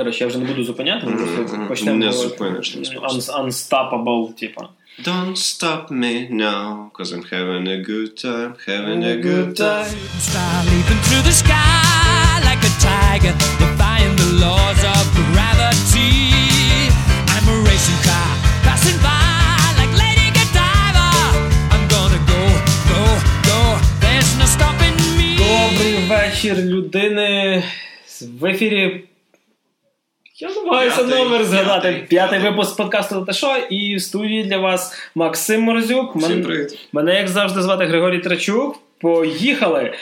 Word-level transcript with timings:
Коротше, 0.00 0.24
я 0.24 0.28
вже 0.28 0.38
не 0.38 0.44
буду 0.44 0.64
зупиняти, 0.64 1.06
ми 1.06 1.12
просто 1.12 1.56
Мгм. 1.56 1.68
почнемо. 1.68 1.98
Не 1.98 2.06
говорити. 2.06 2.28
зупиниш, 2.28 2.74
не 2.76 2.84
зупиниш. 2.84 3.12
Un- 3.12 3.44
Unstoppable, 3.44 4.32
типа. 4.34 4.68
Don't 5.04 5.36
stop 5.36 5.82
me 5.90 6.14
now, 6.30 6.90
cause 6.98 7.12
I'm 7.14 7.24
having 7.34 7.66
a 7.76 7.78
good 7.90 8.10
time, 8.24 8.50
having 8.68 9.02
a 9.14 9.16
good 9.28 9.48
time. 9.64 9.90
Start 10.28 10.62
leaping 10.72 11.00
through 11.06 11.24
the 11.28 11.34
sky 11.42 12.30
like 12.48 12.62
a 12.70 12.72
tiger, 12.88 13.34
defying 13.62 14.14
the 14.22 14.30
laws 14.44 14.80
of 14.94 15.04
gravity. 15.32 16.14
I'm 17.34 17.46
a 17.54 17.56
racing 17.68 18.00
car 18.08 18.30
passing 18.66 18.98
by 19.06 19.56
like 19.80 19.92
Lady 20.04 20.28
Godiva. 20.36 21.08
I'm 21.74 21.84
gonna 21.94 22.20
go, 22.32 22.42
go, 22.92 23.02
go. 23.50 23.58
There's 24.04 24.30
no 24.40 24.46
stopping 24.56 24.96
me. 25.18 25.28
Добрий 25.38 25.94
вечір, 26.08 26.56
людини. 26.56 27.62
В 28.40 28.44
ефірі. 28.46 29.04
Я 30.41 30.49
намагаюся 30.49 31.03
номер 31.03 31.45
згадати. 31.45 32.05
п'ятий, 32.09 32.39
випуск 32.39 32.77
подкасту 32.77 33.25
«Та 33.25 33.33
що?» 33.33 33.57
І 33.69 33.95
в 33.95 34.01
студії 34.01 34.43
для 34.43 34.57
вас 34.57 34.93
Максим 35.15 35.61
Морозюк. 35.61 36.15
Всім 36.15 36.43
привіт. 36.43 36.87
Мене, 36.91 37.15
як 37.15 37.27
завжди, 37.27 37.61
звати 37.61 37.85
Григорій 37.85 38.19
Трачук. 38.19 38.75
Поїхали! 39.01 39.93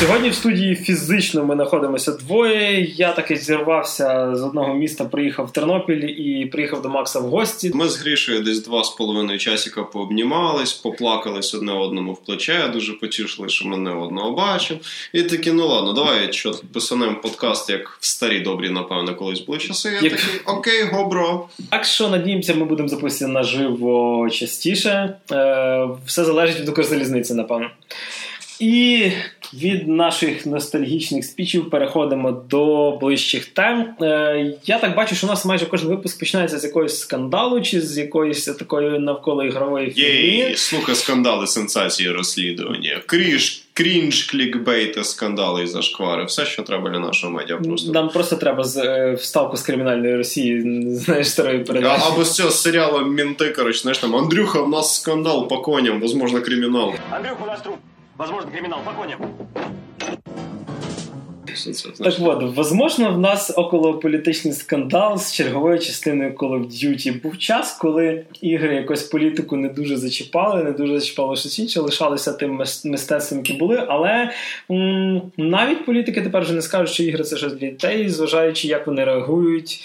Сьогодні 0.00 0.28
в 0.30 0.34
студії 0.34 0.74
фізично 0.74 1.44
ми 1.44 1.54
знаходимося 1.54 2.12
двоє. 2.12 2.80
Я 2.84 3.12
таки 3.12 3.36
зірвався 3.36 4.36
з 4.36 4.42
одного 4.42 4.74
міста, 4.74 5.04
приїхав 5.04 5.46
в 5.46 5.52
Тернопіль 5.52 6.04
і 6.04 6.46
приїхав 6.46 6.82
до 6.82 6.88
Макса 6.88 7.20
в 7.20 7.22
гості. 7.22 7.70
Ми 7.74 7.88
з 7.88 7.98
Грішею 7.98 8.42
десь 8.42 8.64
два 8.64 8.84
з 8.84 8.90
половиною 8.90 9.38
часика 9.38 9.82
пообнімались, 9.82 10.72
поплакались 10.72 11.54
одне 11.54 11.72
одному 11.72 12.12
в 12.12 12.24
плече, 12.24 12.68
дуже 12.72 12.92
потішили, 12.92 13.48
що 13.48 13.68
мене 13.68 13.90
одного 13.90 14.32
бачив. 14.32 14.78
І 15.12 15.22
такі, 15.22 15.52
ну 15.52 15.66
ладно, 15.66 15.92
давай 15.92 16.32
що 16.32 16.54
писанем 16.72 17.16
подкаст, 17.22 17.70
як 17.70 17.98
в 18.00 18.06
старі 18.06 18.40
добрі, 18.40 18.70
напевно, 18.70 19.14
колись 19.14 19.40
були 19.40 19.58
часи. 19.58 19.88
Я 19.88 20.00
Як- 20.00 20.02
такий, 20.12 20.40
окей, 20.44 20.82
гобро. 20.82 21.48
Так 21.70 21.84
що 21.84 22.08
надіємося, 22.08 22.54
ми 22.54 22.64
будемо 22.64 22.88
записувати 22.88 23.32
наживо 23.32 24.28
частіше. 24.30 25.16
Е, 25.32 25.88
все 26.06 26.24
залежить 26.24 26.60
від 26.60 26.68
Укрзалізниці, 26.68 27.34
напевно. 27.34 27.70
І 28.60 29.10
від 29.54 29.88
наших 29.88 30.46
ностальгічних 30.46 31.24
спічів 31.24 31.70
переходимо 31.70 32.32
до 32.32 32.90
ближчих 33.00 33.44
тем. 33.44 33.94
Е, 34.02 34.54
я 34.64 34.78
так 34.78 34.96
бачу, 34.96 35.14
що 35.14 35.26
у 35.26 35.30
нас 35.30 35.44
майже 35.44 35.66
кожен 35.66 35.88
випуск 35.88 36.18
починається 36.18 36.58
з 36.58 36.64
якогось 36.64 37.00
скандалу 37.00 37.60
чи 37.60 37.80
з 37.80 37.98
якоїсь 37.98 38.44
такої 38.44 38.98
навколо 38.98 39.44
ігрової 39.44 39.90
фігні. 39.90 40.54
слухай, 40.56 40.94
скандали, 40.94 41.46
сенсації, 41.46 42.10
розслідування, 42.10 43.02
кріж, 43.06 43.62
крінж, 43.72 44.22
клікбейти, 44.22 45.04
скандали 45.04 45.62
і 45.62 45.66
зашквари. 45.66 46.24
Все, 46.24 46.46
що 46.46 46.62
треба 46.62 46.90
для 46.90 46.98
нашого 46.98 47.32
медіа 47.32 47.56
просто. 47.56 47.92
Нам 47.92 48.08
просто 48.08 48.36
треба 48.36 48.64
з 48.64 48.76
е, 48.76 49.12
вставку 49.12 49.56
з 49.56 49.62
кримінальної 49.62 50.16
Росії, 50.16 50.62
знаєш, 50.96 51.28
старої 51.30 51.58
передачі. 51.58 52.02
А, 52.04 52.12
або 52.12 52.24
з 52.24 52.34
цього 52.34 52.50
серіалу 52.50 53.06
Мінти, 53.06 53.48
коротше, 53.48 53.80
знаєш 53.80 53.98
там, 53.98 54.16
Андрюха, 54.16 54.60
у 54.60 54.68
нас 54.68 55.00
скандал 55.00 55.48
по 55.48 55.58
коням, 55.58 56.00
возможно, 56.00 56.40
кримінал. 56.40 56.94
Андрюха, 57.10 57.44
у 57.44 57.46
нас 57.46 57.60
труп. 57.62 57.76
Возможно, 58.18 58.50
криминал. 58.50 58.80
По. 58.84 58.92
Так 62.04 62.14
от, 62.20 62.56
возможно, 62.56 63.12
в 63.12 63.18
нас 63.18 63.52
околополітичний 63.56 64.54
скандал 64.54 65.18
з 65.18 65.32
черговою 65.32 65.78
частиною 65.78 66.30
Call 66.30 66.50
of 66.50 66.66
Duty. 66.66 67.22
Був 67.22 67.38
час, 67.38 67.72
коли 67.72 68.24
ігри 68.40 68.74
якось 68.74 69.02
політику 69.02 69.56
не 69.56 69.68
дуже 69.68 69.96
зачіпали, 69.96 70.64
не 70.64 70.72
дуже 70.72 71.00
зачіпали 71.00 71.36
щось 71.36 71.58
інше, 71.58 71.80
лишалися 71.80 72.32
тим 72.32 72.62
мистецтвом, 72.84 73.40
які 73.40 73.52
були. 73.52 73.84
Але 73.88 74.30
м, 74.70 75.22
навіть 75.36 75.86
політики 75.86 76.22
тепер 76.22 76.42
вже 76.42 76.52
не 76.52 76.62
скажуть, 76.62 76.94
що 76.94 77.02
ігри 77.02 77.24
це 77.24 77.36
щось 77.36 77.52
для 77.52 77.68
дітей, 77.68 78.08
зважаючи, 78.08 78.68
як 78.68 78.86
вони 78.86 79.04
реагують. 79.04 79.82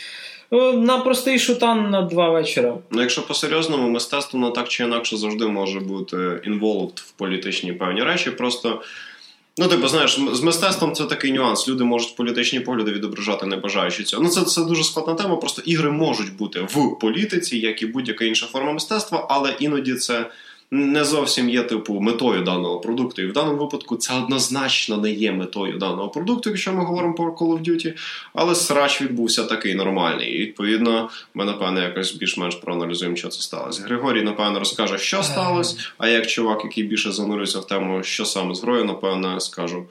Е, 0.52 0.74
На 0.74 0.98
простий 0.98 1.40
шутан 1.40 1.90
на 1.90 2.02
два 2.02 2.30
вечора. 2.30 2.78
Ну, 2.92 3.02
якщо 3.02 3.28
по-серйозному, 3.28 3.90
мистецтво 3.90 4.40
ну, 4.40 4.52
так 4.52 4.70
чи 4.70 4.84
інакше 4.84 5.18
завжди 5.18 5.48
може 5.48 5.80
бути 5.80 6.18
involved 6.18 7.00
в 7.02 7.12
політичні 7.12 7.74
певні 7.74 8.04
речі. 8.04 8.32
Просто, 8.32 8.82
ну, 9.58 9.68
типу, 9.68 9.88
знаєш, 9.88 10.20
з 10.34 10.42
мистецтвом 10.42 10.94
це 10.94 11.06
такий 11.06 11.32
нюанс. 11.32 11.68
Люди 11.68 11.84
можуть 11.84 12.16
політичні 12.16 12.60
погляди 12.60 12.92
відображати, 12.92 13.46
не 13.46 13.58
бажаючи 13.58 14.04
цього. 14.04 14.24
Ну, 14.24 14.30
це, 14.30 14.42
це 14.42 14.64
дуже 14.64 14.84
складна 14.84 15.14
тема. 15.14 15.36
Просто 15.36 15.62
ігри 15.66 15.92
можуть 15.92 16.36
бути 16.36 16.60
в 16.62 17.00
політиці, 17.00 17.58
як 17.58 17.82
і 17.82 17.86
будь-яка 17.86 18.26
інша 18.26 18.46
форма 18.46 18.72
мистецтва, 18.72 19.28
але 19.30 19.56
іноді 19.60 19.94
це. 19.94 20.26
Не 20.74 21.06
зовсім 21.06 21.50
є 21.50 21.64
типу 21.64 22.00
метою 22.00 22.44
даного 22.44 22.80
продукту, 22.80 23.22
і 23.22 23.26
в 23.26 23.34
даному 23.34 23.58
випадку 23.58 23.96
це 23.96 24.14
однозначно 24.14 24.98
не 24.98 25.12
є 25.12 25.32
метою 25.32 25.78
даного 25.78 26.10
продукту, 26.10 26.50
якщо 26.50 26.74
ми 26.74 26.86
говоримо 26.86 27.14
про 27.14 27.32
Call 27.32 27.58
of 27.58 27.70
Duty, 27.70 27.94
але 28.34 28.56
срач 28.56 29.02
відбувся 29.02 29.44
такий 29.44 29.76
нормальний. 29.76 30.34
І 30.36 30.38
відповідно, 30.38 31.10
ми 31.34 31.46
напевно 31.46 31.82
якось 31.82 32.16
більш-менш 32.16 32.56
проаналізуємо, 32.56 33.16
що 33.16 33.28
це 33.28 33.42
сталося. 33.42 33.84
Григорій, 33.84 34.22
напевно, 34.22 34.60
розкаже, 34.60 34.98
що 34.98 35.24
сталося. 35.24 35.78
А 35.98 36.08
як 36.08 36.28
чувак, 36.28 36.62
який 36.64 36.84
більше 36.84 37.12
занурюється 37.12 37.60
в 37.60 37.68
тему, 37.68 38.04
що 38.04 38.26
саме 38.26 38.56
з 38.56 38.64
грою, 38.64 38.86
напевно, 38.86 39.40
скажу, 39.40 39.86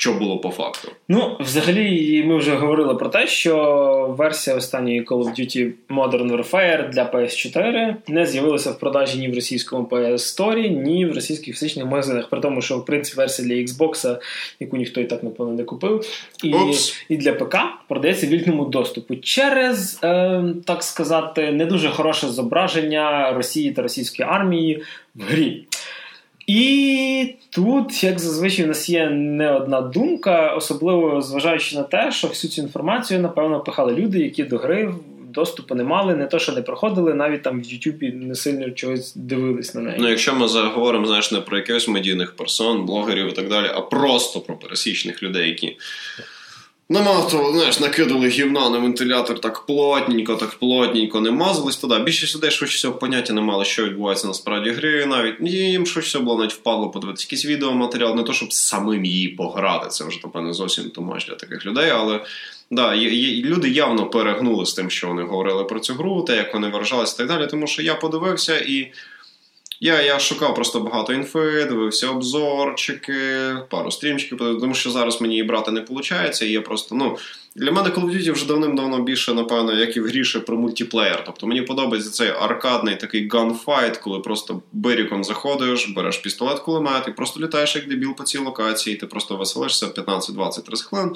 що 0.00 0.12
було 0.12 0.38
по 0.38 0.50
факту. 0.50 0.88
Ну, 1.08 1.36
взагалі, 1.40 2.22
ми 2.26 2.36
вже 2.36 2.54
говорили 2.54 2.94
про 2.94 3.08
те, 3.08 3.26
що 3.26 4.14
версія 4.18 4.56
останньої 4.56 5.04
Call 5.04 5.24
of 5.24 5.40
Duty 5.40 5.70
Modern 5.88 6.36
Warfare 6.36 6.90
для 6.90 7.04
PS4 7.04 7.94
не 8.08 8.26
з'явилася 8.26 8.70
в 8.70 8.78
продажі 8.78 9.18
ні 9.18 9.28
в 9.28 9.34
російському 9.34 9.84
PS 9.84 10.12
Store, 10.12 10.68
ні 10.68 11.06
в 11.06 11.14
російських 11.14 11.54
фізичних 11.54 11.86
магазинах. 11.86 12.28
При 12.28 12.40
тому, 12.40 12.60
що 12.60 12.78
в 12.78 12.84
принципі 12.84 13.16
версія 13.16 13.48
для 13.48 13.54
Xbox, 13.54 14.18
яку 14.60 14.76
ніхто 14.76 15.00
і 15.00 15.04
так 15.04 15.22
напевно 15.22 15.52
не 15.52 15.64
купив, 15.64 16.04
і, 16.44 16.54
і 17.08 17.16
для 17.16 17.32
ПК 17.32 17.56
продається 17.88 18.26
в 18.26 18.30
вільному 18.30 18.64
доступу 18.64 19.16
через, 19.16 20.00
е, 20.04 20.44
так 20.64 20.82
сказати, 20.82 21.52
не 21.52 21.66
дуже 21.66 21.88
хороше 21.88 22.28
зображення 22.28 23.32
Росії 23.32 23.72
та 23.72 23.82
російської 23.82 24.28
армії 24.28 24.82
в 25.14 25.22
грі. 25.22 25.66
І 26.48 27.34
тут, 27.50 28.04
як 28.04 28.18
зазвичай, 28.18 28.64
у 28.64 28.68
нас 28.68 28.88
є 28.88 29.10
не 29.10 29.52
одна 29.52 29.80
думка, 29.80 30.54
особливо 30.54 31.22
зважаючи 31.22 31.76
на 31.76 31.82
те, 31.82 32.12
що 32.12 32.28
всю 32.28 32.50
цю 32.50 32.62
інформацію, 32.62 33.20
напевно, 33.20 33.60
пихали 33.60 33.94
люди, 33.94 34.18
які 34.18 34.44
до 34.44 34.58
гри 34.58 34.94
доступу 35.34 35.74
не 35.74 35.84
мали, 35.84 36.14
не 36.16 36.26
то, 36.26 36.38
що 36.38 36.52
не 36.52 36.62
проходили, 36.62 37.14
навіть 37.14 37.42
там 37.42 37.62
в 37.62 37.64
Ютубі 37.64 38.12
не 38.12 38.34
сильно 38.34 38.70
чогось 38.70 39.14
дивились 39.16 39.74
на 39.74 39.80
неї. 39.80 39.96
Ну, 40.00 40.08
якщо 40.08 40.34
ми 40.34 40.48
заговоримо, 40.48 41.06
знаєш, 41.06 41.32
не 41.32 41.40
про 41.40 41.56
якихось 41.56 41.88
медійних 41.88 42.36
персон, 42.36 42.86
блогерів 42.86 43.28
і 43.28 43.32
так 43.32 43.48
далі, 43.48 43.66
а 43.74 43.80
просто 43.80 44.40
про 44.40 44.56
пересічних 44.56 45.22
людей, 45.22 45.48
які. 45.48 45.76
Намазували, 46.90 47.52
знаєш, 47.52 47.80
накидали 47.80 48.28
гівна 48.28 48.70
на 48.70 48.78
вентилятор 48.78 49.40
так 49.40 49.66
плотненько, 49.66 50.34
так 50.34 50.54
плотненько, 50.54 51.20
не 51.20 51.30
мазались 51.30 51.76
туди. 51.76 51.98
Більшість 51.98 52.36
людей 52.36 52.50
швидше 52.50 52.76
всього 52.76 52.94
поняття 52.94 53.32
не 53.32 53.40
мали, 53.40 53.64
що 53.64 53.84
відбувається 53.84 54.26
насправді 54.26 54.70
в 54.70 54.74
грі. 54.74 55.06
Навіть 55.06 55.40
їм 55.40 55.86
швидше 55.86 56.08
всього 56.08 56.24
було 56.24 56.38
навіть 56.38 56.52
впадло 56.52 56.90
подивитися 56.90 57.26
якийсь 57.26 57.46
відеоматеріал, 57.46 58.16
не 58.16 58.22
то 58.22 58.32
щоб 58.32 58.52
самим 58.52 59.04
її 59.04 59.28
пограти. 59.28 59.88
Це 59.88 60.04
вже, 60.04 60.20
напевно, 60.24 60.54
зовсім 60.54 60.90
тумач 60.90 61.26
для 61.26 61.34
таких 61.34 61.66
людей, 61.66 61.90
але. 61.90 62.20
Да, 62.70 62.94
є, 62.94 63.10
є, 63.10 63.42
люди 63.42 63.68
явно 63.68 64.06
перегнули 64.06 64.66
з 64.66 64.74
тим, 64.74 64.90
що 64.90 65.08
вони 65.08 65.22
говорили 65.22 65.64
про 65.64 65.80
цю 65.80 65.94
гру, 65.94 66.22
те, 66.22 66.36
як 66.36 66.54
вони 66.54 66.68
виражалися 66.68 67.14
і 67.14 67.18
так 67.18 67.26
далі. 67.26 67.48
Тому 67.50 67.66
що 67.66 67.82
я 67.82 67.94
подивився 67.94 68.58
і 68.58 68.92
я, 69.80 70.02
я 70.02 70.18
шукав 70.18 70.54
просто 70.54 70.80
багато 70.80 71.12
інфи, 71.12 71.64
дивився 71.64 72.08
обзорчики, 72.08 73.56
пару 73.68 73.90
стрімчиків, 73.90 74.38
тому 74.38 74.74
що 74.74 74.90
зараз 74.90 75.20
мені 75.20 75.38
і 75.38 75.42
брати 75.42 75.70
не 75.70 75.80
виходить. 75.80 76.42
І 76.42 76.52
я 76.52 76.60
просто, 76.60 76.94
ну, 76.94 77.18
для 77.56 77.72
мене 77.72 77.88
Call 77.88 78.04
of 78.04 78.16
Duty 78.16 78.32
вже 78.32 78.46
давним-давно 78.46 79.02
більше, 79.02 79.34
напевно, 79.34 79.74
як 79.74 79.96
і 79.96 80.00
гра 80.00 80.06
лише 80.06 80.40
про 80.40 80.56
мультиплеєр. 80.56 81.22
Тобто 81.26 81.46
мені 81.46 81.62
подобається 81.62 82.10
цей 82.10 82.28
аркадний 82.28 82.96
такий 82.96 83.28
gunfight, 83.28 83.96
коли 83.96 84.18
просто 84.18 84.62
вечірком 84.72 85.24
заходиш, 85.24 85.88
береш 85.88 86.16
пістолет, 86.16 86.58
кулемет 86.58 87.08
і 87.08 87.10
просто 87.10 87.40
літаєш 87.40 87.76
як 87.76 87.88
дебіл 87.88 88.14
по 88.14 88.24
цій 88.24 88.38
локації, 88.38 88.96
ти 88.96 89.06
просто 89.06 89.36
веселишся 89.36 89.86
15-20-30 89.86 90.82
хвилин 90.82 91.12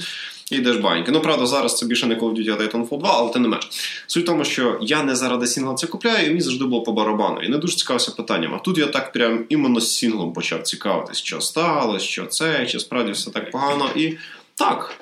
і 0.51 0.57
йдеш 0.57 0.77
баньки. 0.77 1.13
Ну, 1.13 1.21
правда, 1.21 1.47
зараз 1.47 1.79
це 1.79 1.87
більше 1.87 2.07
не 2.07 2.15
Call 2.15 2.31
of 2.31 2.35
Duty, 2.35 2.51
а 2.51 2.63
Titanfall 2.63 2.99
2, 2.99 3.11
але 3.19 3.33
тим 3.33 3.43
не 3.43 3.49
менш. 3.49 3.69
Суть 4.07 4.23
в 4.23 4.27
тому, 4.27 4.45
що 4.45 4.79
я 4.83 5.03
не 5.03 5.17
заради 5.17 5.47
сінгла 5.47 5.75
це 5.75 5.87
купляю, 5.87 6.27
і 6.27 6.29
мені 6.29 6.41
завжди 6.41 6.65
було 6.65 6.83
по 6.83 6.93
барабану. 6.93 7.41
І 7.43 7.49
не 7.49 7.59
дуже 7.59 7.77
цікавився 7.77 8.11
питанням. 8.11 8.55
А 8.55 8.59
тут 8.59 8.79
я 8.79 8.87
так 8.87 9.13
прям 9.13 9.45
іменно 9.49 9.81
з 9.81 9.97
сінглом 9.97 10.33
почав 10.33 10.63
цікавитись, 10.63 11.19
що 11.19 11.41
сталося, 11.41 12.07
що 12.07 12.27
це, 12.27 12.67
чи 12.67 12.81
справді 12.81 13.13
все 13.13 13.31
так 13.31 13.51
погано. 13.51 13.91
І 13.97 14.17
так. 14.55 14.95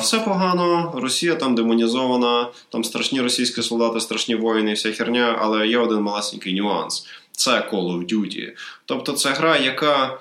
Все 0.00 0.20
погано, 0.20 0.92
Росія 0.94 1.34
там 1.34 1.54
демонізована, 1.54 2.48
там 2.68 2.84
страшні 2.84 3.20
російські 3.20 3.62
солдати, 3.62 4.00
страшні 4.00 4.34
воїни, 4.34 4.72
вся 4.72 4.92
херня, 4.92 5.38
але 5.40 5.66
є 5.66 5.78
один 5.78 6.00
малесенький 6.00 6.54
нюанс: 6.54 7.06
це 7.32 7.50
Call 7.50 7.72
of 7.72 8.14
Duty. 8.14 8.52
Тобто 8.84 9.12
це 9.12 9.30
гра, 9.30 9.56
яка 9.56 10.18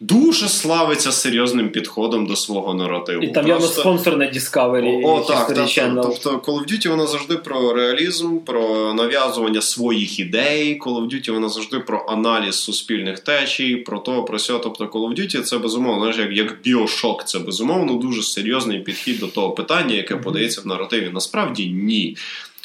дуже 0.00 0.48
славиться 0.48 1.12
серйозним 1.12 1.68
підходом 1.68 2.26
до 2.26 2.36
свого 2.36 2.74
наративу. 2.74 3.22
І 3.22 3.28
там 3.28 3.48
явно 3.48 3.64
Просто- 3.64 3.80
спонсор 3.80 4.16
на 4.16 4.24
Discovery. 4.24 5.00
О, 5.04 5.20
так, 5.20 5.46
так, 5.46 5.56
так. 5.56 5.66
Channel. 5.66 6.02
Тобто 6.02 6.30
Call 6.30 6.58
of 6.62 6.72
Duty 6.72 6.88
вона 6.88 7.06
завжди 7.06 7.36
про 7.36 7.72
реалізм, 7.72 8.38
про 8.38 8.94
нав'язування 8.94 9.60
своїх 9.60 10.18
ідей. 10.18 10.80
Call 10.80 10.96
of 11.02 11.06
Duty 11.14 11.32
вона 11.32 11.48
завжди 11.48 11.78
про 11.78 12.06
аналіз 12.08 12.54
суспільних 12.54 13.18
течій, 13.20 13.76
про 13.76 13.98
то, 13.98 14.22
про 14.24 14.38
сьо. 14.38 14.58
Тобто 14.58 14.84
Call 14.84 15.08
of 15.08 15.20
Duty 15.20 15.42
це 15.42 15.58
безумовно, 15.58 15.98
знаєш, 16.12 16.18
як, 16.18 16.48
як 16.48 16.62
біошок, 16.64 17.24
це 17.24 17.38
безумовно 17.38 17.92
дуже 17.92 18.22
серйозний 18.22 18.78
підхід 18.78 19.18
до 19.20 19.26
того 19.26 19.50
питання, 19.50 19.94
яке 19.94 20.16
подається 20.16 20.60
в 20.60 20.66
наративі. 20.66 21.10
Насправді 21.14 21.66
ні. 21.66 22.16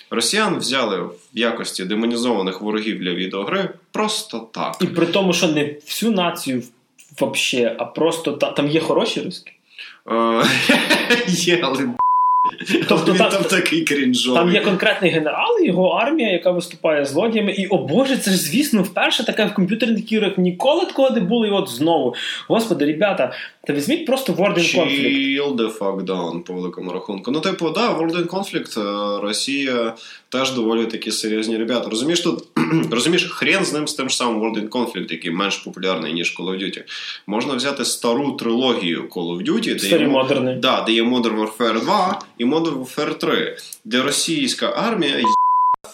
Росіян 0.10 0.58
взяли 0.58 0.98
в 1.02 1.12
якості 1.34 1.86
демонізованих 1.86 2.62
ворогів 2.62 3.00
для 3.00 3.12
відеогри 3.14 3.70
просто 3.92 4.48
так. 4.54 4.78
І 4.82 4.86
при 4.86 5.06
тому, 5.06 5.34
що 5.34 5.48
не 5.48 5.76
всю 5.86 6.12
націю 6.12 6.64
вообще, 7.20 7.76
а 7.80 7.86
просто 7.86 8.32
та, 8.32 8.52
там 8.52 8.68
є 8.68 8.80
хороші 8.80 9.22
русські. 9.22 9.52
Е, 10.12 10.44
Є, 11.28 11.60
але 11.64 11.88
Тобто 12.88 13.12
він 13.12 13.18
там- 13.18 13.32
там 13.32 13.44
такий 13.44 13.82
крінжовий. 13.84 14.42
Там 14.42 14.54
є 14.54 14.62
конкретний 14.62 15.12
генерал, 15.12 15.60
і 15.62 15.68
його 15.68 15.88
армія, 15.88 16.32
яка 16.32 16.52
виступає 16.52 17.06
злодіями. 17.06 17.52
І 17.52 17.68
о 17.68 17.78
Боже, 17.78 18.18
це 18.18 18.32
ж 18.32 18.38
звісно 18.38 18.84
вперше 18.84 19.26
таке 19.26 19.46
в 19.46 19.54
комп'ютерних 19.54 20.12
іграх 20.12 20.38
ніколи 20.38 20.86
такого 20.86 21.10
не 21.10 21.20
було, 21.20 21.48
і 21.48 21.50
от 21.50 21.70
знову. 21.70 22.16
Господи, 22.48 22.86
ребята, 22.86 23.34
та 23.68 23.74
візьміть 23.74 24.06
просто 24.06 24.34
World 24.34 24.58
in 24.58 24.80
Conflict. 24.80 25.40
Chill 25.40 25.56
the 25.56 25.78
fuck 25.78 26.06
down, 26.06 26.40
по 26.40 26.54
великому 26.54 26.92
рахунку. 26.92 27.32
Ну, 27.32 27.40
типу, 27.40 27.70
да, 27.70 27.90
World 28.00 28.16
in 28.16 28.28
Conflict, 28.28 28.80
е, 28.80 29.22
Росія 29.22 29.94
теж 30.30 30.52
доволі 30.52 30.86
такі 30.86 31.12
серйозні 31.12 31.58
ребята. 31.58 31.90
Розумієш, 31.90 32.22
тут 32.22 32.44
розумієш, 32.92 33.32
хрен 33.32 33.66
з 33.66 33.74
ним 33.74 33.88
з 33.88 33.94
тим 33.94 34.10
ж 34.10 34.16
самим 34.16 34.42
World 34.42 34.62
in 34.62 34.70
Conflict, 34.70 35.12
який 35.12 35.32
менш 35.32 35.58
популярний, 35.58 36.14
ніж 36.14 36.40
Call 36.40 36.46
of 36.46 36.64
Duty. 36.64 36.82
Можна 37.28 37.54
взяти 37.54 37.86
стару 37.86 38.32
трилогію 38.32 39.04
Call 39.04 39.38
of 39.38 39.50
Duty, 39.50 39.74
де 39.74 39.80
Старі 39.80 40.02
є, 40.02 40.08
мо- 40.08 40.24
модерни. 40.24 40.56
да, 40.62 40.82
де 40.82 40.92
є 40.92 41.04
Modern 41.04 41.40
Warfare 41.40 41.82
2 41.82 42.22
і 42.38 42.46
Modern 42.46 42.86
Warfare 42.86 43.18
3, 43.18 43.58
де 43.86 44.02
російська 44.02 44.66
армія 44.66 45.24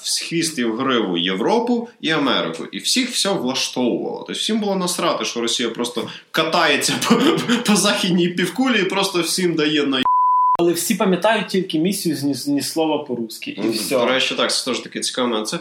в 0.02 0.28
хвіст 0.30 0.60
і 0.60 0.64
в 0.64 0.78
гриву 0.78 1.18
Європу 1.18 1.90
і 2.02 2.10
Америку. 2.10 2.66
І 2.72 2.78
всіх 2.78 3.10
все 3.10 3.30
влаштовувало. 3.30 4.18
Тобто 4.18 4.34
всім 4.34 4.60
було 4.60 4.76
насрати, 4.76 5.26
що 5.26 5.42
Росія 5.42 5.70
просто 5.70 6.08
катається 6.32 6.94
по, 7.10 7.16
по 7.66 7.76
західній 7.76 8.28
півкулі 8.28 8.82
і 8.82 8.84
просто 8.84 9.22
всім 9.22 9.56
дає 9.56 9.84
на 9.84 10.04
Але 10.60 10.74
всі 10.74 10.96
пам'ятають 10.96 11.48
тільки 11.48 11.80
місію 11.80 12.16
з 12.16 12.24
ні, 12.24 12.54
ні 12.54 12.62
слова 12.62 12.98
по-русски. 12.98 13.52
І 13.52 13.70
все. 13.70 13.98
До 13.98 14.06
речі, 14.06 14.36
так, 14.36 14.52
це 14.52 14.66
теж 14.66 14.80
таке 14.80 15.00
цікаве. 15.00 15.44
Це... 15.44 15.60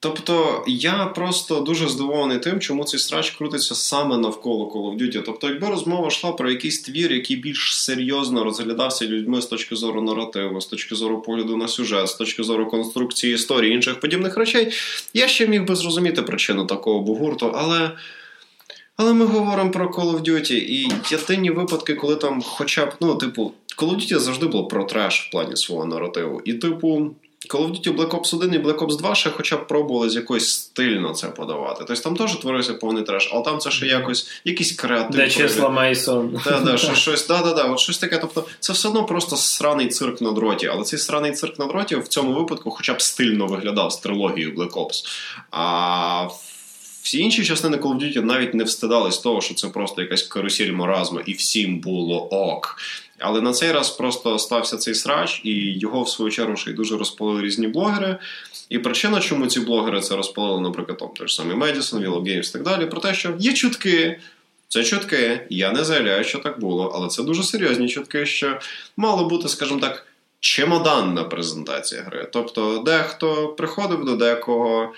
Тобто 0.00 0.64
я 0.66 1.06
просто 1.06 1.60
дуже 1.60 1.88
здивований 1.88 2.38
тим, 2.38 2.60
чому 2.60 2.84
цей 2.84 3.00
срач 3.00 3.30
крутиться 3.30 3.74
саме 3.74 4.16
навколо 4.16 4.64
Call 4.64 4.94
of 4.94 5.02
Duty. 5.02 5.22
Тобто, 5.26 5.48
якби 5.48 5.68
розмова 5.68 6.08
йшла 6.08 6.32
про 6.32 6.50
якийсь 6.50 6.82
твір, 6.82 7.12
який 7.12 7.36
більш 7.36 7.78
серйозно 7.78 8.44
розглядався 8.44 9.06
людьми 9.06 9.42
з 9.42 9.46
точки 9.46 9.76
зору 9.76 10.02
наративу, 10.02 10.60
з 10.60 10.66
точки 10.66 10.94
зору 10.94 11.22
погляду 11.22 11.56
на 11.56 11.68
сюжет, 11.68 12.08
з 12.08 12.14
точки 12.14 12.42
зору 12.42 12.66
конструкції 12.66 13.34
історії 13.34 13.74
інших 13.74 14.00
подібних 14.00 14.36
речей, 14.36 14.72
я 15.14 15.28
ще 15.28 15.46
міг 15.46 15.64
би 15.64 15.76
зрозуміти 15.76 16.22
причину 16.22 16.66
такого 16.66 17.00
бугурту, 17.00 17.52
але. 17.54 17.90
Але 19.00 19.12
ми 19.12 19.24
говоримо 19.24 19.70
про 19.70 19.86
Call 19.86 20.16
of 20.16 20.22
Duty, 20.22 20.54
і 20.54 20.92
єдині 21.10 21.50
випадки, 21.50 21.94
коли 21.94 22.16
там 22.16 22.42
хоча 22.42 22.86
б, 22.86 22.92
ну, 23.00 23.14
типу, 23.14 23.52
Call 23.78 23.90
of 23.90 23.96
Duty 23.96 24.18
завжди 24.18 24.46
було 24.46 24.64
про 24.68 24.84
треш 24.84 25.20
в 25.20 25.30
плані 25.30 25.56
свого 25.56 25.84
наративу. 25.84 26.42
І, 26.44 26.54
типу, 26.54 27.14
Call 27.46 27.66
of 27.66 27.70
Duty 27.70 27.96
Black 27.96 28.10
Ops 28.10 28.36
1 28.36 28.54
і 28.54 28.58
Black 28.58 28.78
Ops 28.78 28.96
2 28.96 29.14
ще 29.14 29.30
хоча 29.30 29.56
б 29.56 29.66
пробували 29.66 30.10
з 30.10 30.14
якось 30.16 30.52
стильно 30.52 31.14
це 31.14 31.28
подавати. 31.28 31.84
Тобто 31.86 32.02
там 32.02 32.16
теж 32.16 32.36
творився 32.36 32.74
повний 32.74 33.02
треш, 33.02 33.30
але 33.32 33.42
там 33.42 33.58
це 33.58 33.70
ще 33.70 33.86
якось 33.86 34.30
якийсь 34.44 34.72
креатив. 34.72 35.16
Де 35.16 35.30
числа 35.30 35.68
Мейсон. 35.68 36.40
Да, 36.44 36.60
да, 36.60 36.76
що, 36.76 36.94
щось, 36.94 37.26
да, 37.26 37.42
да, 37.42 37.54
да, 37.54 37.64
от 37.64 37.78
щось 37.78 37.98
таке. 37.98 38.18
Тобто, 38.18 38.44
це 38.60 38.72
все 38.72 38.88
одно 38.88 39.04
просто 39.04 39.36
сраний 39.36 39.88
цирк 39.88 40.20
на 40.20 40.32
дроті. 40.32 40.66
Але 40.66 40.84
цей 40.84 40.98
сраний 40.98 41.32
цирк 41.32 41.58
на 41.58 41.66
дроті 41.66 41.96
в 41.96 42.08
цьому 42.08 42.32
випадку 42.32 42.70
хоча 42.70 42.94
б 42.94 43.02
стильно 43.02 43.46
виглядав 43.46 43.92
з 43.92 43.96
трилогією 43.96 44.54
Black 44.54 44.72
Ops. 44.72 45.06
А 45.50 46.28
всі 47.08 47.18
інші 47.18 47.44
частини 47.44 47.76
Call 47.76 47.94
of 47.94 48.00
Duty 48.00 48.24
навіть 48.24 48.54
не 48.54 48.64
встидались 48.64 49.18
того, 49.18 49.40
що 49.40 49.54
це 49.54 49.68
просто 49.68 50.02
якась 50.02 50.22
карусель 50.22 50.72
маразму, 50.72 51.20
і 51.20 51.32
всім 51.32 51.80
було 51.80 52.28
ок. 52.28 52.76
Але 53.18 53.40
на 53.40 53.52
цей 53.52 53.72
раз 53.72 53.90
просто 53.90 54.38
стався 54.38 54.76
цей 54.76 54.94
срач, 54.94 55.40
і 55.44 55.78
його, 55.78 56.02
в 56.02 56.08
свою 56.08 56.30
чергу, 56.30 56.56
ще 56.56 56.70
й 56.70 56.74
дуже 56.74 56.96
розпалили 56.96 57.42
різні 57.42 57.66
блогери. 57.66 58.16
І 58.68 58.78
причина, 58.78 59.20
чому 59.20 59.46
ці 59.46 59.60
блогери 59.60 60.00
це 60.00 60.16
розпалили, 60.16 60.60
наприклад, 60.60 60.98
там 60.98 61.28
ж 61.28 61.34
самий 61.34 61.56
Медісон, 61.56 62.04
Willow 62.04 62.22
Games 62.22 62.50
і 62.50 62.52
так 62.52 62.62
далі, 62.62 62.86
про 62.86 63.00
те, 63.00 63.14
що 63.14 63.34
є 63.38 63.52
чутки. 63.52 64.20
Це 64.68 64.84
чутки. 64.84 65.46
Я 65.50 65.72
не 65.72 65.84
заявляю, 65.84 66.24
що 66.24 66.38
так 66.38 66.60
було, 66.60 66.92
але 66.94 67.08
це 67.08 67.22
дуже 67.22 67.42
серйозні 67.42 67.88
чутки, 67.88 68.26
що 68.26 68.58
мало 68.96 69.28
бути, 69.28 69.48
скажімо 69.48 69.80
так, 69.80 70.06
чемоданна 70.40 71.24
презентація 71.24 72.02
гри. 72.02 72.28
Тобто, 72.32 72.82
дехто 72.86 73.48
приходив 73.48 74.04
до 74.04 74.16
декого 74.16 74.92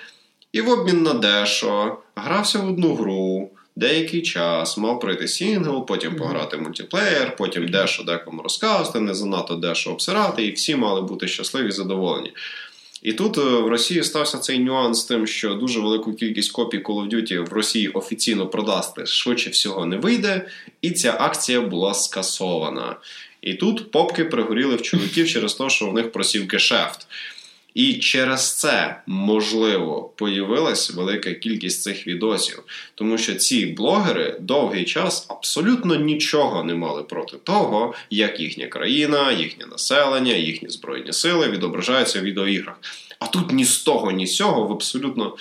і 0.52 0.60
в 0.60 0.68
обмін 0.68 1.02
на 1.02 1.14
дешо 1.14 1.98
грався 2.14 2.58
в 2.58 2.68
одну 2.68 2.94
гру. 2.94 3.50
Деякий 3.76 4.22
час 4.22 4.78
мав 4.78 5.00
пройти 5.00 5.28
сінгл, 5.28 5.86
потім 5.86 6.16
пограти 6.16 6.56
в 6.56 6.62
мультиплеєр, 6.62 7.36
потім 7.36 7.68
дешо 7.68 8.02
декому 8.02 8.42
розказувати, 8.42 9.00
не 9.00 9.14
занадто 9.14 9.54
дешо 9.54 9.90
обсирати, 9.92 10.46
і 10.46 10.52
всі 10.52 10.76
мали 10.76 11.02
бути 11.02 11.28
щасливі 11.28 11.68
і 11.68 11.72
задоволені. 11.72 12.32
І 13.02 13.12
тут 13.12 13.38
е, 13.38 13.40
в 13.40 13.68
Росії 13.68 14.04
стався 14.04 14.38
цей 14.38 14.58
нюанс 14.58 15.00
з 15.00 15.04
тим, 15.04 15.26
що 15.26 15.54
дуже 15.54 15.80
велику 15.80 16.14
кількість 16.14 16.52
копій 16.52 16.78
Call 16.78 17.06
of 17.06 17.14
Duty 17.14 17.50
в 17.50 17.52
Росії 17.52 17.88
офіційно 17.88 18.46
продасти 18.46 19.06
швидше 19.06 19.50
всього 19.50 19.86
не 19.86 19.96
вийде, 19.96 20.46
і 20.82 20.90
ця 20.90 21.16
акція 21.20 21.60
була 21.60 21.94
скасована. 21.94 22.96
І 23.42 23.54
тут 23.54 23.90
попки 23.90 24.24
пригоріли 24.24 24.76
в 24.76 24.82
чоловіків 24.82 25.28
через 25.28 25.54
те, 25.54 25.70
що 25.70 25.86
в 25.86 25.94
них 25.94 26.12
просів 26.12 26.48
гешефт. 26.48 27.06
І 27.74 27.94
через 27.94 28.58
це, 28.58 29.02
можливо, 29.06 30.12
появилась 30.16 30.90
велика 30.90 31.32
кількість 31.32 31.82
цих 31.82 32.06
відосів, 32.06 32.62
тому 32.94 33.18
що 33.18 33.34
ці 33.34 33.66
блогери 33.66 34.36
довгий 34.40 34.84
час 34.84 35.26
абсолютно 35.28 35.94
нічого 35.94 36.64
не 36.64 36.74
мали 36.74 37.02
проти 37.02 37.36
того, 37.36 37.94
як 38.10 38.40
їхня 38.40 38.66
країна, 38.66 39.32
їхнє 39.32 39.66
населення, 39.66 40.34
їхні 40.34 40.68
збройні 40.68 41.12
сили 41.12 41.48
відображаються 41.48 42.20
в 42.20 42.22
відеоіграх. 42.22 42.76
А 43.18 43.26
тут 43.26 43.52
ні 43.52 43.64
з 43.64 43.78
того, 43.78 44.10
ні 44.10 44.26
з 44.26 44.36
цього 44.36 44.64
в 44.64 44.72
абсолютно 44.72 45.36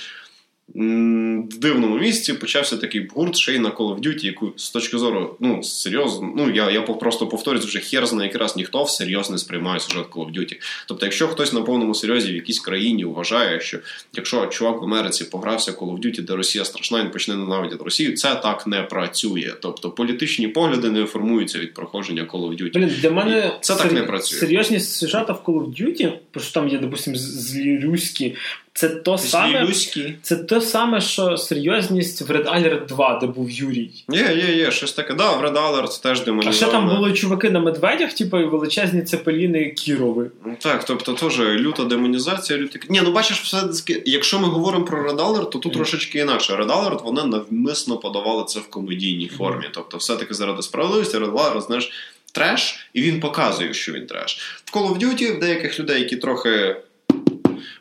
в 0.76 1.58
дивному 1.60 1.98
місці 1.98 2.34
почався 2.34 2.78
такий 2.78 3.08
гурт 3.08 3.36
ще 3.36 3.56
й 3.56 3.60
на 3.60 3.70
Call 3.70 3.96
of 3.96 4.00
Duty, 4.00 4.26
яку 4.26 4.54
з 4.56 4.70
точки 4.70 4.98
зору, 4.98 5.36
ну, 5.40 5.64
серйозно, 5.64 6.34
ну 6.38 6.50
я, 6.50 6.72
я 6.72 6.82
просто 6.82 7.28
повторюсь, 7.28 7.66
вже 7.66 7.80
хер 7.80 8.08
знає 8.08 8.30
якраз 8.30 8.56
ніхто 8.56 8.84
всерйоз 8.84 9.30
не 9.30 9.38
сприймає 9.38 9.80
сюжет 9.80 10.06
Call 10.06 10.26
of 10.26 10.40
Duty. 10.40 10.56
Тобто, 10.88 11.06
якщо 11.06 11.28
хтось 11.28 11.54
на 11.54 11.62
повному 11.62 11.96
серйозі 11.96 12.32
в 12.32 12.36
якійсь 12.36 12.60
країні 12.60 13.06
вважає, 13.06 13.60
що 13.60 13.78
якщо 14.14 14.46
чувак 14.46 14.82
в 14.82 14.84
Америці 14.84 15.24
погрався 15.24 15.72
Call 15.72 15.98
of 15.98 16.06
Duty, 16.06 16.22
де 16.22 16.36
Росія 16.36 16.66
страшна, 16.66 17.04
він 17.04 17.12
почне 17.12 17.36
ненавидіти 17.36 17.84
Росію, 17.84 18.14
це 18.14 18.36
так 18.36 18.68
не 18.68 18.82
працює. 18.82 19.54
Тобто 19.62 19.92
політичні 19.92 20.48
погляди 20.48 20.90
не 20.90 21.06
формуються 21.06 21.60
від 21.60 21.74
проходження 21.74 22.24
Call 22.24 22.50
of 22.50 22.62
Duty. 22.62 22.74
Блін, 22.74 22.92
для 23.02 23.12
мене 23.12 23.58
Це 23.62 23.76
так 23.76 23.92
не 23.92 24.04
працює. 24.04 24.40
серйозність 24.40 24.92
сюжету 24.92 25.34
в 25.34 25.50
Call 25.50 25.66
of 25.66 25.82
Duty, 25.82 26.12
що 26.40 26.54
там 26.54 26.70
є, 26.70 26.78
допустим, 26.78 27.16
злі 27.16 27.80
руські, 27.80 28.36
це 28.80 28.90
то 28.90 29.18
саме. 29.18 29.60
Злілюські. 29.60 30.16
Це 30.22 30.36
те 30.36 30.62
саме, 30.62 31.02
що 31.02 31.38
серйозність 31.38 32.22
в 32.22 32.32
Red 32.32 32.46
Alert 32.46 32.86
2, 32.86 33.20
де 33.22 33.28
був 33.28 33.52
Юрій. 33.52 33.90
Є, 34.10 34.44
є, 34.48 34.56
є, 34.56 34.72
щось 34.72 34.94
таке. 34.94 35.14
Да, 35.14 35.32
в 35.32 35.46
Red 35.46 35.54
Alert 35.54 36.02
теж 36.04 36.22
А 36.22 36.26
демонізовано. 36.26 36.58
ще 36.58 36.66
там 36.66 36.96
були 36.96 37.14
чуваки 37.14 37.50
на 37.50 37.60
медведях, 37.60 38.14
типу, 38.14 38.40
і 38.40 38.46
величезні 38.46 39.02
цепеліни 39.02 39.70
Кірови. 39.70 40.32
Ну, 40.46 40.56
Так, 40.60 40.84
тобто 40.86 41.14
теж 41.14 41.40
люта 41.40 41.84
демонізація, 41.84 42.60
люта... 42.60 42.80
Ні, 42.90 43.02
ну 43.04 43.12
бачиш, 43.12 43.42
все 43.42 43.64
якщо 44.06 44.40
ми 44.40 44.48
говоримо 44.48 44.86
про 44.86 45.12
Red 45.12 45.18
Alert, 45.18 45.50
то 45.50 45.60
тут 45.60 45.74
трошечки 45.74 46.20
інакше. 46.20 46.54
Red 46.54 46.68
Alert, 46.68 47.04
вони 47.04 47.24
навмисно 47.24 47.98
подавали 47.98 48.44
це 48.48 48.60
в 48.60 48.70
комедійній 48.70 49.28
формі. 49.28 49.66
Тобто, 49.74 49.98
все-таки 49.98 50.34
заради 50.34 50.62
справедливості, 50.62 51.18
Red 51.18 51.32
Alert, 51.32 51.62
знаєш, 51.62 51.92
треш, 52.32 52.90
і 52.94 53.02
він 53.02 53.20
показує, 53.20 53.74
що 53.74 53.92
він 53.92 54.08
треш. 54.08 54.62
В 54.66 54.78
Call 54.78 54.94
of 54.94 54.98
Duty 55.04 55.38
в 55.38 55.40
деяких 55.40 55.80
людей, 55.80 56.02
які 56.02 56.16
трохи 56.16 56.76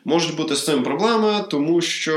можуть 0.05 0.35
бути 0.35 0.55
з 0.55 0.65
цим 0.65 0.83
проблеми, 0.83 1.45
тому 1.49 1.81
що 1.81 2.13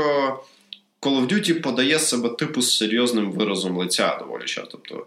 Call 1.01 1.21
of 1.21 1.33
Duty 1.33 1.61
подає 1.61 1.99
себе 1.99 2.29
типу 2.29 2.61
з 2.61 2.77
серйозним 2.77 3.31
виразом 3.31 3.77
лиця 3.77 4.17
доволі 4.19 4.45
часто. 4.45 4.69
Тобто 4.71 5.05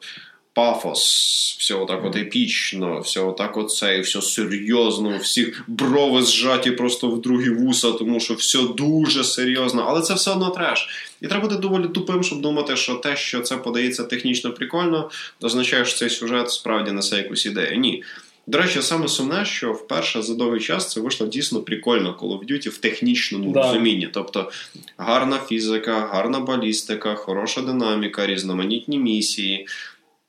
пафос, 0.57 1.57
все 1.59 1.75
отак 1.75 2.05
от 2.05 2.17
епічно, 2.17 3.01
все 3.01 3.21
отак 3.21 3.57
оце, 3.57 3.99
і 3.99 4.01
все 4.01 4.23
серйозно, 4.23 5.19
всіх 5.19 5.65
брови 5.67 6.23
зжаті 6.23 6.71
просто 6.71 7.09
в 7.09 7.21
другі 7.21 7.51
вуса, 7.51 7.93
тому 7.93 8.21
що 8.21 8.35
все 8.35 8.59
дуже 8.77 9.25
серйозно, 9.25 9.85
але 9.89 10.03
це 10.03 10.15
все 10.15 10.31
одно 10.31 10.51
треш. 10.51 10.89
І 11.21 11.27
треба 11.27 11.49
бути 11.49 11.61
доволі 11.61 11.89
тупим, 11.89 12.23
щоб 12.23 12.41
думати, 12.41 12.77
що 12.77 12.95
те, 12.95 13.17
що 13.17 13.41
це 13.41 13.57
подається 13.57 14.05
технічно 14.05 14.53
прикольно, 14.53 15.11
означає, 15.43 15.85
що 15.85 15.99
цей 15.99 16.11
сюжет 16.11 16.51
справді 16.51 16.93
несе 16.93 17.17
якусь 17.17 17.47
ідею. 17.47 17.77
Ні. 17.79 18.05
До 18.47 18.59
речі, 18.59 18.83
саме 18.83 19.09
сумне, 19.09 19.45
що 19.45 19.73
вперше 19.73 20.23
за 20.23 20.35
довгий 20.35 20.61
час 20.61 20.93
це 20.93 21.01
вийшло 21.01 21.27
дійсно 21.27 21.61
прикольно 21.61 22.17
Call 22.21 22.39
of 22.39 22.53
Duty 22.53 22.69
в 22.69 22.79
технічному 22.79 23.53
Да. 23.53 23.63
розумінні. 23.63 24.09
Тобто 24.13 24.51
гарна 24.97 25.39
фізика, 25.39 26.01
гарна 26.01 26.41
балістика, 26.41 27.15
хороша 27.15 27.61
динаміка, 27.61 28.27
різноманітні 28.27 28.99
місії. 28.99 29.69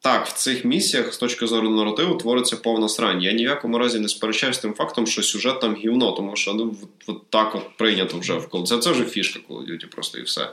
Так, 0.02 0.28
в 0.28 0.34
цих 0.34 0.66
місіях 0.66 1.14
з 1.14 1.18
точки 1.18 1.48
зору 1.48 1.70
наративу 1.70 2.16
твориться 2.16 2.58
повна 2.58 2.90
срань. 2.90 3.22
Я 3.22 3.32
ні 3.32 3.46
в 3.46 3.50
якому 3.50 3.78
разі 3.78 4.00
не 4.00 4.08
сперечаюсь 4.08 4.56
з 4.56 4.60
тим 4.60 4.74
фактом, 4.74 5.08
що 5.08 5.24
сюжет 5.24 5.60
там 5.60 5.76
гівно, 5.76 6.12
тому 6.12 6.36
що 6.36 6.54
ну 6.54 6.76
от, 6.84 6.90
от 7.16 7.30
так 7.30 7.56
от 7.56 7.78
прийнято 7.78 8.20
вже 8.20 8.34
в 8.34 8.46
Call 8.46 8.64
Це, 8.64 8.78
це 8.78 8.92
вже 8.92 9.06
фішка 9.06 9.40
Call 9.50 9.58
of 9.58 9.72
Duty 9.72 9.86
просто 9.86 10.18
і 10.20 10.22
все. 10.22 10.50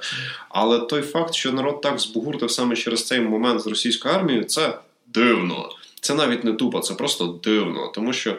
Але 0.48 0.78
той 0.78 1.02
факт, 1.02 1.34
що 1.34 1.52
народ 1.52 1.80
так 1.80 2.00
збугуртив 2.00 2.50
саме 2.50 2.76
через 2.76 3.06
цей 3.06 3.20
момент 3.20 3.60
з 3.60 3.66
російською 3.66 4.14
армією, 4.14 4.44
це 4.44 4.78
дивно. 5.06 5.70
Це 6.04 6.14
навіть 6.14 6.44
не 6.44 6.52
тупо, 6.52 6.80
це 6.80 6.94
просто 6.94 7.40
дивно. 7.44 7.92
Тому 7.94 8.12
що 8.12 8.36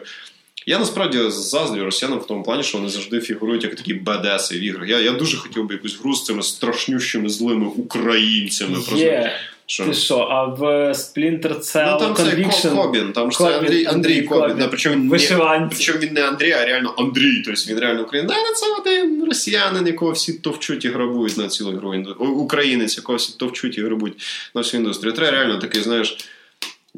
я 0.66 0.78
насправді 0.78 1.18
заздрю 1.28 1.84
росіянам 1.84 2.18
в 2.18 2.26
тому 2.26 2.42
плані, 2.42 2.62
що 2.62 2.78
вони 2.78 2.90
завжди 2.90 3.20
фігурують 3.20 3.64
як 3.64 3.74
такі 3.74 3.94
бедеси 3.94 4.54
в 4.54 4.60
іграх. 4.60 4.88
Я, 4.88 5.00
я 5.00 5.12
дуже 5.12 5.36
хотів 5.36 5.66
би 5.66 5.74
якусь 5.74 6.00
гру 6.00 6.14
з 6.14 6.24
цими 6.24 6.42
страшнющими 6.42 7.28
злими 7.28 7.66
українцями. 7.66 8.72
Просто, 8.74 8.96
Є. 8.96 9.32
що... 9.66 9.84
Ти 9.84 9.94
що, 9.94 10.18
а 10.18 10.44
в 10.44 10.62
Splinter 10.90 11.58
Cell 11.58 11.92
Ну 11.92 11.98
там 11.98 12.14
це 12.14 12.22
Conviction 12.22 12.70
Ко- 12.70 12.82
Кобін, 12.82 13.12
там 13.12 13.32
ж 13.32 13.38
це 13.38 13.58
Андрій, 13.58 13.86
Андрій 13.86 14.22
Кобін. 14.22 14.56
Да, 14.58 14.68
причому, 14.68 14.96
він 14.96 15.08
не, 15.08 15.68
причому 15.70 15.98
він 15.98 16.12
не 16.12 16.28
Андрій, 16.28 16.52
а 16.52 16.64
реально 16.64 16.94
Андрій. 16.98 17.42
Тобто 17.44 17.62
він 17.68 17.78
реально 17.78 18.02
українець. 18.02 18.36
Да, 18.36 18.54
це 18.54 18.66
один 18.80 19.24
росіянин, 19.24 19.86
якого 19.86 20.12
всі 20.12 20.32
товчуть 20.32 20.84
і 20.84 20.88
грабують 20.88 21.36
на 21.36 21.48
цілу 21.48 21.96
О, 22.18 22.24
Українець, 22.24 22.96
якого 22.96 23.16
всі 23.18 23.38
товчуть 23.38 23.78
і 23.78 23.82
грабують 23.82 24.22
на 24.54 24.60
всю 24.60 24.80
індустрію. 24.80 25.12
Треба 25.12 25.30
реально 25.30 25.58
такий, 25.58 25.82
знаєш, 25.82 26.16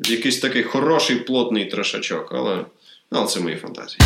якийсь 0.04 0.38
такий 0.40 0.62
хороший 0.62 1.16
плотний 1.16 1.64
трешачок, 1.64 2.32
але, 2.32 2.64
але 3.10 3.26
це 3.26 3.40
мої 3.40 3.56
фантазії. 3.56 3.98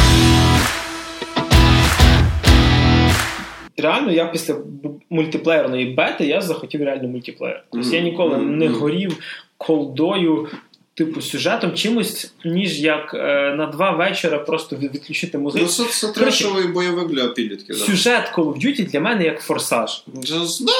реально 3.77 4.13
я 4.13 4.27
після 4.27 4.57
мультиплеєрної 5.11 5.87
бети 5.95 6.27
я 6.27 6.41
захотів 6.41 6.83
реально 6.83 7.09
мультиплеєр. 7.09 7.65
Тобто 7.73 7.89
я 7.89 8.01
Мгм. 8.01 8.11
ніколи 8.11 8.39
не 8.39 8.69
горів 8.69 9.17
колдою. 9.57 10.49
Типу 10.95 11.21
сюжетом 11.21 11.75
чимось, 11.75 12.33
ніж 12.45 12.81
як 12.81 13.15
е, 13.15 13.55
на 13.57 13.67
два 13.67 13.91
вечора 13.91 14.39
просто 14.39 14.77
відключити 14.77 15.39
музику. 15.39 15.65
Ну, 15.65 15.71
це, 15.71 15.85
це 15.85 16.09
трешовий 16.09 16.67
бойовик 16.67 17.09
для 17.09 17.29
підлітків. 17.29 17.79
Да. 17.79 17.85
Сюжет 17.85 18.33
Call 18.37 18.45
of 18.45 18.67
Duty 18.67 18.91
для 18.91 19.01
мене 19.01 19.25
як 19.25 19.41
форсаж. 19.41 20.05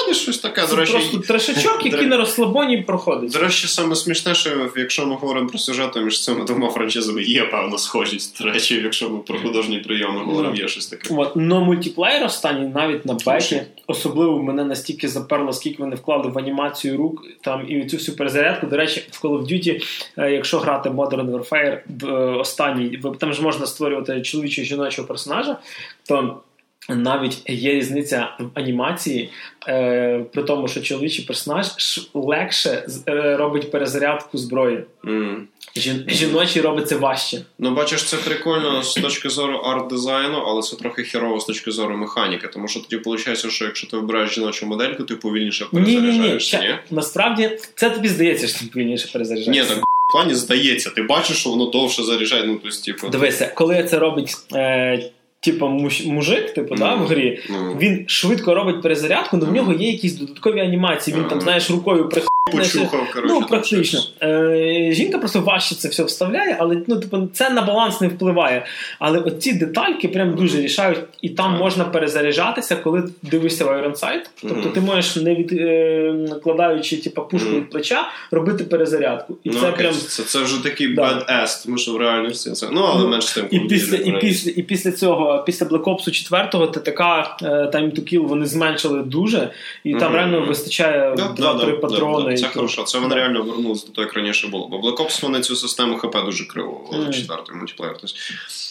Десь 0.07 0.17
щось 0.17 0.39
таке, 0.39 0.67
до 0.67 0.75
речі. 0.75 0.91
просто 0.91 1.17
трешачок, 1.17 1.85
який 1.85 2.07
на 2.07 2.17
розслабоні 2.17 2.77
проходить. 2.77 3.31
До 3.31 3.39
речі, 3.39 3.67
саме 3.67 3.95
смішне, 3.95 4.35
що 4.35 4.49
якщо 4.75 5.05
ми 5.05 5.15
говоримо 5.15 5.47
про 5.47 5.59
сюжет, 5.59 5.91
то 5.91 6.01
між 6.01 6.23
цими 6.23 6.45
двома 6.45 6.69
франчизами 6.69 7.23
є 7.23 7.43
певна 7.43 7.77
схожість. 7.77 8.43
До 8.43 8.51
речі, 8.51 8.81
якщо 8.83 9.09
ми 9.09 9.19
про 9.19 9.39
художні 9.39 9.79
прийоми 9.79 10.19
говоримо, 10.19 10.55
є 10.55 10.67
щось 10.67 10.87
таке. 10.87 11.15
От, 11.15 11.35
но 11.35 11.61
мультиплеєр 11.61 12.23
останній 12.23 12.67
навіть 12.67 13.05
на 13.05 13.13
беті, 13.13 13.61
особливо 13.87 14.43
мене 14.43 14.63
настільки 14.63 15.07
заперло, 15.07 15.53
скільки 15.53 15.83
вони 15.83 15.95
вклали 15.95 16.29
в 16.29 16.37
анімацію 16.37 16.97
рук 16.97 17.23
там 17.41 17.65
і 17.69 17.85
цю 17.85 17.97
всю 17.97 18.17
перезарядку. 18.17 18.67
До 18.67 18.77
речі, 18.77 19.03
в 19.11 19.25
Call 19.25 19.39
of 19.39 19.41
Duty, 19.41 19.83
якщо 20.17 20.59
грати 20.59 20.89
Modern 20.89 21.31
Warfare 21.31 21.77
в 22.01 22.05
е, 22.07 22.11
останній, 22.37 22.99
там 23.19 23.33
ж 23.33 23.41
можна 23.41 23.65
створювати 23.65 24.21
чоловічого 24.21 24.63
і 24.65 24.67
жіночого 24.67 25.07
персонажа, 25.07 25.57
то 26.07 26.41
навіть 26.89 27.49
є 27.49 27.73
різниця 27.73 28.29
в 28.39 28.59
анімації, 28.59 29.29
е, 29.67 30.25
при 30.33 30.43
тому, 30.43 30.67
що 30.67 30.81
чоловічий 30.81 31.25
персонаж 31.25 31.67
легше 32.13 32.85
е, 33.07 33.37
робить 33.37 33.71
перезарядку 33.71 34.37
зброї. 34.37 34.83
М. 35.05 35.47
Жін- 35.75 36.09
жіночий 36.09 36.61
робить 36.61 36.87
це 36.89 36.95
важче. 36.95 37.41
Ну, 37.59 37.71
бачиш, 37.75 38.03
це 38.03 38.17
прикольно 38.17 38.83
з 38.83 38.93
точки 38.93 39.29
зору 39.29 39.57
арт-дизайну, 39.57 40.43
але 40.47 40.61
це 40.61 40.75
трохи 40.75 41.03
херово 41.03 41.39
з 41.39 41.45
точки 41.45 41.71
зору 41.71 41.97
механіки. 41.97 42.47
Тому 42.47 42.67
що 42.67 42.79
тоді 42.79 42.95
виходить, 42.95 43.51
що 43.51 43.65
якщо 43.65 43.87
ти 43.87 43.97
вибираєш 43.97 44.35
жіночу 44.35 44.65
модельку, 44.65 45.03
ти 45.03 45.15
повільніше 45.15 45.65
Ні, 45.71 45.79
ні, 45.81 45.87
ні. 45.87 45.95
перезаряджаєшся, 46.01 46.59
ні? 46.59 46.75
Насправді 46.91 47.59
це 47.75 47.89
тобі 47.89 48.07
здається, 48.07 48.47
що 48.47 48.59
ти 48.59 48.65
повільніше 48.73 49.05
Ні, 49.07 49.13
перезаряджаєшся. 49.13 49.75
так 49.75 49.83
в 49.83 49.87
плані 50.13 50.35
здається, 50.35 50.89
ти 50.89 51.03
бачиш, 51.03 51.37
що 51.37 51.49
воно 51.49 51.65
довше 51.65 52.03
заряджає. 52.03 52.43
Ну, 52.43 52.59
тобто, 52.63 52.77
типу, 52.85 53.09
Дивися, 53.09 53.51
коли 53.55 53.83
це 53.83 53.99
робить 53.99 54.35
е, 54.53 55.11
муж, 55.61 56.05
мужик, 56.05 56.53
типу, 56.53 56.75
да, 56.75 56.95
в 56.95 57.05
грі, 57.05 57.39
ну, 57.49 57.77
він 57.79 58.05
швидко 58.07 58.55
робить 58.55 58.81
перезарядку, 58.81 59.37
але 59.37 59.49
в 59.49 59.53
нього 59.53 59.73
є 59.73 59.91
якісь 59.91 60.13
додаткові 60.13 60.59
анімації. 60.59 61.17
Він 61.17 61.23
там, 61.23 61.41
знаєш, 61.41 61.71
рукою 61.71 62.09
прихопне. 62.09 62.32
Почухав, 62.51 63.11
коротше. 63.13 63.33
Ну, 63.33 63.41
практично. 63.41 63.99
Е, 64.23 64.89
жінка 64.91 65.17
просто 65.17 65.41
важче 65.41 65.75
це 65.75 65.87
все 65.89 66.03
вставляє, 66.03 66.57
але 66.59 66.77
ну, 66.87 66.99
типу, 66.99 67.27
це 67.33 67.49
на 67.49 67.61
баланс 67.61 68.01
не 68.01 68.07
впливає. 68.07 68.65
Але 68.99 69.19
оці 69.19 69.53
детальки 69.53 70.07
прям 70.07 70.35
дуже 70.35 70.61
рішають, 70.61 70.99
і 71.21 71.29
там 71.29 71.57
можна 71.57 71.83
перезаряджатися, 71.85 72.75
коли 72.75 73.03
дивишся 73.21 73.65
в 73.65 73.67
Iron 73.67 73.99
Sight. 73.99 74.19
Тобто 74.41 74.69
ти 74.69 74.81
можеш, 74.81 75.15
не 75.15 75.35
від, 75.35 75.53
е, 75.53 76.13
накладаючи 76.29 76.97
типу, 76.97 77.21
пушку 77.21 77.49
від 77.49 77.69
плеча, 77.69 78.07
робити 78.31 78.63
перезарядку. 78.63 79.37
І 79.43 79.49
Ну, 79.49 79.59
це 79.59 79.69
окей, 79.69 79.77
прям. 79.77 79.93
це, 79.93 80.23
це 80.23 80.39
вже 80.39 80.63
такий 80.63 80.87
Да. 80.93 81.01
badass, 81.01 81.65
тому 81.65 81.77
що 81.77 81.91
в 81.91 81.97
реальності 81.97 82.51
це. 82.51 82.67
Ну, 82.71 82.81
але 82.81 83.01
Ну, 83.03 83.07
менш 83.09 83.31
тим. 83.31 83.45
І 83.51 83.59
після, 83.59 83.97
і, 83.97 84.19
після, 84.21 84.51
і 84.55 84.61
після 84.61 84.91
цього, 84.91 85.43
після 85.45 85.65
Black 85.65 85.83
Ops 85.83 86.11
4 86.11 86.67
ТТК 86.67 86.99
е, 87.01 87.45
Time 87.45 87.91
to 87.95 88.13
Kill 88.13 88.27
вони 88.27 88.45
зменшили 88.45 89.03
дуже, 89.03 89.49
і 89.83 89.91
там 89.93 90.03
Мгм. 90.03 90.13
реально 90.15 90.45
вистачає 90.45 91.11
2-3 91.15 91.33
да, 91.37 91.53
да, 91.53 91.71
патрони. 91.71 92.32
Це 92.37 92.47
то- 92.47 92.53
хорошо. 92.53 92.83
Це 92.83 92.99
вони 92.99 93.15
реально 93.15 93.43
вернулися 93.43 93.87
до 93.87 93.91
того, 93.91 94.07
як 94.07 94.15
раніше 94.15 94.47
було. 94.47 94.67
Бо 94.67 94.77
Black 94.77 94.97
Ops 94.97 95.21
вони 95.21 95.41
цю 95.41 95.55
систему 95.55 95.97
ХП 95.97 96.15
дуже 96.25 96.45
криво 96.45 96.87
ввели 96.91 97.13
четвертий 97.13 97.55
мультиплеєр. 97.55 97.97
Тобто, 98.01 98.15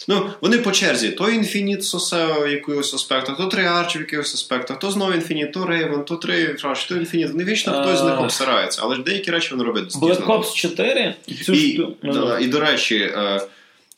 ну, 0.07 0.29
вони 0.41 0.57
по 0.57 0.71
черзі. 0.71 1.09
То 1.09 1.29
Інфініт 1.29 1.83
сосе 1.83 2.25
в 2.25 2.51
якогось 2.51 2.93
аспектах, 2.93 3.37
то 3.37 3.45
Триарч 3.45 3.95
в 3.95 3.99
якихось 3.99 4.33
аспектах, 4.33 4.79
то 4.79 4.91
знову 4.91 5.13
Інфініт, 5.13 5.53
то 5.53 5.65
Рейвен, 5.65 6.03
то 6.03 6.15
Трейфраш, 6.15 6.85
то 6.85 6.95
Інфініт. 6.95 7.31
Вони 7.31 7.43
вічно 7.43 7.81
хтось 7.81 7.99
з 7.99 8.03
них 8.03 8.21
обсирається, 8.21 8.81
але 8.83 8.95
ж 8.95 9.01
деякі 9.01 9.31
речі 9.31 9.49
вони 9.51 9.63
роблять 9.63 9.95
Black. 9.95 10.25
Ops 10.25 10.53
4 10.53 11.15
і 11.27 11.33
цю 11.33 11.53
І, 11.53 11.87
ну, 12.03 12.13
да, 12.13 12.39
і 12.39 12.47
до 12.47 12.59
речі, 12.59 12.97
е, 12.97 13.41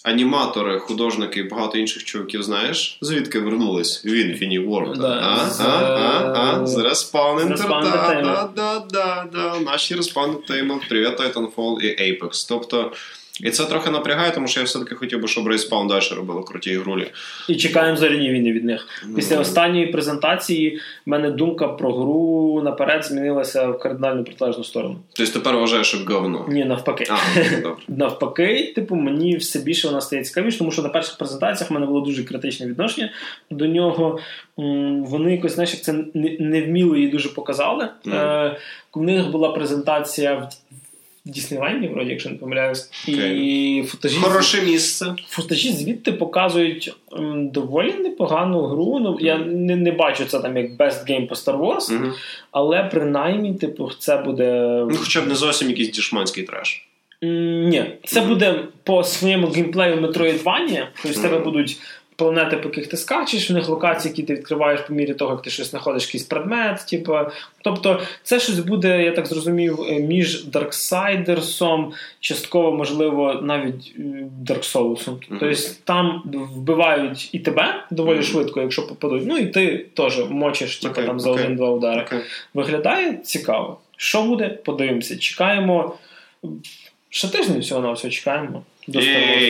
аніматори, 0.05 0.79
художники 0.79 1.39
і 1.39 1.43
багато 1.43 1.77
інших 1.77 2.03
чуваків, 2.03 2.43
знаєш, 2.43 2.97
звідки 3.01 3.39
вернулись? 3.39 4.05
В 4.05 4.07
Infinity 4.07 4.69
World? 4.69 4.97
Да, 4.97 5.19
а, 5.23 5.49
з- 5.49 5.59
а, 5.61 5.63
а, 5.65 6.59
а, 6.61 6.65
з 6.65 6.77
Respawn 6.77 7.35
да, 7.49 7.53
да, 8.23 8.49
да, 8.55 8.83
да, 8.89 9.25
да, 9.33 9.59
наші 9.59 9.95
Respawn 9.95 10.33
Entertainment, 10.35 10.89
привіт 10.89 11.19
Titanfall 11.19 11.79
і 11.79 12.01
Apex. 12.11 12.45
Тобто, 12.49 12.91
і 13.43 13.49
це 13.51 13.65
трохи 13.65 13.89
напрягає, 13.89 14.31
тому 14.31 14.47
що 14.47 14.59
я 14.59 14.65
все-таки 14.65 14.95
хотів 14.95 15.21
би, 15.21 15.27
щоб 15.27 15.47
Respawn 15.47 15.87
далі 15.87 16.03
робили 16.15 16.43
круті 16.43 16.69
ігрулі. 16.71 17.07
І 17.49 17.55
чекаємо 17.55 17.97
зоряні 17.97 18.29
війни 18.29 18.51
від 18.51 18.65
них. 18.65 18.87
Після 19.15 19.35
Ну. 19.35 19.41
останньої 19.41 19.87
презентації 19.87 20.79
в 21.05 21.09
мене 21.09 21.31
думка 21.31 21.67
про 21.67 21.93
гру 21.93 22.61
наперед 22.63 23.05
змінилася 23.05 23.67
в 23.67 23.79
кардинально 23.79 24.23
протилежну 24.23 24.63
сторону. 24.63 24.95
Тобто 25.13 25.33
тепер 25.33 25.55
вважаєш, 25.57 25.87
що 25.87 25.97
говно. 26.13 26.45
Ні, 26.49 26.65
навпаки. 26.65 27.05
А, 27.09 27.15
ну, 27.51 27.57
добре. 27.61 27.83
Навпаки, 27.87 28.73
типу, 28.75 28.95
мені 28.95 29.37
все 29.37 29.59
більше 29.59 29.87
вона 29.87 30.01
стає 30.01 30.23
цікавіше, 30.23 30.57
тому 30.57 30.71
що 30.71 30.81
на 30.81 30.89
перших 30.89 31.17
презентаціях 31.17 31.71
в 31.71 31.73
мене 31.73 31.85
було 31.85 32.01
дуже 32.01 32.23
критичне 32.23 32.67
відношення 32.67 33.11
до 33.51 33.65
нього. 33.65 34.19
Вони 35.07 35.31
якось, 35.31 35.53
знаєш, 35.53 35.73
як 35.73 35.81
це 35.81 35.93
не- 36.13 36.37
невміло 36.39 36.95
її 36.95 37.07
дуже 37.07 37.29
показали. 37.29 37.89
Е, 38.07 38.57
У 38.93 39.03
них 39.03 39.31
була 39.31 39.49
презентація 39.51 40.35
в 40.35 40.49
в 41.25 41.29
Діснейленді, 41.29 41.87
вроді, 41.87 42.09
якщо 42.09 42.29
не 42.29 42.35
помиляюсь, 42.35 42.89
і 43.07 43.83
футажі, 43.87 44.17
Хороше 44.19 44.61
місце. 44.61 45.15
футажі 45.27 45.71
звідти 45.71 46.11
показують 46.11 46.93
м, 47.13 47.49
доволі 47.49 47.93
непогану 47.93 48.61
гру. 48.61 48.99
Ну, 48.99 49.17
я 49.21 49.37
не, 49.37 49.75
не 49.75 49.91
бачу 49.91 50.25
це 50.25 50.39
там 50.39 50.57
як 50.57 50.71
best 50.71 51.09
game 51.11 51.27
по 51.27 51.35
Star 51.35 51.57
Wars, 51.59 51.93
Мгм. 51.93 52.13
але 52.51 52.83
принаймні, 52.83 53.53
типу, 53.53 53.91
це 53.99 54.17
буде. 54.17 54.51
Ну, 54.89 54.95
хоча 54.97 55.21
б 55.21 55.27
не 55.27 55.35
зовсім 55.35 55.69
якийсь 55.69 55.89
дішманський 55.91 56.43
треш. 56.43 56.87
Ні, 57.21 57.85
це 58.03 58.21
буде 58.21 58.59
по 58.83 59.03
своєму 59.03 59.47
геймплею 59.47 59.95
Metroidvania, 59.95 60.85
тобто 61.03 61.19
в 61.19 61.21
тебе 61.21 61.39
будуть 61.39 61.77
планети, 62.15 62.57
по 62.57 62.69
яких 62.69 62.87
ти 62.87 62.97
скачеш, 62.97 63.51
в 63.51 63.53
них 63.53 63.69
локації, 63.69 64.11
які 64.11 64.23
ти 64.23 64.33
відкриваєш 64.33 64.81
по 64.81 64.93
мірі 64.93 65.13
того, 65.13 65.31
як 65.31 65.41
ти 65.41 65.49
щось 65.49 65.69
знаходиш, 65.71 66.05
якийсь 66.05 66.23
предмет. 66.23 66.85
Типу. 66.89 67.17
Тобто, 67.61 68.01
це 68.23 68.39
щось 68.39 68.59
буде, 68.59 69.03
я 69.03 69.11
так 69.11 69.27
зрозумів, 69.27 69.79
е, 69.89 69.99
між 69.99 70.47
Darksiders, 70.47 71.91
частково, 72.19 72.71
можливо, 72.71 73.39
навіть 73.43 73.95
е, 73.99 74.01
Dark 74.47 74.75
Souls. 74.75 75.09
Мгм. 75.09 75.19
Тобто 75.39 75.55
там 75.83 76.21
вбивають 76.55 77.29
і 77.31 77.39
тебе 77.39 77.85
доволі 77.91 78.15
Мгм. 78.17 78.25
швидко, 78.25 78.61
якщо 78.61 78.87
попадуть. 78.87 79.23
Ну 79.25 79.37
і 79.37 79.45
ти 79.45 79.85
теж 79.93 80.19
мочиш 80.29 80.77
типу, 80.77 80.91
Окей, 80.91 81.05
там 81.05 81.19
за 81.19 81.31
окей. 81.31 81.43
один-два 81.43 81.69
удари. 81.69 82.01
Окей. 82.01 82.19
Виглядає 82.53 83.13
цікаво. 83.13 83.79
Що 83.97 84.23
буде? 84.23 84.49
Подивимося. 84.49 85.17
Чекаємо. 85.17 85.95
Ще 87.09 87.27
тиждень 87.27 87.59
всього 87.59 87.81
на 87.81 87.91
все 87.91 88.09
чекаємо. 88.09 88.63
До 88.87 88.99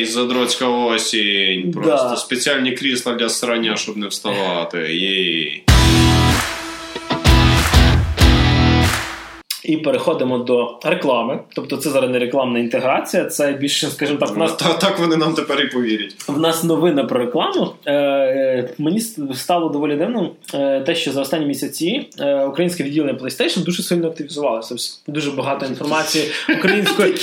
задротська 0.06 0.68
осінь. 0.68 1.72
Просто. 1.72 2.10
Да. 2.10 2.16
Спеціальні 2.16 2.72
крісла 2.72 3.14
для 3.14 3.30
срання, 3.30 3.78
щоб 3.78 3.98
не 3.98 4.08
вставати. 4.08 4.78
Єй. 4.78 5.64
І 9.66 9.78
переходимо 9.78 10.38
до 10.38 10.80
реклами. 10.84 11.40
Тобто, 11.56 11.78
це 11.78 11.90
зараз 11.90 12.12
не 12.12 12.20
рекламна 12.20 12.60
інтеграція, 12.60 13.26
це 13.26 13.52
більше, 13.54 13.88
скажімо 13.88 14.20
так, 14.20 14.30
в 14.30 14.38
нас 14.38 14.56
Та, 14.56 14.74
так 14.74 15.00
вони 15.00 15.16
нам 15.16 15.34
тепер 15.34 15.62
і 15.62 15.68
повірять. 15.68 16.16
в 16.28 16.40
нас 16.40 16.64
новина 16.64 17.04
про 17.04 17.20
рекламу. 17.20 17.74
Е, 17.88 18.70
мені 18.78 19.00
стало 19.34 19.70
доволі 19.70 19.96
дивно 19.96 20.32
е, 20.54 20.82
те, 20.82 20.96
що 20.96 21.12
за 21.12 21.22
останні 21.22 21.46
місяці 21.46 22.10
е, 22.20 22.46
українське 22.46 22.84
відділення 22.84 23.14
PlayStation 23.14 23.64
дуже 23.64 23.84
сильно 23.84 24.08
активізувалося. 24.08 24.76
Дуже 25.08 25.32
багато 25.32 25.66
інформації 25.66 26.26
української. 26.60 27.14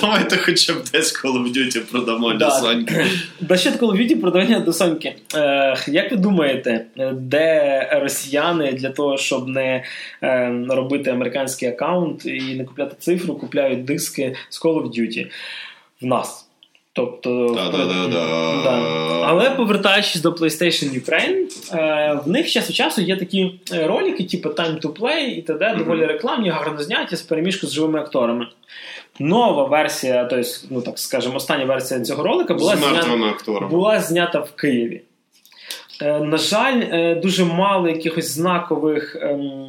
Давайте 0.00 0.36
хоча 0.36 0.72
б 0.72 0.76
десь 0.92 1.24
Call 1.24 1.32
of 1.32 1.56
Duty 1.56 1.80
продамо 1.90 2.32
Да. 2.34 2.50
Соньки. 2.50 3.04
Да 3.40 3.56
ще 3.56 3.70
Call 3.70 3.78
of 3.78 3.96
Duty 3.96 4.20
продавання 4.20 4.60
до 4.60 4.72
Соньки. 4.72 5.14
Е, 5.34 5.76
як 5.86 6.10
ви 6.10 6.16
думаєте, 6.16 6.86
де 7.12 7.88
росіяни 8.02 8.72
для 8.72 8.88
того, 8.90 9.16
щоб 9.16 9.48
не 9.48 9.84
е, 10.22 10.52
робити 10.68 11.10
американський 11.10 11.68
аккаунт 11.76 12.26
і 12.26 12.54
не 12.54 12.64
купляти 12.64 12.96
цифру, 12.98 13.34
купляють 13.34 13.84
диски 13.84 14.36
з 14.48 14.64
Call 14.64 14.82
of 14.82 14.88
Duty? 14.88 15.26
В 16.00 16.06
нас. 16.06 16.46
Тобто, 16.96 17.54
Да-да-да-да. 17.54 18.96
Але 19.26 19.50
повертаючись 19.50 20.22
до 20.22 20.30
PlayStation 20.30 21.04
Ukraine, 21.04 21.76
е, 21.78 22.20
в 22.26 22.28
них 22.28 22.50
час 22.50 22.68
від 22.68 22.76
часу 22.76 23.02
є 23.02 23.16
такі 23.16 23.60
е, 23.72 23.86
ролики, 23.86 24.24
типу 24.24 24.48
Time 24.48 24.80
to 24.80 24.92
Play 24.92 25.24
і 25.24 25.42
т.д., 25.42 25.74
доволі 25.78 26.06
рекламні, 26.06 26.50
гарно 26.50 26.82
зняті 26.82 27.16
з 27.16 27.22
переміжку 27.22 27.66
з 27.66 27.72
живими 27.72 27.98
акторами. 27.98 28.46
Нова 29.18 29.64
версія, 29.64 30.24
тобто, 30.24 30.48
ну 30.70 30.82
так 30.82 30.98
скажемо, 30.98 31.36
остання 31.36 31.64
версія 31.64 32.00
цього 32.00 32.22
ролика 32.22 32.54
була 32.54 32.76
знята, 32.76 33.68
була 33.70 34.00
знята 34.00 34.38
в 34.38 34.50
Києві. 34.52 35.02
Е, 36.02 36.20
на 36.20 36.36
жаль, 36.36 36.82
дуже 37.20 37.44
мало 37.44 37.88
якихось 37.88 38.30
знакових 38.30 39.16
ем, 39.20 39.68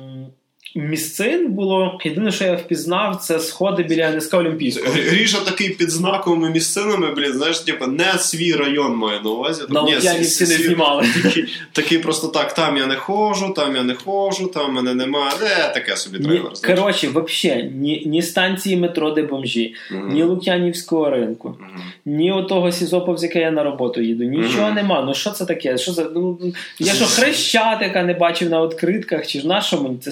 місцин 0.76 1.52
було. 1.52 2.00
Єдине, 2.04 2.32
що 2.32 2.44
я 2.46 2.56
впізнав, 2.56 3.16
це 3.16 3.40
сходи 3.40 3.84
біля 3.84 4.12
НСК 4.12 4.34
Олімпійського. 4.34 4.92
Гріша 4.94 5.38
такий 5.46 5.70
під 5.70 5.92
знаковими 5.92 6.50
місцинами, 6.50 7.14
блін, 7.16 7.34
знаєш, 7.34 7.60
типу, 7.60 7.88
не 7.88 8.14
свій 8.20 8.54
район 8.54 8.96
має 8.96 9.22
на 9.24 9.30
увазі. 9.30 9.64
На 9.70 9.84
Ні, 9.84 9.96
Лук'янівці 9.96 10.44
с- 10.46 10.50
не 10.50 10.56
знімали. 10.66 11.06
Такий, 11.24 11.46
такий 11.72 11.98
просто 11.98 12.28
так, 12.28 12.54
там 12.54 12.78
я 12.78 12.86
не 12.88 12.96
ходжу, 12.96 13.54
там 13.56 13.76
я 13.76 13.84
не 13.84 13.94
ходжу, 13.94 14.48
там 14.54 14.74
мене 14.74 14.94
немає. 14.94 15.32
Де 15.40 15.72
таке 15.74 15.98
собі 15.98 16.20
Ні, 16.20 16.26
трейлер. 16.26 16.52
коротше, 16.66 17.08
взагалі, 17.08 17.64
ні, 17.76 18.04
ні 18.06 18.22
станції 18.22 18.78
метро, 18.78 19.12
де 19.12 19.24
бомжі, 19.24 19.74
Мгм. 19.92 20.10
ні 20.14 20.24
Лук'янівського 20.24 21.10
ринку, 21.10 21.56
Мгм. 21.60 21.82
ні 22.06 22.32
отого 22.32 22.72
СІЗОПа, 22.72 23.18
з 23.18 23.24
яке 23.24 23.40
я 23.40 23.52
на 23.52 23.64
роботу 23.64 24.02
їду. 24.02 24.24
Нічого 24.24 24.66
Мгм. 24.66 24.76
нема. 24.76 25.02
Ну 25.08 25.14
що 25.14 25.32
це 25.32 25.46
таке? 25.46 25.78
Що 25.78 25.92
за 25.92 26.04
ну, 26.16 26.40
я 26.80 26.94
що 26.94 27.06
хрещатика 27.06 28.04
не 28.04 28.14
бачив 28.14 28.50
на 28.50 28.66
відкритках, 28.66 29.28
чи 29.28 29.40
ж 29.40 29.48
на 29.48 29.62
що 29.62 29.82
мені 29.82 29.98
це 29.98 30.12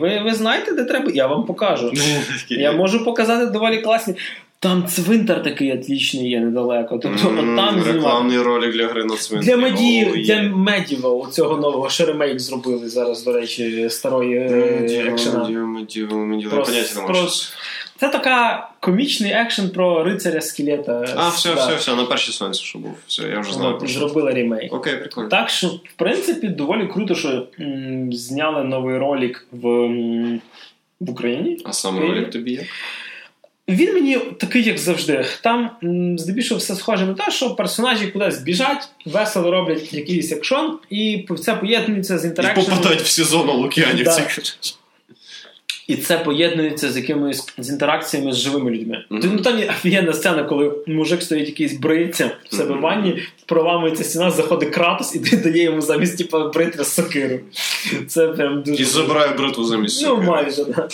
Ви, 0.00 0.20
ви 0.24 0.34
знаєте, 0.34 0.72
де 0.72 0.84
треба? 0.84 1.10
Я 1.14 1.26
вам 1.26 1.44
покажу. 1.44 1.92
Я 2.48 2.72
можу 2.72 3.04
показати 3.04 3.46
доволі 3.46 3.78
класні. 3.78 4.14
Там 4.62 4.86
цвинтар 4.86 5.42
такий 5.42 5.72
отлічний 5.72 6.30
є 6.30 6.40
недалеко. 6.40 6.98
Тобто 7.02 7.28
mm, 7.28 7.50
от 7.50 7.56
там. 7.56 7.94
Рекламний 7.94 8.38
ролик 8.38 8.72
для 8.72 8.86
гри 8.86 9.04
на 9.04 9.16
цвинтарі. 9.16 9.50
Для 9.50 9.56
медів, 9.56 10.08
oh, 10.08 10.24
для 10.24 10.34
Medieval 10.34 11.30
цього 11.30 11.56
нового 11.56 11.88
що 11.88 12.06
ремейк 12.06 12.40
зробили 12.40 12.88
зараз, 12.88 13.24
до 13.24 13.32
речі, 13.32 13.86
старої 13.90 14.36
е, 14.36 15.04
екшена. 15.06 15.38
медіал, 15.38 15.66
медіал. 15.66 16.50
Про- 16.50 16.62
Поняття 16.62 17.00
про- 17.00 17.14
можу. 17.14 17.52
Це 18.02 18.08
така 18.08 18.68
комічний 18.80 19.32
екшен 19.32 19.70
про 19.70 20.04
рицаря 20.04 20.40
скелета. 20.40 21.04
А, 21.16 21.28
все, 21.28 21.54
все, 21.54 21.74
все, 21.74 21.94
на 21.94 22.04
першій 22.04 22.32
сонці, 22.32 22.64
що 22.64 22.78
був. 22.78 22.94
Все, 23.06 23.22
я 23.22 23.40
вже 23.40 23.52
що. 23.52 23.76
зробили 23.86 24.32
ремейк. 24.32 24.72
Окей, 24.72 24.96
прикольно. 24.96 25.28
Так 25.28 25.50
що, 25.50 25.66
в 25.68 25.92
принципі, 25.96 26.48
доволі 26.48 26.86
круто, 26.86 27.14
що 27.14 27.46
м, 27.60 28.12
зняли 28.12 28.64
новий 28.64 28.98
ролик 28.98 29.46
в, 29.52 29.68
м, 29.68 30.40
в 31.00 31.10
Україні. 31.10 31.58
А 31.64 31.72
сам 31.72 31.96
Окей. 31.96 32.08
ролик 32.08 32.30
тобі 32.30 32.52
є? 32.52 32.66
Він 33.68 33.94
мені 33.94 34.18
такий, 34.18 34.62
як 34.62 34.78
завжди. 34.78 35.24
Там 35.42 35.70
м, 35.84 36.18
здебільшого 36.18 36.58
все 36.58 36.74
схоже 36.74 37.06
на 37.06 37.14
те, 37.14 37.30
що 37.30 37.50
персонажі 37.54 38.06
кудись 38.06 38.38
біжать, 38.38 38.88
весело 39.06 39.50
роблять 39.50 39.92
якийсь 39.92 40.32
екшон, 40.32 40.78
і 40.90 41.26
це 41.40 41.54
поєднується 41.54 42.18
з 42.18 42.24
І 42.24 42.28
інтеракцією. 42.28 42.70
попадають 42.72 43.02
в 43.02 43.06
сезон 43.06 43.48
у 43.48 43.52
Лук'янівці. 43.52 44.20
Да. 44.20 44.81
І 45.86 45.96
це 45.96 46.18
поєднується 46.18 46.92
з 46.92 46.96
якимись 46.96 47.52
з 47.58 47.70
інтеракціями 47.70 48.32
з 48.32 48.36
живими 48.36 48.70
людьми. 48.70 49.04
Мгм. 49.10 49.30
Ну 49.34 49.38
там 49.38 49.58
є 49.58 49.66
офігенна 49.66 50.12
сцена, 50.12 50.44
коли 50.44 50.72
мужик 50.86 51.22
стоїть 51.22 51.46
якийсь 51.46 51.72
бриється 51.72 52.30
в 52.50 52.54
себе 52.54 52.74
в 52.74 52.80
ванні, 52.80 53.22
проламується 53.46 54.04
стіна, 54.04 54.30
заходить 54.30 54.70
кратос 54.70 55.14
і 55.14 55.36
дає 55.36 55.62
йому 55.62 55.80
замість 55.80 56.18
типу, 56.18 56.50
бритвя 56.54 56.84
сокиру. 56.84 57.40
Це 58.06 58.28
прям 58.28 58.62
дуже. 58.62 58.82
І 58.82 58.84
забирає 58.84 59.32
бритву 59.32 59.64
замість 59.64 60.06
Ну, 60.06 60.22
майже, 60.22 60.64
так. 60.64 60.90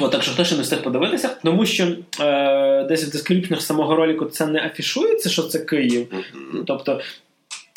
От, 0.00 0.12
так 0.12 0.22
що 0.22 0.32
хто 0.32 0.44
ще 0.44 0.56
не 0.56 0.62
встиг 0.62 0.82
подивитися, 0.82 1.36
тому 1.44 1.66
що 1.66 1.86
е, 2.20 2.84
десь 2.88 3.04
в 3.04 3.12
дескріпшнах 3.12 3.62
самого 3.62 3.96
ролику 3.96 4.24
це 4.24 4.46
не 4.46 4.66
афішується, 4.66 5.28
що 5.28 5.42
це 5.42 5.58
Київ. 5.58 6.06
Мгм. 6.12 6.64
Тобто, 6.66 7.00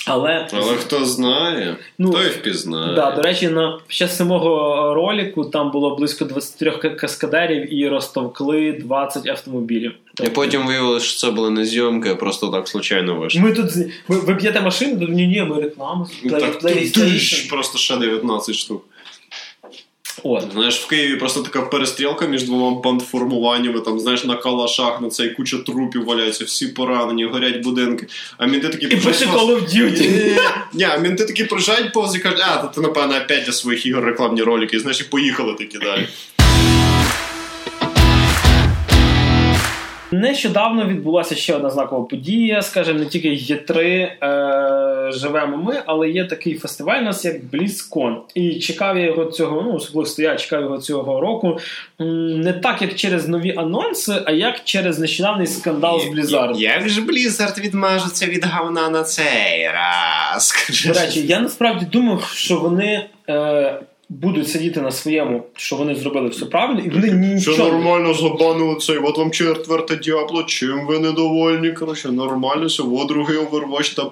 але, 0.07 0.47
Але 0.53 0.75
хто 0.75 1.05
знає, 1.05 1.75
Ну, 1.97 2.11
той 2.11 2.29
впізнає. 2.29 2.95
Да, 2.95 3.11
до 3.11 3.21
речі, 3.21 3.47
на 3.47 3.79
ще 3.87 4.05
час 4.05 4.17
самого 4.17 4.93
роліку 4.93 5.45
там 5.45 5.71
було 5.71 5.95
близько 5.95 6.25
23 6.25 6.71
ка- 6.71 6.89
каскадерів 6.89 7.73
і 7.73 7.87
розтовкли 7.87 8.71
20 8.85 9.27
автомобілів. 9.27 9.91
І 10.23 10.29
потім 10.29 10.67
виявилося, 10.67 11.05
що 11.05 11.19
це 11.19 11.31
були 11.31 11.49
не 11.49 11.65
зйомки, 11.65 12.09
а 12.09 12.15
просто 12.15 12.47
так 12.47 12.67
случайно 12.67 13.15
вийшло. 13.15 13.41
Ми 13.41 13.51
тут 13.53 13.71
ви, 14.07 14.19
ви 14.19 14.33
б'єте 14.33 14.61
машину, 14.61 15.07
ні, 15.07 15.27
ні, 15.27 15.43
ми 15.43 15.61
рекламу. 15.61 16.07
Play, 16.25 16.39
Так, 16.39 16.59
тиш, 16.93 17.41
просто 17.41 17.77
ще 17.77 17.97
19 17.97 18.55
штук. 18.55 18.85
От. 20.23 20.51
Знаєш, 20.53 20.79
в 20.79 20.87
Києві 20.87 21.15
просто 21.15 21.41
така 21.41 21.61
перестрілка 21.61 22.25
між 22.25 22.43
двома 22.43 22.81
бандформуваннями, 22.81 23.79
там, 23.79 23.99
знаєш, 23.99 24.23
на 24.23 24.35
калашах, 24.35 25.01
на 25.01 25.09
цей 25.09 25.29
куча 25.29 25.57
трупів 25.57 26.05
валяються, 26.05 26.45
всі 26.45 26.67
поранені, 26.67 27.25
горять 27.25 27.63
будинки. 27.63 28.07
А 28.37 28.45
мінти 28.45 28.69
такі 28.69 28.85
І 28.85 28.95
пише 28.95 29.25
Call 29.25 29.47
of 29.47 29.75
Duty. 29.75 30.11
Ні, 30.11 30.37
Ні, 30.73 30.83
а 30.83 30.97
мінти 30.97 31.25
такі 31.25 31.43
приїжджають 31.43 31.93
повз 31.93 32.15
і 32.15 32.19
кажуть, 32.19 32.41
а, 32.47 32.57
то 32.57 32.67
ти, 32.67 32.81
напевно, 32.81 33.15
опять 33.15 33.45
для 33.45 33.51
своїх 33.51 33.85
ігор 33.85 34.03
рекламні 34.03 34.41
ролики, 34.41 34.75
і 34.75 34.79
знаєш, 34.79 35.01
і 35.01 35.03
поїхали 35.03 35.53
такі 35.53 35.77
далі. 35.77 36.07
Нещодавно 40.13 40.85
відбулася 40.85 41.35
ще 41.35 41.55
одна 41.55 41.69
знакова 41.69 42.05
подія. 42.05 42.61
Скажімо, 42.61 42.99
не 42.99 43.05
тільки 43.05 43.29
Є3 43.29 43.79
е, 43.79 45.11
живемо 45.11 45.57
ми, 45.57 45.75
але 45.85 46.09
є 46.09 46.25
такий 46.25 46.53
фестиваль 46.53 46.99
у 46.99 47.03
нас 47.03 47.25
як 47.25 47.35
BlizzCon. 47.43 48.15
І 48.35 48.59
чекав 48.59 48.97
я 48.97 49.05
його 49.05 49.25
цього, 49.25 49.61
ну 49.61 49.73
особисто 49.73 50.21
я 50.21 50.35
чекав 50.35 50.61
його 50.61 50.77
цього 50.77 51.21
року. 51.21 51.57
Не 51.99 52.53
так, 52.53 52.81
як 52.81 52.95
через 52.95 53.27
нові 53.27 53.55
анонси, 53.57 54.21
а 54.25 54.31
як 54.31 54.63
через 54.63 54.99
нещодавний 54.99 55.47
скандал 55.47 55.99
з 55.99 56.05
Blizzard. 56.05 56.57
Як 56.57 56.89
ж 56.89 57.01
Blizzard 57.01 57.61
відмажеться 57.61 58.25
від 58.25 58.45
говна 58.45 58.89
на 58.89 59.03
цей 59.03 59.67
раз? 59.73 60.53
До 60.87 60.93
речі, 60.93 61.27
я 61.27 61.39
насправді 61.39 61.85
думав, 61.85 62.23
що 62.23 62.57
вони 62.59 63.05
е, 63.29 63.81
будуть 64.11 64.49
сидіти 64.49 64.81
на 64.81 64.91
своєму, 64.91 65.43
що 65.55 65.75
вони 65.75 65.95
зробили 65.95 66.29
все 66.29 66.45
правильно, 66.45 66.81
і 66.81 66.89
вони 66.89 67.11
нічого. 67.11 67.57
нормально 67.57 68.13
забанили 68.13 68.75
цей, 68.75 68.97
от 68.97 69.17
вам 69.17 69.31
четверте 69.31 69.95
діабло, 69.97 70.43
чим 70.43 70.87
ви 70.87 70.99
недовольні? 70.99 71.71
Коротше, 71.71 72.11
нормально, 72.11 72.65
все, 72.65 72.83
от 72.83 73.07
другий 73.07 73.37
Overwatch 73.37 73.95
та 73.95 74.11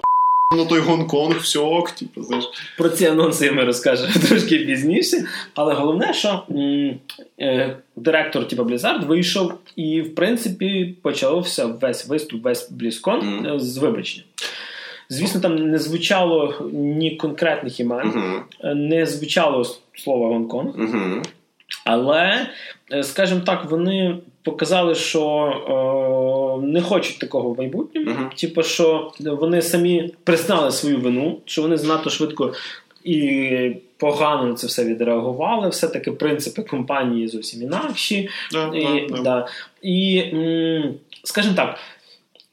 на 0.56 0.64
той 0.64 0.80
Гонконг, 0.80 1.38
все 1.38 1.58
ок, 1.58 1.90
типу, 1.90 2.22
знаєш. 2.22 2.44
Про 2.78 2.88
ці 2.88 3.06
анонси 3.06 3.52
ми 3.52 3.64
розкажемо 3.64 4.12
трошки 4.28 4.58
пізніше. 4.58 5.24
Але 5.54 5.74
головне, 5.74 6.14
що 6.14 6.42
м, 6.50 6.94
е, 7.40 7.76
директор 7.96 8.48
типу, 8.48 8.62
Blizzard 8.62 9.06
вийшов 9.06 9.52
і, 9.76 10.00
в 10.00 10.14
принципі, 10.14 10.94
почався 11.02 11.66
весь 11.66 12.08
виступ, 12.08 12.44
весь 12.44 12.72
BlizzCon 12.72 13.22
Мгм. 13.24 13.46
е, 13.46 13.58
з 13.60 13.78
вибачення. 13.78 14.24
Звісно, 15.10 15.40
там 15.40 15.70
не 15.70 15.78
звучало 15.78 16.54
ні 16.72 17.16
конкретних 17.16 17.80
імен, 17.80 18.12
е, 18.64 18.74
не 18.74 19.06
звучало 19.06 19.66
слово 19.94 20.26
Гонконг. 20.26 20.70
угу. 20.78 21.22
Але, 21.84 22.46
е, 22.92 23.02
скажімо 23.02 23.40
так, 23.46 23.70
вони 23.70 24.16
показали, 24.42 24.94
що 24.94 26.62
е, 26.62 26.66
не 26.66 26.82
хочуть 26.82 27.18
такого 27.18 27.50
в 27.50 27.58
майбутньому. 27.58 28.10
Мгм. 28.10 28.30
Типу, 28.36 28.62
що 28.62 29.12
вони 29.20 29.62
самі 29.62 30.14
признали 30.24 30.70
свою 30.70 31.00
вину, 31.00 31.38
що 31.44 31.62
вони 31.62 31.76
занадто 31.76 32.10
швидко 32.10 32.52
і 33.04 33.76
погано 33.96 34.44
на 34.44 34.54
це 34.54 34.66
все 34.66 34.84
відреагували. 34.84 35.68
Все-таки 35.68 36.12
принципи 36.12 36.62
компанії 36.62 37.28
зовсім 37.28 37.62
інакші. 37.62 38.28
І, 38.74 39.12
да, 39.22 39.46
і 39.82 40.24
скажімо 41.24 41.54
так, 41.54 41.78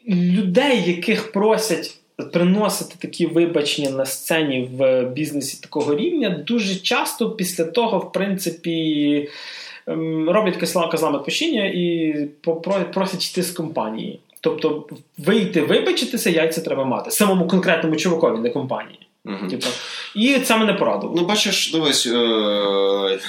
людей, 0.07 0.83
яких 0.87 1.31
просять. 1.31 1.96
Приносити 2.34 2.95
такі 2.99 3.25
вибачення 3.25 3.89
на 3.89 4.06
сцені 4.06 4.69
в 4.73 5.03
бізнесі 5.03 5.60
такого 5.62 5.95
рівня 5.95 6.30
дуже 6.47 6.75
часто 6.75 7.32
після 7.32 7.63
того, 7.63 7.99
в 7.99 8.12
принципі, 8.12 9.30
ем, 9.88 10.30
роблять 10.30 10.58
кисла 10.58 10.88
козлами 10.88 11.17
відпущення 11.17 11.65
і 11.65 12.13
просять 12.93 13.32
йти 13.32 13.43
з 13.43 13.51
компанії. 13.51 14.19
Тобто, 14.41 14.88
вийти 15.17 15.62
вибачитися, 15.62 16.30
яйця 16.30 16.62
треба 16.62 16.86
мати. 16.86 17.12
Самому 17.12 17.47
конкретному 17.47 17.95
чувакові, 17.95 18.39
не 18.39 18.49
компанії. 18.49 18.99
Мгм. 19.25 19.49
Типу. 19.49 19.67
І 20.15 20.39
це 20.39 20.58
мене 20.58 20.73
порадило. 20.73 21.13
Ну, 21.17 21.25
бачиш, 21.25 21.71
дивись, 21.71 22.08
е- 22.08 23.19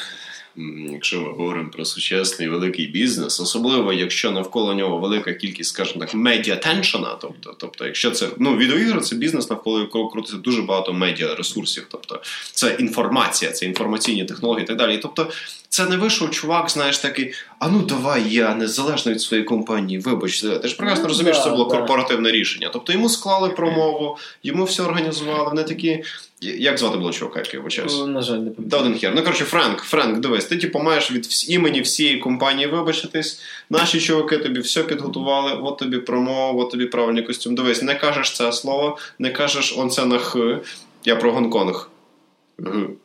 якщо 0.92 1.20
ми 1.20 1.28
говоримо 1.28 1.70
про 1.70 1.84
сучасний 1.84 2.48
великий 2.48 2.86
бізнес, 2.86 3.40
особливо 3.40 3.92
якщо 3.92 4.30
навколо 4.30 4.74
нього 4.74 4.98
велика 4.98 5.32
кількість, 5.32 5.70
скажімо 5.70 6.00
так, 6.00 6.14
медіа 6.14 6.56
теншена, 6.56 7.16
тобто, 7.20 7.54
тобто, 7.58 7.84
якщо 7.86 8.10
це 8.10 8.28
ну 8.38 8.56
відеоігри, 8.56 9.00
це 9.00 9.16
бізнес, 9.16 9.50
навколо 9.50 9.80
якого 9.80 10.08
крутиться 10.08 10.36
дуже 10.36 10.62
багато 10.62 10.92
медіа 10.92 11.34
ресурсів, 11.34 11.86
тобто 11.90 12.22
це 12.52 12.76
інформація, 12.78 13.52
це 13.52 13.66
інформаційні 13.66 14.24
технології 14.24 14.64
і 14.64 14.66
так 14.66 14.76
далі. 14.76 14.94
І, 14.94 14.98
Тобто, 14.98 15.30
це 15.68 15.86
не 15.86 15.96
вийшов 15.96 16.30
чувак, 16.30 16.70
знаєш, 16.70 16.98
такий, 16.98 17.34
а 17.58 17.68
ну 17.68 17.82
давай 17.82 18.34
я 18.34 18.54
незалежно 18.54 19.12
від 19.12 19.20
своєї 19.20 19.44
компанії, 19.44 19.98
вибач, 19.98 20.40
ти 20.40 20.68
ж 20.68 20.76
прекрасно 20.76 21.02
Ну, 21.02 21.08
розумієш, 21.08 21.36
да, 21.36 21.44
це 21.44 21.50
було 21.50 21.64
да. 21.64 21.70
корпоративне 21.70 22.30
рішення. 22.30 22.70
Тобто 22.72 22.92
йому 22.92 23.08
склали 23.08 23.48
промову, 23.48 24.18
йому 24.42 24.64
все 24.64 24.82
організували. 24.82 25.44
Вони 25.44 25.62
такі. 25.62 26.04
Як 26.40 26.78
звати 26.78 26.96
було 26.98 27.12
чувака, 27.12 27.38
який 27.38 27.60
вибачаюсь? 27.60 28.00
Е, 28.02 28.06
На 28.06 28.22
жаль, 28.22 28.38
не 28.38 28.50
Та 28.50 28.56
пам'ятаю. 28.56 28.82
один 28.82 28.98
хер. 28.98 29.12
Ну, 29.16 29.22
коротше, 29.22 29.44
Френк, 29.44 29.80
Френк, 29.80 30.18
дивись, 30.18 30.44
ти 30.44 30.56
типу 30.56 30.78
маєш 30.78 31.12
від 31.12 31.28
імені 31.48 31.80
всієї 31.80 32.18
компанії 32.18 32.66
вибачитись. 32.66 33.40
Наші 33.70 34.00
чуваки 34.00 34.38
тобі 34.38 34.60
все 34.60 34.82
підготували, 34.82 35.52
от 35.62 35.78
тобі 35.78 35.98
промова, 35.98 36.64
от 36.64 36.70
тобі 36.70 36.86
правильний 36.86 37.22
костюм. 37.22 37.54
Дивись, 37.54 37.82
не 37.82 37.94
кажеш 37.94 38.32
це 38.32 38.52
слово, 38.52 38.98
не 39.18 39.30
кажеш 39.30 39.74
он 39.78 39.90
це 39.90 40.04
на 40.06 40.18
х. 40.18 40.58
Я 41.04 41.16
про 41.16 41.32
Гонконг. 41.32 41.90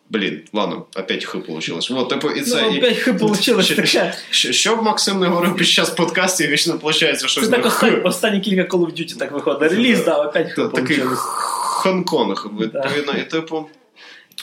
Блін, 0.09 0.41
ладно, 0.53 0.85
опять 0.95 1.25
х 1.25 1.39
получилось. 1.39 1.89
Вот, 1.89 2.09
типу, 2.09 2.29
і 2.29 2.41
це. 2.41 2.61
Ну, 2.61 2.77
опять 2.77 2.97
хи 2.97 3.13
получилось 3.13 3.69
таке. 3.69 4.13
Що, 4.29 4.51
що 4.51 4.75
б 4.75 4.83
Максим 4.83 5.19
не 5.19 5.27
говорив 5.27 5.55
під 5.55 5.67
час 5.67 5.89
подкастів, 5.89 6.49
вічно 6.49 6.73
виходить 6.73 7.29
щось 7.29 7.49
Це 7.49 7.57
так 7.57 8.03
останні, 8.03 8.39
кілька 8.39 8.77
Call 8.77 8.81
of 8.85 8.99
Duty 8.99 9.17
так 9.17 9.31
виходить. 9.31 9.71
Реліз, 9.71 10.05
да, 10.05 10.23
опять 10.23 10.51
хи 10.51 10.61
такий 10.61 10.97
получилось. 10.97 11.19
Хонконг, 11.83 12.49
відповідно, 12.59 13.13
і 13.13 13.23
типу. 13.23 13.65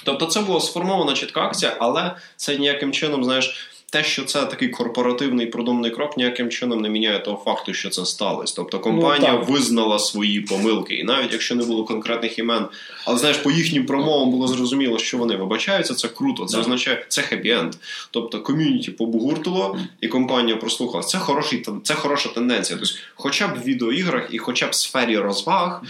Тобто 0.04 0.26
це 0.26 0.40
була 0.40 0.60
сформована 0.60 1.12
чітка 1.12 1.40
акція, 1.40 1.76
але 1.78 2.16
це 2.36 2.56
ніяким 2.56 2.92
чином, 2.92 3.24
знаєш, 3.24 3.70
те, 3.90 4.04
що 4.04 4.24
це 4.24 4.44
такий 4.44 4.68
корпоративний 4.68 5.46
продуманий 5.46 5.90
крок, 5.90 6.16
ніяким 6.16 6.50
чином 6.50 6.80
не 6.80 6.88
міняє 6.88 7.18
того 7.18 7.42
факту, 7.44 7.74
що 7.74 7.90
це 7.90 8.06
сталося. 8.06 8.54
Тобто 8.56 8.78
компанія 8.78 9.32
Ну, 9.32 9.52
визнала 9.52 9.98
свої 9.98 10.40
помилки, 10.40 10.94
і 10.94 11.04
навіть 11.04 11.32
якщо 11.32 11.54
не 11.54 11.64
було 11.64 11.84
конкретних 11.84 12.38
імен, 12.38 12.66
але 13.04 13.18
знаєш, 13.18 13.36
по 13.36 13.50
їхнім 13.50 13.86
промовам 13.86 14.30
було 14.30 14.48
зрозуміло, 14.48 14.98
що 14.98 15.18
вони 15.18 15.36
вибачаються, 15.36 15.94
це 15.94 16.08
круто. 16.08 16.44
Це 16.44 16.58
означає 16.58 17.04
це 17.08 17.22
хеппі-енд. 17.22 17.72
Тобто 18.10 18.40
ком'юніті 18.40 18.90
побугуртило, 18.90 19.78
і 20.00 20.08
компанія 20.08 20.56
прослухала. 20.56 21.04
Це 21.04 21.18
хороший 21.18 21.66
це 21.84 21.94
хороша 21.94 22.28
тенденція. 22.28 22.78
Тобто, 22.78 22.94
хоча 23.14 23.48
б 23.48 23.58
в 23.58 23.64
відеоіграх 23.64 24.28
і 24.30 24.38
хоча 24.38 24.66
б 24.66 24.70
в 24.70 24.74
сфері 24.74 25.18
розваг. 25.18 25.82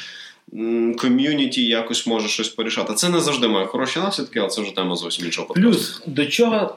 Ком'юніті 0.98 1.66
якось 1.66 2.06
може 2.06 2.28
щось 2.28 2.48
порішати. 2.48 2.94
Це 2.94 3.08
не 3.08 3.20
завжди 3.20 3.48
має 3.48 3.66
хороші 3.66 3.98
наслідки, 3.98 4.38
але 4.38 4.48
це 4.48 4.62
вже 4.62 4.74
тема 4.74 4.96
зовсім 4.96 5.24
іншого 5.24 5.48
подкасту. 5.48 5.70
Плюс 5.70 6.02
до 6.06 6.26
чого 6.26 6.76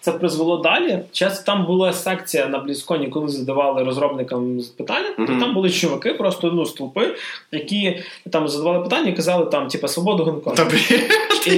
це 0.00 0.12
призвело 0.12 0.56
далі? 0.56 0.98
Часто 1.12 1.44
там 1.46 1.66
була 1.66 1.92
секція 1.92 2.46
на 2.46 2.58
Блізконі, 2.58 3.08
коли 3.08 3.28
задавали 3.28 3.84
розробникам 3.84 4.60
питання, 4.76 5.10
то 5.16 5.26
там 5.26 5.54
були 5.54 5.70
чуваки, 5.70 6.14
просто 6.14 6.50
ну, 6.54 6.66
стовпи, 6.66 7.16
які 7.52 7.98
там 8.30 8.48
задавали 8.48 8.84
питання 8.84 9.08
і 9.08 9.16
казали 9.16 9.46
там, 9.46 9.68
типа, 9.68 9.88
свободу 9.88 10.24
Гонконгу. 10.24 10.70
І, 11.46 11.50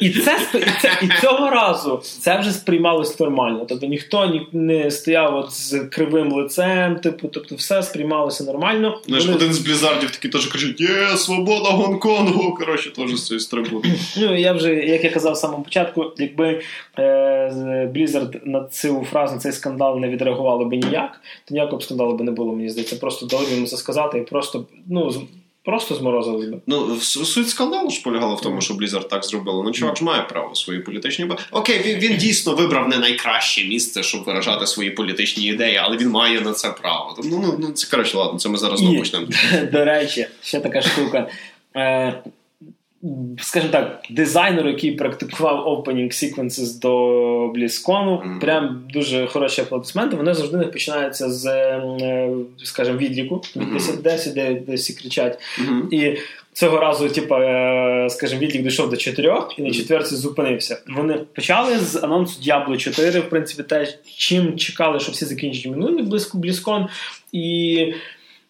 і, 0.00 0.10
це, 0.10 0.38
і, 0.54 0.70
це, 0.80 0.90
і 1.02 1.20
цього 1.20 1.50
разу 1.50 2.00
це 2.02 2.40
вже 2.40 2.52
сприймалось 2.52 3.20
нормально. 3.20 3.66
Тобто 3.68 3.86
ніхто 3.86 4.26
ні, 4.26 4.46
не 4.52 4.90
стояв 4.90 5.36
от 5.36 5.52
з 5.52 5.80
кривим 5.80 6.32
лицем, 6.32 6.96
типу, 6.96 7.28
тобто 7.28 7.54
все 7.54 7.82
сприймалося 7.82 8.44
нормально. 8.44 9.00
Знаєш, 9.06 9.28
один 9.28 9.52
з 9.52 9.58
блізардів 9.58 10.10
такий 10.10 10.27
теж 10.28 10.46
кажуть, 10.46 10.80
Є, 10.80 11.16
свобода 11.16 11.70
Гонконгу! 11.70 12.54
Коротше, 12.54 12.92
теж 12.92 13.14
з 13.14 13.26
цієї 13.26 13.46
трибуни. 13.46 13.94
Ну, 14.16 14.38
я 14.38 14.52
вже, 14.52 14.74
як 14.74 15.04
я 15.04 15.10
казав 15.10 15.32
в 15.32 15.36
самому 15.36 15.64
початку, 15.64 16.12
якби 16.16 16.60
е, 16.98 17.90
Blizzard 17.94 18.40
на 18.44 18.64
цю 18.64 19.06
фразу, 19.10 19.34
на 19.34 19.40
цей 19.40 19.52
скандал 19.52 19.98
не 19.98 20.08
відреагували 20.08 20.64
би 20.64 20.76
ніяк, 20.76 21.20
то 21.44 21.54
ніякого 21.54 21.78
б 21.78 21.82
скандалу 21.82 22.16
би 22.16 22.24
не 22.24 22.30
було, 22.30 22.52
мені 22.52 22.68
здається. 22.68 22.96
Просто 22.96 23.26
дали 23.26 23.44
йому 23.54 23.66
це 23.66 23.76
сказати 23.76 24.18
і 24.18 24.22
просто, 24.22 24.66
ну, 24.86 25.12
просто 25.64 25.94
зморозили. 25.94 26.60
Ну, 26.66 26.96
суть 27.00 27.48
скандалу 27.48 27.90
ж 27.90 28.02
полягала 28.02 28.34
в 28.34 28.40
тому, 28.40 28.60
що 28.60 28.74
Blizzard 28.74 29.08
так 29.08 29.24
зробила. 29.24 29.62
Ну, 29.64 29.72
чувак 29.72 29.96
ж 29.96 30.04
має 30.04 30.22
право 30.22 30.54
свої 30.54 30.80
політичні. 30.80 31.30
Окей, 31.50 31.82
він, 31.84 31.98
він 31.98 32.16
дійсно 32.16 32.54
вибрав 32.54 32.88
не 32.88 32.98
найкраще 32.98 33.64
місце, 33.64 34.02
щоб 34.02 34.24
виражати 34.24 34.66
свої 34.66 34.90
політичні 34.90 35.44
ідеї, 35.44 35.76
але 35.76 35.96
він 35.96 36.08
має 36.08 36.40
на 36.40 36.52
це 36.52 36.70
право. 36.70 37.16
Ну, 37.24 37.38
ну, 37.42 37.56
ну 37.58 37.72
це 37.72 37.90
коротше, 37.90 38.16
ладно, 38.16 38.38
це 38.38 38.48
ми 38.48 38.58
зараз 38.58 38.82
І, 38.82 38.98
почнемо. 38.98 39.26
До 39.72 39.84
речі, 39.84 40.26
ще 40.42 40.60
така 40.60 40.82
штука. 40.82 41.28
Е, 41.76 42.22
скажімо 43.40 43.72
так, 43.72 44.02
дизайнер, 44.10 44.66
який 44.66 44.92
практикував 44.92 45.66
opening 45.68 46.08
sequences 46.08 46.80
до 46.80 46.92
BlizzCon, 47.48 48.24
Мгм. 48.26 48.38
прям 48.40 48.82
дуже 48.92 49.26
хороші 49.26 49.60
аплодисменти. 49.60 50.16
Вони 50.16 50.34
завжди 50.34 50.56
не 50.56 50.64
починаються 50.64 51.30
з, 51.30 51.46
е, 51.46 52.28
скажімо, 52.64 52.98
відліку 52.98 53.42
від 53.56 53.62
Мгм. 53.62 53.74
10 53.74 54.02
10, 54.02 54.34
де, 54.34 54.54
де 54.54 54.74
всі 54.74 54.94
кричать. 54.94 55.38
Мгм. 55.58 55.88
І 55.92 56.16
цього 56.52 56.78
разу, 56.80 57.08
типа, 57.08 57.40
е, 57.40 58.10
скажімо, 58.10 58.40
відлік 58.40 58.62
дійшов 58.62 58.90
до 58.90 58.96
4, 58.96 59.34
і 59.58 59.62
на 59.62 59.70
четверці 59.70 60.16
зупинився. 60.16 60.78
Вони 60.96 61.14
почали 61.14 61.78
з 61.78 61.96
анонсу 62.04 62.40
Diablo 62.42 62.76
4, 62.76 63.20
в 63.20 63.28
принципі, 63.28 63.62
те, 63.62 63.86
чим 64.16 64.56
чекали, 64.56 65.00
що 65.00 65.12
всі 65.12 65.24
закінчать 65.24 65.66
минулий 65.66 66.02
близько 66.04 66.38
BlizzCon. 66.38 66.86
І 67.32 67.92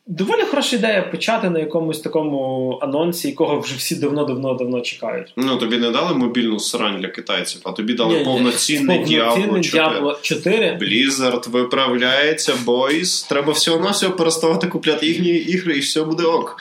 доволі 0.08 0.42
хороша 0.42 0.76
ідея 0.76 1.02
почати 1.02 1.50
на 1.50 1.58
якомусь 1.58 2.00
такому 2.00 2.78
анонсі, 2.82 3.28
якого 3.28 3.60
вже 3.60 3.76
всі 3.76 3.94
давно-давно-давно 3.94 4.80
чекають. 4.80 5.32
Ну, 5.36 5.56
тобі 5.56 5.78
не 5.78 5.90
дали 5.90 6.14
мобільну 6.14 6.60
срань 6.60 7.00
для 7.00 7.08
китайців, 7.08 7.60
а 7.64 7.72
тобі 7.72 7.94
дали 7.94 8.24
повноцінний 8.24 9.04
Diablo 9.04 10.22
4. 10.22 10.78
Blizzard 10.80 11.50
виправляється, 11.50 12.54
бойс. 12.64 13.22
Треба 13.22 13.52
всього 13.52 13.84
на 13.84 13.90
всього 13.90 14.12
переставати 14.12 14.66
купляти 14.66 15.06
їхні 15.06 15.28
ігри, 15.28 15.76
і 15.76 15.80
все 15.80 16.02
буде 16.02 16.22
ок. 16.22 16.56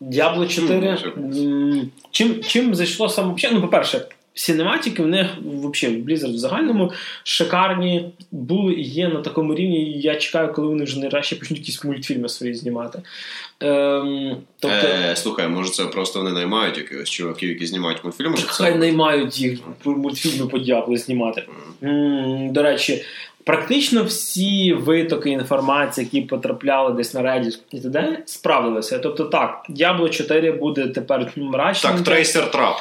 Diablo 0.00 0.48
4. 0.48 0.98
Ну, 1.16 1.84
Чим, 2.10 2.40
чим 2.44 2.74
зайшло 2.74 3.08
саме 3.08 3.34
Ну, 3.52 3.60
по-перше, 3.60 4.06
синематики 4.34 5.02
в 5.02 5.06
них 5.06 5.26
взагалі 5.44 6.02
Blizzard 6.02 6.34
в 6.34 6.38
загальному 6.38 6.92
шикарні 7.24 8.10
були 8.30 8.74
і 8.74 8.82
є 8.82 9.08
на 9.08 9.20
такому 9.20 9.54
рівні. 9.54 9.82
і 9.90 10.00
Я 10.00 10.16
чекаю, 10.16 10.52
коли 10.52 10.68
вони 10.68 10.84
вже 10.84 10.98
нарешті 10.98 11.34
почнуть 11.34 11.58
якісь 11.58 11.84
мультфільми 11.84 12.28
свої 12.28 12.54
знімати. 12.54 13.02
Ем, 13.60 14.36
тобто, 14.60 14.76
Е, 14.86 15.16
слухай, 15.16 15.48
може 15.48 15.70
це 15.70 15.84
просто 15.84 16.18
вони 16.18 16.32
наймають 16.32 16.78
якихось 16.78 17.10
чуваків, 17.10 17.48
які 17.48 17.66
знімають 17.66 18.04
мультфільми, 18.04 18.36
щоб 18.36 18.48
хай 18.48 18.72
це... 18.72 18.78
наймають 18.78 19.40
їх 19.40 19.58
мультфільми 19.84 20.46
по 20.46 20.58
Діабло 20.58 20.96
знімати. 20.96 21.44
М, 21.82 22.52
До 22.52 22.62
речі. 22.62 23.04
Практично 23.44 24.04
всі 24.04 24.72
витоки 24.72 25.30
інформації, 25.30 26.08
які 26.12 26.26
потрапляли 26.26 26.92
десь 26.92 27.14
на 27.14 27.20
Reddit 27.22 27.58
і 27.72 27.80
т.д., 27.80 28.22
справдилися. 28.26 28.98
Тобто 28.98 29.24
так, 29.24 29.66
Diablo 29.70 30.08
4 30.10 30.52
буде 30.52 30.86
тепер 30.86 31.32
мрачним. 31.36 31.92
Так, 31.94 32.04
Tracer 32.04 32.50
Trap. 32.50 32.76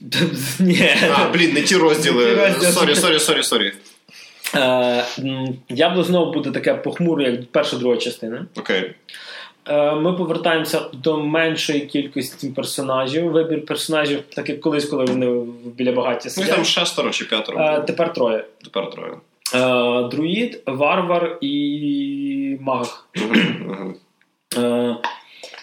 Ні. 0.60 0.88
А, 1.16 1.28
блін, 1.28 1.52
не 1.52 1.62
ті 1.62 1.76
розділи. 1.76 2.54
Sorry, 2.60 2.94
sorry, 2.94 3.18
sorry, 3.18 3.42
sorry. 3.42 3.72
Е, 4.54 5.04
м, 5.18 5.56
Діабло 5.70 6.02
знову 6.04 6.32
буде 6.32 6.50
таке 6.50 6.74
похмуре, 6.74 7.24
як 7.30 7.46
перша 7.52 7.76
друга 7.76 7.96
частина. 7.96 8.46
Okay. 8.56 8.94
Е, 9.68 9.94
Ми 9.94 10.12
повертаємося 10.12 10.80
до 10.92 11.16
меншої 11.20 11.80
кількості 11.80 12.48
персонажів. 12.48 13.30
Вибір 13.30 13.66
персонажів, 13.66 14.20
так 14.34 14.48
як 14.48 14.60
колись, 14.60 14.84
коли 14.84 15.04
вони 15.04 15.52
біля 15.64 15.92
багаття. 15.92 16.30
Ну 16.36 16.42
і 16.44 16.46
там 16.46 16.64
шестеро 16.64 17.10
чи 17.10 17.24
п'ятеро. 17.24 17.58
Е. 17.60 17.80
Тепер 17.86 18.12
троє: 18.12 18.44
Тепер 18.64 18.90
троє. 18.90 19.12
Е, 19.54 20.08
Друїд, 20.08 20.62
варвар 20.66 21.38
і 21.40 22.58
маг. 22.60 23.06
Е, 24.58 24.96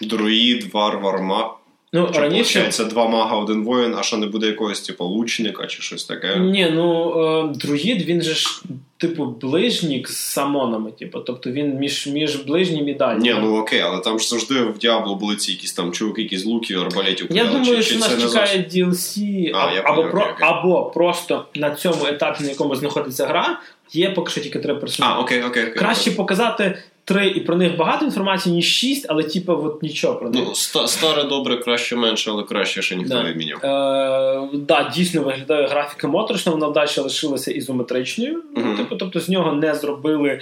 Друїд, 0.00 0.74
варвар, 0.74 1.22
маг. 1.22 1.56
Ну, 1.94 2.10
Чи 2.14 2.20
раніше. 2.20 2.58
виходить 2.60 2.88
два 2.88 3.08
мага, 3.08 3.36
один 3.36 3.64
воїн, 3.64 3.94
а 3.98 4.02
що 4.02 4.16
не 4.16 4.26
буде 4.26 4.46
якогось, 4.46 4.80
типу, 4.80 5.04
лучника 5.04 5.66
чи 5.66 5.82
щось 5.82 6.04
таке. 6.04 6.36
Ні, 6.36 6.72
ну 6.74 7.14
е, 7.54 7.58
друїд 7.58 8.02
він 8.02 8.22
же 8.22 8.34
ж 8.34 8.62
типу 8.96 9.26
ближнік 9.26 10.08
з 10.08 10.16
самонами. 10.16 10.90
Типу, 10.92 11.18
тобто 11.20 11.50
він 11.50 11.74
між, 11.74 12.06
між 12.06 12.36
ближнім 12.36 12.88
і 12.88 12.94
дальнім. 12.94 13.22
Ні, 13.22 13.34
ну 13.42 13.56
окей, 13.58 13.80
але 13.80 14.00
там 14.00 14.18
ж 14.18 14.28
завжди 14.28 14.54
в 14.62 14.78
Діабло 14.78 15.14
були 15.14 15.36
ці 15.36 15.52
якісь 15.52 15.72
там 15.72 15.92
чуваки, 15.92 16.22
які 16.22 16.38
з 16.38 16.44
луків, 16.44 16.80
арбалетів 16.80 17.26
Я 17.30 17.42
кидали, 17.42 17.58
думаю, 17.58 17.76
чи- 17.76 17.82
що 17.82 17.94
чи 17.94 18.00
нас 18.00 18.08
чекає 18.08 18.66
зовсім? 18.72 18.84
DLC, 18.84 19.50
А, 19.54 19.58
а, 19.58 19.82
або, 19.84 20.04
про, 20.04 20.34
або 20.40 20.84
просто 20.84 21.44
на 21.54 21.70
цьому 21.74 22.06
етапі, 22.06 22.42
на 22.44 22.48
якому 22.48 22.76
знаходиться 22.76 23.26
гра, 23.26 23.60
є 23.92 24.10
поки 24.10 24.30
що 24.30 24.40
тільки 24.40 24.58
три 24.58 24.74
персонажі. 24.74 25.14
А, 25.16 25.20
окей, 25.20 25.42
окей, 25.42 25.62
окей. 25.62 25.74
Краще 25.74 26.10
показати 26.10 26.78
три 27.04 27.26
і 27.28 27.40
про 27.40 27.56
них 27.56 27.76
багато 27.76 28.04
інформації, 28.04 28.54
ніж 28.54 28.66
шість, 28.66 29.06
але 29.08 29.22
типу, 29.22 29.52
от 29.52 29.82
нічого 29.82 30.14
про 30.14 30.30
них. 30.30 30.42
Ну, 30.46 30.50
ста- 30.52 30.86
старе 30.88 31.24
добре, 31.24 31.56
краще 31.56 31.96
менше, 31.96 32.30
але 32.30 32.42
краще 32.42 32.82
ще 32.82 32.96
ніхто 32.96 33.22
не 33.22 33.30
відміняв. 33.30 33.58
Е, 33.64 34.48
да, 34.58 34.90
дійсно 34.94 35.22
виглядає 35.22 35.66
графіка 35.66 36.08
моторошно, 36.08 36.52
вона 36.52 36.70
далі 36.70 36.88
лишилася 36.96 37.50
ізометричною. 37.52 38.42
Мгм. 38.56 38.76
Типу, 38.76 38.96
тобто 38.96 39.20
з 39.20 39.28
нього 39.28 39.52
не 39.52 39.74
зробили 39.74 40.40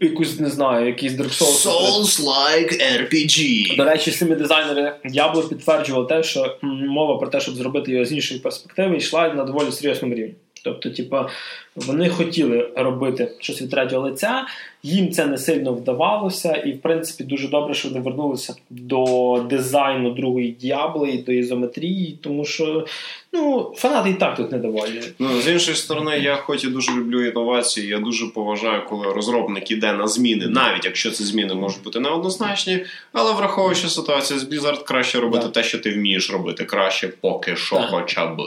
якусь, 0.00 0.40
не 0.40 0.50
знаю, 0.50 0.86
якийсь 0.86 1.12
Dark 1.12 1.42
Souls. 1.42 1.66
Souls-like 1.66 2.82
RPG. 3.02 3.76
До 3.76 3.84
речі, 3.84 4.10
самі 4.10 4.34
дизайнери 4.34 4.94
Diablo 5.04 5.48
підтверджували 5.48 6.06
те, 6.06 6.22
що 6.22 6.56
м, 6.64 6.86
мова 6.88 7.16
про 7.18 7.28
те, 7.28 7.40
щоб 7.40 7.54
зробити 7.54 7.92
його 7.92 8.04
з 8.04 8.12
іншої 8.12 8.40
перспективи, 8.40 8.96
йшла 8.96 9.28
на 9.34 9.44
доволі 9.44 9.72
серйозному 9.72 10.14
рівні. 10.14 10.34
Тобто, 10.64 10.90
типа, 10.90 11.28
вони 11.76 12.08
хотіли 12.08 12.70
робити 12.76 13.32
щось 13.40 13.62
від 13.62 13.70
третього 13.70 14.02
лиця, 14.08 14.46
їм 14.86 15.10
це 15.12 15.26
не 15.26 15.38
сильно 15.38 15.72
вдавалося, 15.72 16.52
і 16.52 16.72
в 16.72 16.80
принципі 16.80 17.24
дуже 17.24 17.48
добре, 17.48 17.74
що 17.74 17.88
вони 17.88 18.00
вернулися 18.00 18.54
до 18.70 19.44
дизайну 19.50 20.10
другої 20.10 20.50
діабли 20.50 21.10
і 21.10 21.22
до 21.22 21.32
ізометрії, 21.32 22.18
тому 22.22 22.44
що 22.44 22.86
ну, 23.32 23.72
фанати 23.76 24.10
і 24.10 24.14
так 24.14 24.36
тут 24.36 24.52
недовольні. 24.52 25.00
Ну, 25.18 25.40
з 25.40 25.48
іншої 25.48 25.76
сторони, 25.76 26.18
я 26.18 26.36
хоч 26.36 26.64
і 26.64 26.68
дуже 26.68 26.92
люблю 26.92 27.26
інновації, 27.26 27.88
я 27.88 27.98
дуже 27.98 28.26
поважаю, 28.26 28.82
коли 28.88 29.12
розробник 29.12 29.70
іде 29.70 29.92
на 29.92 30.08
зміни, 30.08 30.46
навіть 30.46 30.84
якщо 30.84 31.10
ці 31.10 31.24
зміни 31.24 31.54
можуть 31.54 31.82
бути 31.82 32.00
неоднозначні, 32.00 32.84
але 33.12 33.32
враховуючи 33.32 33.88
ситуацію 33.88 34.40
з 34.40 34.44
Blizzard, 34.44 34.84
краще 34.84 35.20
робити 35.20 35.44
Так. 35.44 35.52
те, 35.52 35.62
що 35.62 35.78
ти 35.78 35.90
вмієш 35.90 36.30
робити 36.30 36.64
краще, 36.64 37.08
поки 37.08 37.56
що, 37.56 37.76
Так. 37.76 37.90
хоча 37.90 38.26
б. 38.26 38.42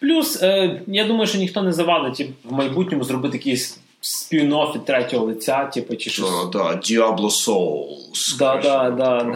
Плюс, 0.00 0.42
е, 0.42 0.80
я 0.86 1.04
думаю, 1.04 1.26
що 1.26 1.38
ніхто 1.38 1.62
не 1.62 1.72
завадить 1.72 2.26
в 2.44 2.52
майбутньому 2.52 3.04
зробити 3.04 3.36
якийсь 3.36 3.81
спін-офф 4.02 4.74
від 4.74 4.84
третього 4.84 5.26
лиця, 5.26 5.64
типу, 5.64 5.96
чи 5.96 6.10
щось. 6.10 6.30
А, 6.30 6.44
да, 6.46 6.58
Diablo 6.64 7.30
Souls. 7.30 8.38
Да, 8.38 8.56
да, 8.56 8.90
да. 8.90 9.34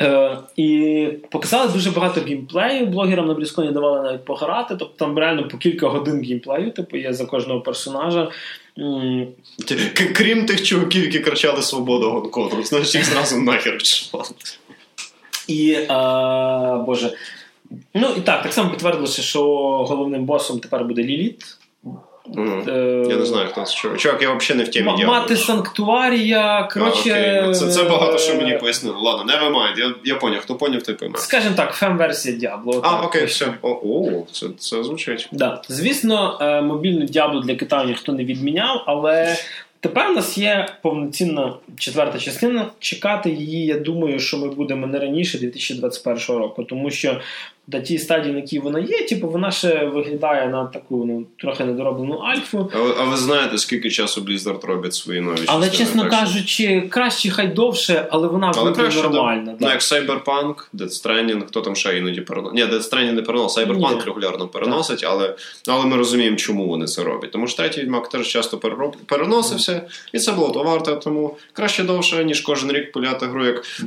Е, 0.00 0.38
І 0.56 1.08
показали 1.30 1.72
дуже 1.72 1.90
багато 1.90 2.20
геймплею. 2.20 2.86
Блогерам 2.86 3.26
на 3.28 3.34
Блізконі 3.34 3.72
давали 3.72 4.02
навіть 4.02 4.24
пограти. 4.24 4.76
Тобто 4.78 4.94
там 4.96 5.18
реально 5.18 5.48
по 5.48 5.56
кілька 5.58 5.88
годин 5.88 6.24
геймплею, 6.24 6.70
типу, 6.70 6.96
є 6.96 7.12
за 7.12 7.24
кожного 7.26 7.60
персонажа. 7.60 8.30
К- 9.94 10.04
Крім 10.14 10.46
тих 10.46 10.62
чуваків, 10.62 11.02
які 11.04 11.20
кричали 11.20 11.62
свободу 11.62 12.10
Гонконгу, 12.10 12.62
знаєш, 12.62 12.94
їх 12.94 13.04
зразу 13.04 13.38
нахер 13.38 13.74
відшивали. 13.74 14.28
І 15.48 15.72
е, 15.72 15.86
Боже. 16.86 17.12
Ну 17.94 18.08
і 18.16 18.20
так, 18.20 18.42
так 18.42 18.52
само 18.52 18.70
підтвердилося, 18.70 19.22
що 19.22 19.42
головним 19.84 20.24
босом 20.24 20.58
тепер 20.60 20.84
буде 20.84 21.02
Ліліт. 21.02 21.57
Е, 22.36 23.06
Я 23.10 23.16
не 23.16 23.26
знаю, 23.26 23.48
хто 23.52 23.62
це 23.64 23.74
чувак. 23.74 23.98
Чувак, 23.98 24.22
я 24.22 24.34
взагалі 24.34 24.58
не 24.64 24.70
в 24.70 24.72
темі 24.72 25.04
Мати 25.04 25.36
санктуарія. 25.36 26.68
Коротше, 26.72 27.10
А, 27.10 27.40
окей. 27.42 27.54
це, 27.54 27.68
це 27.68 27.84
багато 27.84 28.18
що 28.18 28.34
мені 28.34 28.52
е, 28.52 28.58
пояснило. 28.58 29.00
Ладно, 29.00 29.32
never 29.32 29.50
mind, 29.52 29.78
я, 29.78 29.94
я 30.04 30.14
поняв, 30.14 30.40
хто 30.40 30.54
поняв, 30.54 30.82
той 30.82 30.94
пойме. 30.94 31.18
Скажімо 31.18 31.54
так, 31.56 31.72
фем-версія 31.72 32.36
Діабло. 32.36 32.80
А, 32.84 33.02
окей, 33.02 33.24
все. 33.24 33.54
О, 33.62 33.68
о 33.68 34.26
це, 34.32 34.46
це 34.58 34.84
звучить. 34.84 35.28
Да. 35.32 35.62
Звісно, 35.68 36.38
е, 36.40 36.60
мобільну 36.62 37.04
діаблу 37.04 37.40
для 37.40 37.54
Китаю 37.54 37.88
ніхто 37.88 38.12
не 38.12 38.24
відміняв, 38.24 38.82
але 38.86 39.36
тепер 39.80 40.10
у 40.10 40.12
нас 40.14 40.38
є 40.38 40.68
повноцінна 40.82 41.54
четверта 41.78 42.18
частина. 42.18 42.66
Чекати 42.78 43.30
її, 43.30 43.66
я 43.66 43.78
думаю, 43.78 44.20
що 44.20 44.38
ми 44.38 44.48
будемо 44.48 44.86
не 44.86 44.98
раніше 44.98 45.38
2021 45.38 46.36
року, 46.42 46.64
тому 46.64 46.90
що 46.90 47.20
на 47.72 47.80
тій 47.80 47.98
стадії, 47.98 48.32
на 48.32 48.40
якій 48.40 48.58
вона 48.58 48.78
є, 48.78 49.06
типу, 49.06 49.28
вона 49.28 49.50
ще 49.50 49.84
виглядає 49.84 50.48
на 50.48 50.64
таку 50.64 51.04
ну, 51.04 51.26
трохи 51.36 51.64
недороблену 51.64 52.14
альфу. 52.14 52.70
А 52.74 52.78
ви, 52.78 52.94
а 53.00 53.04
ви 53.04 53.16
знаєте, 53.16 53.58
скільки 53.58 53.90
часу 53.90 54.20
Blizzard 54.20 54.66
робить 54.66 54.94
свої 54.94 55.20
нові 55.20 55.40
Але, 55.46 55.66
частини? 55.66 55.86
чесно 55.86 56.02
Так 56.02 56.10
кажучи, 56.10 56.88
краще 56.90 57.30
хай 57.30 57.46
довше, 57.48 58.06
але 58.10 58.28
вона 58.28 58.52
Але 58.56 58.70
буде 58.70 58.82
краще, 58.82 59.02
нормальна. 59.02 59.52
да. 59.52 59.56
Ну, 59.60 59.68
як 59.68 59.80
Cyberpunk, 59.80 60.54
Death 60.74 61.04
Stranding, 61.04 61.46
хто 61.46 61.60
там 61.60 61.76
ще 61.76 61.98
іноді 61.98 62.20
переносить. 62.20 62.54
Ні, 62.54 62.64
Death 62.64 62.90
Stranding 62.92 63.12
не 63.12 63.22
переносить, 63.22 63.68
Cyberpunk 63.68 63.94
Ні. 63.94 64.00
регулярно 64.06 64.48
переносить, 64.48 65.04
але, 65.08 65.36
але 65.68 65.86
ми 65.86 65.96
розуміємо, 65.96 66.36
чому 66.36 66.68
вони 66.68 66.86
це 66.86 67.04
роблять. 67.04 67.30
Тому 67.32 67.46
що 67.46 67.56
третій 67.56 67.80
відьмак 67.80 68.08
теж 68.08 68.28
часто 68.28 68.58
перероб... 68.58 68.96
переносився, 69.06 69.82
і 70.12 70.18
це 70.18 70.32
було 70.32 70.50
то 70.50 70.62
варто, 70.62 70.96
тому 70.96 71.36
краще 71.52 71.82
довше, 71.84 72.24
ніж 72.24 72.40
кожен 72.40 72.72
рік 72.72 72.92
пуляти 72.92 73.26
гру 73.26 73.44
як 73.46 73.64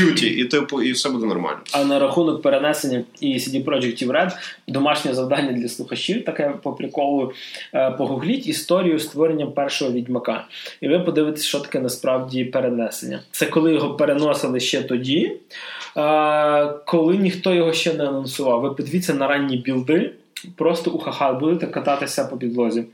Duty, 0.00 0.24
і 0.24 0.44
типу, 0.44 0.82
і 0.82 0.92
все 0.92 1.08
буде 1.10 1.26
нормально. 1.26 1.58
А 1.72 1.84
на 1.84 1.98
рахунок 1.98 2.42
перенесення 2.42 3.04
і 3.20 3.34
CD 3.34 3.64
Projekt 3.64 4.06
Red 4.06 4.32
домашнє 4.68 5.14
завдання 5.14 5.52
для 5.52 5.68
слухачів, 5.68 6.24
таке 6.24 6.54
по 6.62 6.72
приколу, 6.72 7.32
е, 7.74 7.90
погугліть 7.90 8.46
історію 8.46 8.98
створення 8.98 9.46
першого 9.46 9.92
відьмака. 9.92 10.44
І 10.80 10.88
ви 10.88 10.98
подивитесь, 10.98 11.44
що 11.44 11.60
таке 11.60 11.80
насправді 11.80 12.44
перенесення. 12.44 13.20
Це 13.30 13.46
коли 13.46 13.72
його 13.72 13.94
переносили 13.94 14.60
ще 14.60 14.82
тоді, 14.82 15.32
е, 15.96 16.66
коли 16.86 17.16
ніхто 17.16 17.54
його 17.54 17.72
ще 17.72 17.94
не 17.94 18.08
анонсував. 18.08 18.60
Ви 18.60 18.70
подивіться 18.70 19.14
на 19.14 19.26
ранні 19.26 19.56
білди, 19.56 20.10
просто 20.56 20.90
у 20.90 20.98
ха 20.98 21.32
будете 21.32 21.66
кататися 21.66 22.24
по 22.24 22.36
підлозі. 22.36 22.84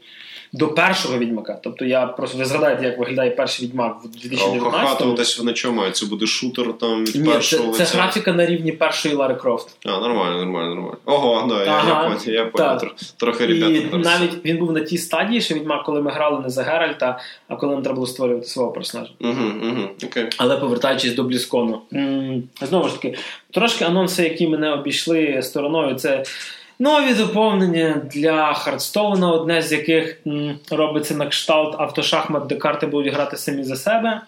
До 0.55 0.69
першого 0.69 1.19
відьмака. 1.19 1.59
Тобто 1.63 1.85
я 1.85 2.07
просто 2.07 2.39
ви 2.39 2.45
згадаєте, 2.45 2.85
як 2.85 2.99
виглядає 2.99 3.31
перший 3.31 3.67
відьмак 3.67 3.97
в 4.05 4.07
А 4.07 4.09
2019 4.09 4.89
хату 4.89 5.13
десь 5.13 5.41
що 5.55 5.73
мають? 5.73 5.97
Це 5.97 6.07
буде 6.07 6.27
шутер 6.27 6.73
там 6.81 7.05
від 7.05 7.15
Ні, 7.17 7.27
це, 7.27 7.33
першого 7.33 7.73
це 7.73 7.79
лиця? 7.83 7.99
графіка 7.99 8.33
на 8.33 8.47
рівні 8.47 8.73
першої 8.73 9.15
Лари 9.15 9.35
Крофт. 9.35 9.77
А, 9.87 9.91
нормально, 9.91 10.37
нормально, 10.37 10.75
нормально. 10.75 10.97
Ого, 11.05 11.47
да, 11.49 11.65
я, 11.65 11.71
Ага, 11.73 12.17
я, 12.27 12.33
я 12.33 12.45
понял. 12.45 12.79
так. 12.79 12.83
Тр- 12.89 13.13
Трохи 13.17 13.47
ребята. 13.47 13.97
І 13.97 13.99
навіть 13.99 14.45
він 14.45 14.59
був 14.59 14.73
на 14.73 14.81
тій 14.81 14.99
стадії, 14.99 15.41
що 15.41 15.55
відьмак, 15.55 15.85
коли 15.85 16.03
ми 16.03 16.11
грали 16.11 16.41
не 16.41 16.51
за 16.51 16.63
Геральта, 16.63 17.19
а 17.49 17.57
коли 17.57 17.73
нам 17.73 17.83
треба 17.83 17.95
було 17.95 18.07
створювати 18.07 18.47
свого 18.47 18.73
персонажа. 18.73 19.11
Угу, 19.21 19.33
угу, 19.63 19.89
okay. 20.05 20.25
Але 20.37 20.57
повертаючись 20.57 21.15
до 21.15 21.23
BlizzCon 21.25 21.69
у, 21.69 21.81
знову 22.63 22.89
ж 22.89 22.95
таки, 22.95 23.19
трошки 23.51 23.85
анонси, 23.85 24.23
які 24.23 24.49
мене 24.49 24.73
обійшли 24.73 25.43
стороною, 25.43 25.95
це 25.95 26.25
нові 26.79 27.15
доповнення 27.15 28.01
для 28.15 28.55
Hearthstone 28.55 29.21
а, 29.21 29.33
одне 29.33 29.63
з 29.63 29.73
яких 29.73 30.17
м, 30.27 30.59
робиться 30.71 31.15
на 31.15 31.27
кшталт 31.27 31.81
автошахмат, 31.81 32.47
де 32.47 32.55
карти 32.55 32.87
будуть 32.87 33.15
грати 33.15 33.37
самі 33.37 33.65
за 33.65 33.77
себе. 33.77 34.21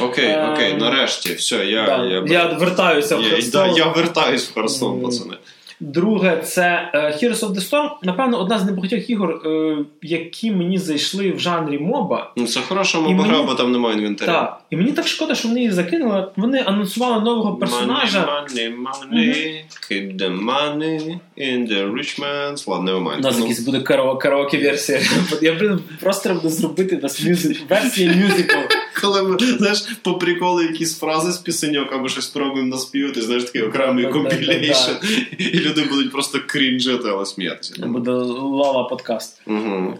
Okay, 0.00 0.30
Ем, 0.30 0.52
okay, 0.52 0.74
нарешті, 0.74 1.34
все, 1.34 1.64
я, 1.64 1.86
Да, 1.86 2.04
я, 2.04 2.24
я 2.26 2.44
вертаюся 2.46 3.16
в 3.16 3.22
я, 3.22 3.30
Hearthstone. 3.30 3.72
да, 3.74 3.78
я 3.78 3.86
вертаюсь 3.88 4.48
в 4.50 4.54
Hearthstone, 4.54 5.02
пацани. 5.02 5.34
Друге, 5.82 6.40
це 6.44 6.90
е, 6.94 6.98
Heroes 6.98 7.40
of 7.40 7.48
the 7.48 7.70
Storm. 7.70 7.88
Напевно, 8.02 8.40
одна 8.40 8.58
з 8.58 8.64
небагатьох 8.64 9.10
ігор, 9.10 9.30
е, 9.46 9.76
які 10.02 10.50
мені 10.50 10.78
зайшли 10.78 11.32
в 11.32 11.38
жанрі 11.40 11.78
моба. 11.78 12.32
Ну, 12.36 12.46
це 12.46 12.60
хороша 12.60 13.00
моба 13.00 13.24
гра, 13.24 13.42
бо 13.42 13.54
там 13.54 13.72
немає 13.72 13.96
інвентаря. 13.96 14.32
Так. 14.32 14.60
І 14.70 14.76
мені 14.76 14.92
так 14.92 15.08
шкода, 15.08 15.34
що 15.34 15.48
вони 15.48 15.60
її 15.60 15.72
закинули. 15.72 16.28
Вони 16.36 16.62
анонсували 16.66 17.24
нового 17.24 17.56
персонажа. 17.56 18.18
Money, 18.18 18.56
money, 18.56 19.12
money, 19.12 19.62
keep 19.90 20.16
the 20.16 20.44
money 20.44 21.18
in 21.38 21.68
the 21.68 21.92
rich 21.92 22.20
man's... 22.20 22.70
Ладно, 22.70 23.00
не 23.00 23.16
У 23.16 23.20
нас 23.20 23.40
якась 23.40 23.60
буде 23.60 23.78
карао- 23.78 24.18
караоке-версія. 24.18 25.00
Я 25.42 25.78
просто 26.00 26.22
треба 26.22 26.48
зробити 26.48 26.96
нас 27.02 27.24
мюзик, 27.24 27.70
версія 27.70 28.12
мюзикл. 28.12 28.56
Коли 29.00 29.22
ми, 29.22 29.38
знаєш, 29.38 29.80
по 30.02 30.14
приколу 30.14 30.62
якісь 30.62 30.98
фрази 30.98 31.32
з 31.32 31.38
пісеньок 31.38 31.92
або 31.92 32.08
щось 32.08 32.26
пробуємо 32.26 32.68
наспівати, 32.68 33.22
знаєш, 33.22 33.44
такий 33.44 33.62
окремий 33.62 34.06
compilation, 34.06 34.90
і 35.38 35.60
люди 35.60 35.84
будуть 35.90 36.12
просто 36.12 36.38
крінжити, 36.46 37.08
але 37.08 37.26
сміятися. 37.26 37.86
Буде 37.86 38.10
Лава 38.10 38.84
подкаст. 38.84 39.42
Угу. 39.46 39.94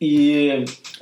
І 0.00 0.38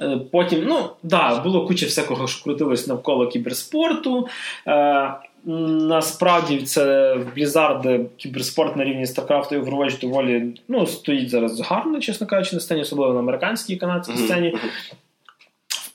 е, 0.01 0.21
потім, 0.33 0.65
ну 0.67 0.79
да, 1.03 1.41
було 1.41 1.67
куча 1.67 1.87
всякого, 1.87 2.29
що 2.29 2.45
крутилось 2.45 2.87
навколо 2.87 3.27
кіберспорту. 3.27 4.29
Е, 4.67 5.15
насправді 5.47 6.59
це 6.59 7.15
в 7.15 7.39
Blizzard 7.39 8.07
кіберспорт 8.17 8.77
на 8.77 8.85
рівні 8.85 9.05
StarCraft 9.05 9.55
і 9.55 9.59
Overwatch 9.59 10.01
доволі 10.01 10.55
ну, 10.69 10.87
стоїть 10.87 11.31
зараз 11.31 11.61
гарно, 11.61 12.01
чесно 12.01 12.27
кажучи, 12.27 12.57
на 12.57 12.61
сцені, 12.61 12.81
особливо 12.81 13.12
на 13.12 13.19
американській 13.19 13.73
і 13.73 13.77
канадській 13.77 14.17
сцені. 14.17 14.57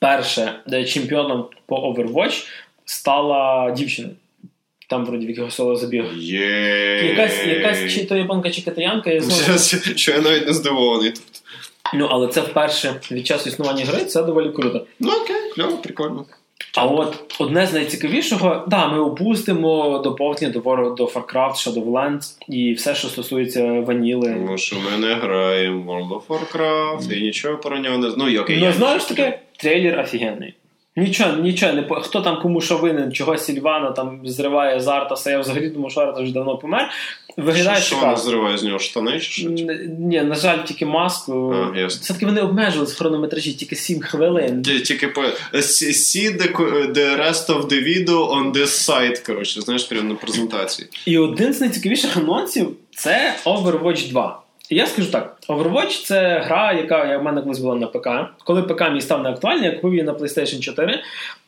Вперше 0.02 0.54
чемпіоном 0.86 1.46
по 1.66 1.76
Overwatch 1.76 2.48
стала 2.86 3.72
дівчина. 3.72 4.10
Там, 4.90 5.06
вроді, 5.06 5.26
в 5.46 5.52
соло 5.52 5.76
забіг. 5.76 6.06
Є. 6.18 6.48
Якась, 7.04 7.46
якась 7.46 7.94
чи 7.94 8.06
то 8.06 8.16
японка, 8.16 8.50
чи 8.50 8.62
китаянка, 8.62 9.12
я 9.12 9.22
знову 9.22 9.60
Що 9.96 10.12
я 10.12 10.22
навіть 10.22 10.48
не 10.48 10.54
здивований 10.54 11.10
тут. 11.10 11.44
Ну, 11.94 12.08
але 12.12 12.28
це 12.28 12.42
вперше 12.42 12.96
від 13.12 13.28
часу 13.28 13.50
існування 13.50 13.86
гри, 13.86 14.06
це 14.06 14.24
доволі 14.24 14.52
круто. 14.52 14.86
Ну 15.00 15.12
окей, 15.12 15.52
кльово, 15.56 15.78
прикольно. 15.78 16.26
А 16.78 16.86
от 16.86 17.36
одне 17.40 17.66
з 17.68 17.74
найцікавішого, 17.74 18.64
да, 18.68 18.88
ми 18.88 19.00
опустимо 19.00 20.00
доповнення 20.04 20.54
до, 20.54 20.60
War- 20.60 20.96
до 20.96 21.06
Warcraft, 21.06 21.54
Shadowlands 21.54 22.38
і 22.48 22.74
все, 22.74 22.96
що 22.96 23.08
стосується 23.08 23.64
ваніли. 23.72 24.34
Тому 24.34 24.58
що 24.58 24.76
ми 24.76 25.08
не 25.08 25.14
граємо 25.14 25.82
в 25.82 25.90
World 25.90 26.10
of 26.10 26.22
Warcraft 26.28 27.18
і 27.18 27.22
нічого 27.22 27.58
про 27.58 27.80
нього 27.80 27.98
не 27.98 28.12
знаю. 28.12 28.32
Ну, 28.36 28.42
окей, 28.42 28.58
Ну, 28.60 28.66
я 28.66 28.72
знаєш 28.72 29.04
таке, 29.06 29.40
трейлер 29.58 30.00
офігенний. 30.00 30.54
Нічого, 30.96 31.38
нічого, 31.38 31.74
не 31.74 31.82
по- 31.82 31.96
хто 31.96 32.22
там 32.22 32.42
кому 32.42 32.62
що 32.62 32.78
винен, 32.78 33.12
чого 33.12 33.38
Сільвана 33.38 33.92
там 33.92 34.22
зриває 34.26 34.80
з 34.80 34.88
Артаса, 34.88 35.32
я 35.32 35.40
взагалі 35.40 35.70
думав, 35.70 35.92
що 35.92 36.02
Артас 36.02 36.24
вже 36.24 36.34
давно 36.34 36.58
помер. 36.58 36.90
Виглядає 37.38 37.78
Що, 37.82 37.86
що 37.86 37.96
вона 37.96 38.16
зриває 38.16 38.58
з 38.58 38.64
нього 38.64 38.80
штани 38.80 39.12
чи 39.12 39.32
що? 39.32 39.50
Ні, 40.00 40.22
на 40.22 40.36
жаль, 40.36 40.58
тільки 40.66 40.86
маску. 40.86 41.56
А. 41.76 41.86
Все-таки 41.86 42.26
вони 42.26 42.42
обмежувалися 42.42 42.96
в 42.96 42.98
хронометражі 42.98 43.54
тільки 43.54 43.76
7 43.76 44.00
хвилин. 44.00 44.62
Тільки 44.62 45.08
по 45.08 45.22
see 45.54 46.42
the, 46.42 46.56
the 46.94 47.18
rest 47.22 47.48
of 47.48 47.68
the 47.68 47.84
video 47.84 48.34
on 48.34 48.54
this 48.54 48.90
site, 48.90 49.26
коротше, 49.26 49.62
знаєш, 49.62 49.84
прямо 49.84 50.10
на 50.10 50.16
презентації. 50.16 50.88
І 51.06 51.18
один 51.18 51.54
з 51.54 51.62
найцікавіших 51.62 52.18
анонсів 52.18 52.72
це 52.96 53.36
Overwatch 53.46 54.10
2. 54.10 54.41
Я 54.74 54.88
скажу 54.88 55.12
так: 55.12 55.38
Overwatch 55.50 56.06
це 56.06 56.40
гра, 56.46 56.74
яка 56.74 57.18
в 57.18 57.24
мене 57.24 57.42
колись 57.42 57.60
була 57.60 57.76
на 57.76 57.88
ПК. 57.88 58.08
Коли 58.44 58.64
ПК 58.64 58.92
мій 58.92 59.02
став 59.02 59.24
неактуальний, 59.24 59.66
я 59.66 59.72
купив 59.72 59.92
її 59.92 60.04
на 60.04 60.14
PlayStation 60.14 60.60
4. 60.60 61.00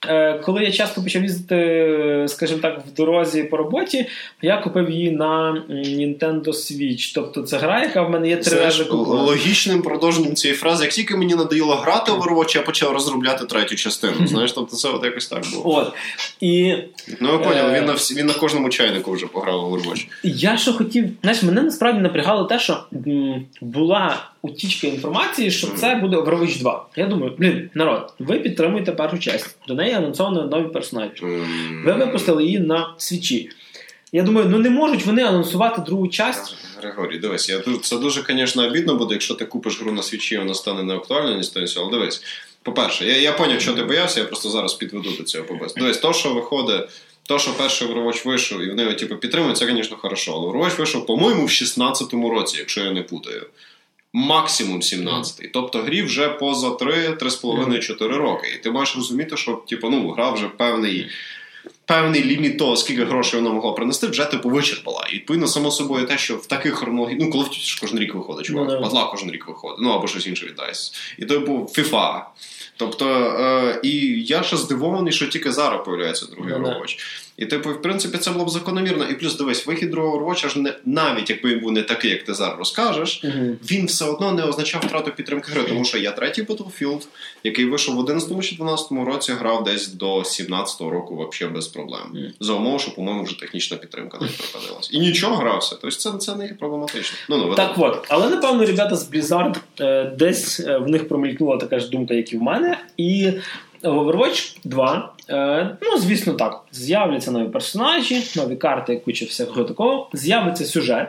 Е, 0.07 0.39
коли 0.43 0.63
я 0.63 0.71
часто 0.71 1.03
почав 1.03 1.23
їздити, 1.23 2.25
скажімо 2.27 2.59
так, 2.61 2.81
в 2.87 2.95
дорозі 2.95 3.43
по 3.43 3.57
роботі, 3.57 4.05
я 4.41 4.57
купив 4.57 4.89
її 4.89 5.11
на 5.11 5.63
Nintendo 5.69 6.47
Switch. 6.47 7.11
Тобто 7.15 7.41
це 7.41 7.57
гра, 7.57 7.81
яка 7.81 8.01
в 8.01 8.09
мене 8.09 8.29
є 8.29 8.37
три 8.37 8.59
рази 8.59 8.83
купила. 8.83 9.21
логічним 9.21 9.81
продовженням 9.81 10.35
цієї 10.35 10.57
фрази, 10.57 10.83
як 10.83 10.93
тільки 10.93 11.15
мені 11.17 11.35
надоїло 11.35 11.75
грати 11.75 12.11
Overwatch, 12.11 12.55
я 12.57 12.61
почав 12.61 12.91
розробляти 12.93 13.45
третю 13.45 13.75
частину. 13.75 14.27
Знаєш, 14.27 14.51
тобто 14.51 14.75
це 14.75 14.89
от 14.89 15.03
якось 15.03 15.27
так 15.27 15.43
було. 15.53 15.75
От. 15.77 15.93
І 16.41 16.75
Ну 17.19 17.31
ви 17.31 17.37
поняли, 17.37 17.73
Е. 17.73 17.79
він 17.79 17.85
на 17.85 17.93
всі, 17.93 18.15
він 18.15 18.25
на 18.25 18.33
кожному 18.33 18.69
чайнику 18.69 19.11
вже 19.11 19.27
пограв 19.27 19.73
Overwatch. 19.73 20.07
Я 20.23 20.57
що 20.57 20.73
хотів, 20.73 21.05
знаєш, 21.21 21.43
мене 21.43 21.61
насправді 21.61 22.01
напрягало 22.01 22.43
те, 22.43 22.59
що 22.59 22.83
була 23.61 24.29
утічка 24.41 24.87
інформації, 24.87 25.51
що 25.51 25.67
це 25.67 25.95
буде 25.95 26.17
Overwatch 26.17 26.59
2. 26.59 26.85
Я 26.95 27.07
думаю, 27.07 27.33
блін, 27.37 27.69
народ, 27.73 28.13
ви 28.19 28.39
підтримуєте 28.39 28.91
першу 28.91 29.19
часть. 29.19 29.57
До 29.67 29.73
неї 29.73 29.93
анонсовано 29.93 30.45
нові 30.45 30.67
персонажі. 30.67 31.11
Ви 31.85 31.93
випустили 31.93 32.43
її 32.43 32.59
на 32.59 32.93
свічі. 32.97 33.49
Я 34.11 34.23
думаю, 34.23 34.47
ну 34.49 34.59
не 34.59 34.69
можуть 34.69 35.05
вони 35.05 35.23
анонсувати 35.23 35.81
другу 35.81 36.07
часть. 36.07 36.55
Григорій, 36.81 37.17
дивись, 37.17 37.49
я 37.49 37.59
дуже, 37.59 37.77
це 37.77 37.97
дуже, 37.97 38.23
звісно, 38.29 38.67
обідно 38.67 38.95
буде, 38.95 39.13
якщо 39.13 39.33
ти 39.33 39.45
купиш 39.45 39.81
гру 39.81 39.91
на 39.91 40.03
свічі, 40.03 40.37
вона 40.37 40.53
стане 40.53 40.83
неактуальною, 40.83 41.37
не 41.37 41.43
стане 41.43 41.67
але 41.77 41.91
дивись. 41.91 42.23
По-перше, 42.63 43.05
я, 43.05 43.17
я 43.17 43.31
поняв, 43.31 43.61
що 43.61 43.73
ти 43.73 43.83
боявся, 43.83 44.19
я 44.19 44.25
просто 44.25 44.49
зараз 44.49 44.73
підведу 44.73 45.09
до 45.17 45.23
цього 45.23 45.45
побез. 45.45 45.73
Дивись, 45.73 45.97
то, 45.97 46.13
що 46.13 46.33
виходить, 46.33 46.89
то, 47.25 47.39
що 47.39 47.53
перший 47.53 47.87
Overwatch 47.87 48.25
вийшов, 48.27 48.61
і 48.61 48.69
вони 48.69 48.83
його 48.83 48.95
типу, 48.95 49.15
підтримують, 49.15 49.57
це, 49.57 49.65
звісно, 49.65 49.97
хорошо. 49.97 50.31
Але 50.33 50.47
Overwatch 50.47 50.77
вийшов, 50.77 51.05
по-моєму, 51.05 51.45
в 51.45 51.49
16-му 51.49 52.29
році, 52.29 52.57
якщо 52.57 52.81
я 52.81 52.91
не 52.91 53.01
путаю. 53.01 53.45
Максимум 54.13 54.79
17-й. 54.79 55.47
Тобто 55.53 55.79
грі 55.79 56.01
вже 56.01 56.29
поза 56.29 56.69
3-3,5-4 56.69 58.07
роки. 58.07 58.47
І 58.55 58.63
ти 58.63 58.71
маєш 58.71 58.95
розуміти, 58.95 59.37
що 59.37 59.63
типу, 59.67 59.89
ну, 59.89 60.11
гра 60.11 60.31
вже 60.31 60.47
певний. 60.47 61.07
Певний 61.85 62.23
ліміт 62.23 62.57
того, 62.57 62.75
скільки 62.77 63.05
грошей 63.05 63.39
вона 63.39 63.53
могла 63.53 63.71
принести, 63.71 64.07
вже 64.07 64.25
типу 64.25 64.49
вичерпала. 64.49 65.07
І 65.11 65.15
відповідно, 65.15 65.47
само 65.47 65.71
собою, 65.71 66.05
те, 66.05 66.17
що 66.17 66.35
в 66.35 66.45
таких 66.45 66.75
хронологіях, 66.75 67.19
ну, 67.21 67.25
Call 67.25 67.43
of 67.43 67.49
Duty 67.49 67.79
кожен 67.81 67.99
рік 67.99 68.15
виходить, 68.15 68.45
чувак, 68.45 68.69
Ну. 68.69 68.81
Батла 68.81 69.05
кожен 69.05 69.31
рік 69.31 69.47
виходить, 69.47 69.79
ну 69.81 69.89
або 69.89 70.07
щось 70.07 70.27
інше 70.27 70.45
віддається. 70.45 70.91
І 71.17 71.25
типу, 71.25 71.71
FIFA. 71.77 72.21
Тобто, 72.83 73.07
е, 73.39 73.79
і 73.83 74.23
я 74.27 74.43
ще 74.43 74.57
здивований, 74.57 75.13
що 75.13 75.27
тільки 75.27 75.51
зараз 75.51 75.85
появляється 75.85 76.25
другий 76.25 76.53
yeah, 76.53 76.63
да. 76.63 76.69
Overwatch. 76.69 77.22
І 77.37 77.45
типу, 77.45 77.69
в 77.69 77.81
принципі, 77.81 78.17
це 78.17 78.31
було 78.31 78.45
б 78.45 78.49
закономірно. 78.49 79.05
І 79.09 79.13
плюс 79.15 79.37
дивись, 79.37 79.67
вихід 79.67 79.91
другого 79.91 80.17
Overwatch, 80.17 80.45
аж 80.45 80.55
не 80.55 80.73
навіть 80.85 81.29
якби 81.29 81.49
він 81.49 81.59
був 81.59 81.71
не 81.71 81.81
такий, 81.83 82.11
як 82.11 82.23
ти 82.23 82.33
зараз 82.33 82.57
розкажеш, 82.59 83.23
Мгм. 83.23 83.57
він 83.71 83.85
все 83.85 84.05
одно 84.05 84.31
не 84.31 84.43
означав 84.43 84.81
втрату 84.85 85.11
підтримки 85.11 85.51
гри, 85.51 85.63
тому 85.63 85.85
що 85.85 85.97
я 85.97 86.11
третій 86.11 86.43
Battlefield, 86.43 87.01
який 87.43 87.65
вийшов 87.65 87.95
в 87.95 87.99
11 87.99 88.41
чи 88.43 88.55
12 88.55 89.05
році, 89.05 89.31
грав 89.31 89.63
десь 89.63 89.87
до 89.87 90.17
17-го 90.19 90.89
року 90.89 91.27
взагалі 91.29 91.55
без 91.55 91.67
проблем. 91.67 92.01
Мгм. 92.13 92.31
За 92.39 92.53
умови, 92.53 92.79
що, 92.79 92.91
по-моєму, 92.95 93.23
вже 93.23 93.39
технічна 93.39 93.77
підтримка 93.77 94.17
не 94.21 94.27
припинилась. 94.27 94.89
І 94.91 94.99
нічого 94.99 95.35
грався. 95.35 95.75
Тобто 95.81 95.97
це, 95.97 96.11
це 96.17 96.35
не 96.35 96.45
є 96.45 96.53
проблематично. 96.59 97.17
Ну, 97.29 97.37
ну, 97.37 97.55
Так 97.55 97.73
от, 97.77 98.05
але 98.09 98.29
напевно, 98.29 98.65
ребята 98.65 98.95
з 98.95 99.11
Blizzard 99.11 99.55
е, 99.79 100.03
десь 100.17 100.59
е, 100.59 100.77
в 100.77 100.87
них 100.89 101.07
промелькнула 101.07 101.57
така 101.57 101.79
ж 101.79 101.89
думка, 101.89 102.13
як 102.13 102.33
і 102.33 102.37
в 102.37 102.41
мене. 102.41 102.77
І 102.97 103.31
Overwatch 103.83 104.57
2, 104.63 105.13
е, 105.29 105.77
ну, 105.81 105.97
звісно, 105.97 106.33
так, 106.33 106.61
з'являться 106.71 107.31
нові 107.31 107.49
персонажі, 107.49 108.23
нові 108.35 108.55
карти, 108.55 109.01
куча 109.05 109.25
всякого 109.25 109.63
такого. 109.63 110.09
З'явиться 110.13 110.65
сюжет, 110.65 111.07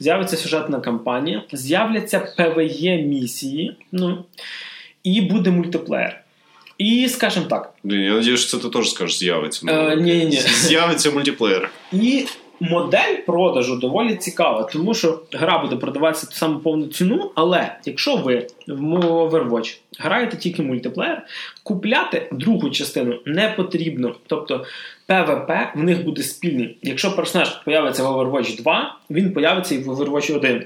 з'явиться 0.00 0.36
сюжетна 0.36 0.80
кампанія, 0.80 1.42
з'являться 1.52 2.34
PvE 2.38 3.06
місії, 3.06 3.76
ну, 3.92 4.24
і 5.04 5.20
буде 5.20 5.50
мультиплеєр. 5.50 6.20
І 6.78 7.08
скажімо 7.08 7.46
так, 7.50 7.74
я 7.84 7.90
сподіваюся, 7.90 8.36
що 8.36 8.58
це 8.58 8.64
ти 8.64 8.78
теж 8.78 8.90
скажеш, 8.90 9.18
з'явиться. 9.18 9.66
Е, 9.68 9.96
ні-ні-ні. 9.96 10.36
З'явиться 10.36 11.10
мультиплеєр. 11.10 11.70
І 11.92 12.26
модель 12.60 13.16
продажу 13.26 13.76
доволі 13.76 14.16
цікава, 14.16 14.62
тому 14.72 14.94
що 14.94 15.20
гра 15.32 15.58
буде 15.58 15.76
продаватися 15.76 16.26
ту 16.26 16.32
саму 16.32 16.58
повну 16.58 16.86
ціну, 16.86 17.30
але 17.34 17.76
якщо 17.84 18.16
ви 18.16 18.46
в 18.66 18.94
Overwatch 18.94 19.78
граєте 19.98 20.36
тільки 20.36 20.62
мультиплеєр, 20.62 21.22
купляти 21.62 22.28
другу 22.32 22.70
частину 22.70 23.18
не 23.26 23.48
потрібно. 23.56 24.14
Тобто 24.26 24.64
PvP 25.08 25.66
в 25.74 25.82
них 25.82 26.04
буде 26.04 26.22
спільний. 26.22 26.76
Якщо 26.82 27.16
персонаж 27.16 27.48
появиться 27.50 28.02
в 28.04 28.06
Overwatch 28.06 28.62
2, 28.62 28.96
він 29.10 29.32
появиться 29.32 29.74
і 29.74 29.78
в 29.78 29.88
Overwatch 29.88 30.36
1. 30.36 30.64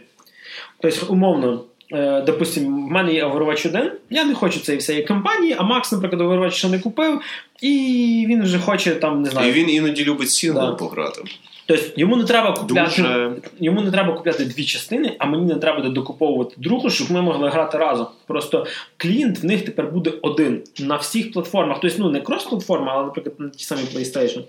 Тобто, 0.81 1.07
умовно. 1.13 1.65
е, 1.93 2.23
Допустим, 2.27 2.87
в 2.87 2.91
мене 2.91 3.13
є 3.15 3.25
Overwatch 3.27 3.69
1, 3.69 3.91
я 4.11 4.25
не 4.25 4.35
хочу 4.35 4.61
цієї 4.61 4.79
всієї 4.79 5.05
кампанії, 5.05 5.57
а 5.59 5.63
Макс, 5.63 5.93
наприклад, 5.93 6.23
Overwatch 6.23 6.51
ще 6.51 6.69
не 6.69 6.79
купив, 6.79 7.21
і 7.63 8.27
він 8.29 8.43
вже 8.43 8.59
хоче 8.59 8.95
там, 8.95 9.23
не 9.23 9.31
знаю. 9.31 9.49
І 9.49 9.53
він 9.53 9.71
іноді 9.71 10.05
любить 10.05 10.31
сінгл 10.31 10.59
Да. 10.61 10.73
пограти. 10.73 11.23
Тобто 11.69 11.85
йому 11.97 12.17
не 12.17 12.25
треба 12.25 12.53
купляти 12.53 13.03
Дуже. 13.03 13.33
йому 13.61 13.81
не 13.81 13.91
треба 13.91 14.13
купляти 14.13 14.45
дві 14.45 14.65
частини, 14.65 15.17
а 15.19 15.27
мені 15.27 15.45
не 15.45 15.55
треба 15.55 15.89
докуповувати 15.89 16.55
другу, 16.59 16.91
щоб 16.91 17.11
ми 17.11 17.23
могли 17.23 17.49
грати 17.49 17.79
разом. 17.79 18.07
Просто 18.27 18.67
клієнт 18.97 19.39
в 19.39 19.45
них 19.45 19.65
тепер 19.65 19.87
буде 19.87 20.13
один 20.23 20.63
на 20.79 20.97
всіх 20.97 21.33
платформах. 21.33 21.79
Тобто, 21.83 21.97
ну 21.99 22.11
не 22.11 22.21
крос-платформа, 22.21 22.89
але, 22.89 23.05
наприклад, 23.05 23.35
на 23.39 23.49
ті 23.49 23.65
самі 23.65 23.81
PlayStation. 23.81 24.43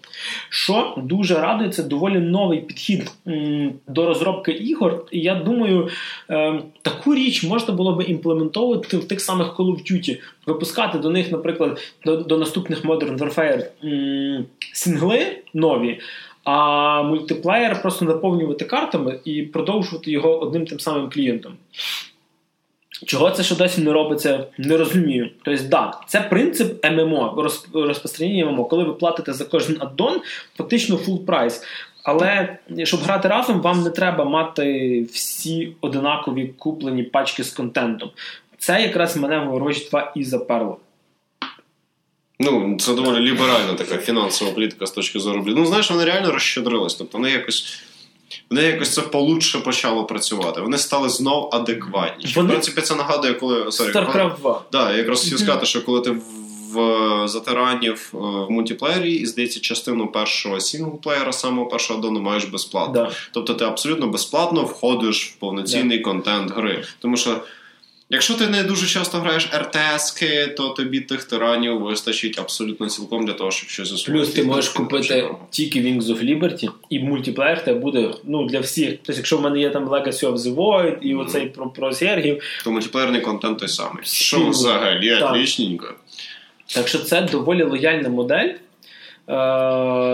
Що 0.50 0.94
дуже 0.98 1.36
радує, 1.36 1.70
це 1.70 1.84
доволі 1.84 2.20
новий 2.20 2.62
підхід 2.62 3.12
до 3.88 4.06
розробки 4.06 4.52
ігор. 4.52 5.06
І 5.12 5.20
я 5.20 5.36
думаю, 5.36 5.90
е, 6.30 6.62
таку 6.82 7.16
річ 7.16 7.44
можна 7.44 7.74
було 7.74 7.96
би 7.96 8.04
імплементовувати 8.04 8.98
в 8.98 9.08
тих 9.08 9.22
самих 9.22 9.48
Call 9.48 9.66
of 9.66 9.92
Duty, 9.92 10.20
випускати 10.46 10.98
до 10.98 11.10
них, 11.10 11.32
наприклад, 11.32 11.82
до, 12.06 12.18
до 12.18 12.38
наступних 12.38 12.86
Modern 12.86 13.18
Warfare 13.18 13.64
м, 13.84 14.46
сингли 14.74 15.38
нові. 15.54 16.00
А 16.44 17.04
мультиплеєр 17.04 17.82
просто 17.82 18.06
наповнювати 18.06 18.66
картами 18.66 19.20
і 19.26 19.42
продовжувати 19.42 20.12
його 20.12 20.40
одним 20.40 20.66
тим 20.66 20.80
самим 20.80 21.10
клієнтом. 21.10 21.54
Чого 23.06 23.32
це 23.32 23.44
ще 23.44 23.56
досі 23.56 23.82
не 23.82 23.94
робиться, 23.94 24.46
не 24.58 24.78
розумію. 24.78 25.30
Тобто, 25.44 25.64
да, 25.70 25.94
це 26.08 26.22
принцип 26.22 26.86
ММО, 26.86 27.34
роз- 27.38 27.86
розпространення 27.86 28.46
ММО. 28.46 28.66
Коли 28.66 28.84
ви 28.84 28.94
платите 28.94 29.34
за 29.34 29.46
кожен 29.46 29.78
аддон, 29.80 30.22
фактично 30.58 30.96
full 30.96 31.26
прайс. 31.26 31.64
Але 32.04 32.58
щоб 32.84 33.00
грати 33.00 33.28
разом, 33.28 33.62
вам 33.62 33.84
не 33.84 33.90
треба 33.90 34.26
мати 34.26 35.02
всі 35.14 35.74
одинакові 35.82 36.48
куплені 36.48 37.04
пачки 37.04 37.44
з 37.44 37.52
контентом. 37.52 38.10
Це 38.58 38.82
якраз 38.82 39.18
мене 39.18 39.40
в 39.40 39.54
Overwatch 39.54 39.90
2 39.90 40.12
і 40.16 40.24
заперло. 40.24 40.78
Ну, 42.40 42.78
це 42.80 42.94
доволі 42.94 43.20
ліберальна 43.20 43.74
така 43.74 43.98
фінансова 43.98 44.52
політика 44.52 44.86
з 44.86 44.92
точки 44.92 45.20
зору. 45.20 45.42
блін. 45.42 45.56
Ну, 45.58 45.66
знаєш, 45.66 45.92
вони 45.92 46.06
реально 46.06 46.32
розщедрились. 46.32 46.96
Тобто 46.96 47.18
вони 47.18 47.32
якось. 47.32 47.80
Вони 48.50 48.62
якось 48.64 48.94
це 48.94 49.02
получше 49.02 49.60
почало 49.60 50.04
працювати. 50.06 50.62
Вони 50.62 50.78
стали 50.78 51.10
знов 51.10 51.50
адекватніші. 51.52 52.34
Вони- 52.36 52.48
В 52.48 52.52
принципі, 52.52 52.82
це 52.82 52.96
нагадує, 52.96 53.34
коли. 53.34 53.64
StarCraft 53.64 54.38
2. 54.40 54.62
Да, 54.72 54.94
якраз 54.96 55.24
хотів 55.24 55.40
сказати, 55.40 55.66
що 55.66 55.86
коли 55.86 56.02
ти 56.02 56.12
в 56.12 56.18
за 57.28 57.40
терранів 57.40 58.12
е, 58.14 58.18
в 58.18 58.52
мультиплеєрі, 58.52 59.14
і 59.14 59.26
здається, 59.26 59.60
частину 59.60 60.08
першого 60.08 60.60
сінглплеєра, 60.60 61.34
самого 61.34 61.68
першого 61.70 62.00
аддону 62.00 62.22
маєш 62.22 62.44
безплатно. 62.46 62.94
Да. 62.94 63.12
Тобто 63.32 63.54
ти 63.54 63.66
абсолютно 63.66 64.08
безплатно 64.08 64.64
входиш 64.64 65.26
в 65.26 65.36
повноцінний 65.36 66.00
контент 66.00 66.52
гри. 66.52 66.84
Тому 67.00 67.18
що. 67.18 67.38
Якщо 68.12 68.34
ти 68.34 68.48
не 68.48 68.64
дуже 68.64 68.88
часто 68.88 69.18
граєш 69.18 69.50
РТСки, 69.54 70.48
то 70.58 70.70
тобі 70.70 71.00
тих 71.00 71.24
тиранів 71.24 71.80
вистачить 71.80 72.40
абсолютно 72.40 72.90
цілком 72.90 73.26
для 73.26 73.34
того, 73.34 73.52
щоб 73.52 73.70
щось 73.70 73.90
засвоїти. 73.90 74.26
Плюс 74.26 74.36
ти 74.36 74.44
можеш 74.44 74.70
купити 74.70 75.30
тільки 75.50 75.82
Wings 75.82 76.02
of 76.02 76.24
Liberty, 76.24 76.70
і 76.90 77.00
мультиплеєр 77.00 77.64
тебе 77.64 77.80
буде 77.80 78.12
ну, 78.24 78.46
для 78.46 78.60
всіх. 78.60 78.90
Тобто, 78.90 79.14
якщо 79.14 79.38
в 79.38 79.42
мене 79.42 79.60
є 79.60 79.70
там 79.70 79.90
Legacy 79.90 80.32
of 80.32 80.36
the 80.38 80.56
Void 80.56 80.98
і 81.02 81.16
оцей 81.16 81.46
про, 81.46 81.70
про 81.70 81.94
Сергів, 81.94 82.44
То 82.64 82.72
мультиплеєрний 82.72 83.22
контент 83.22 83.60
той 83.60 83.70
самий. 83.70 84.04
Що 84.04 84.50
взагалі 84.50 85.14
отлічненько. 85.14 85.94
Так 86.76 86.88
що 86.88 87.00
це 87.00 87.22
доволі 87.22 87.64
лояльна 87.64 88.10
модель 88.10 88.50
е- 88.50 88.56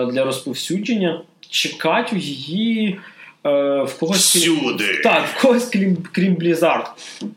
для 0.05 0.23
розповсюдження. 0.25 1.21
Чекати 1.49 2.17
її 2.19 2.99
в 3.51 3.99
когось 3.99 4.33
крім- 4.33 4.57
Всюди. 4.57 5.01
Так, 5.03 5.27
в 5.27 5.41
когось 5.41 5.65
крім, 5.65 5.97
крім 6.11 6.35
Blizzard. 6.35 6.85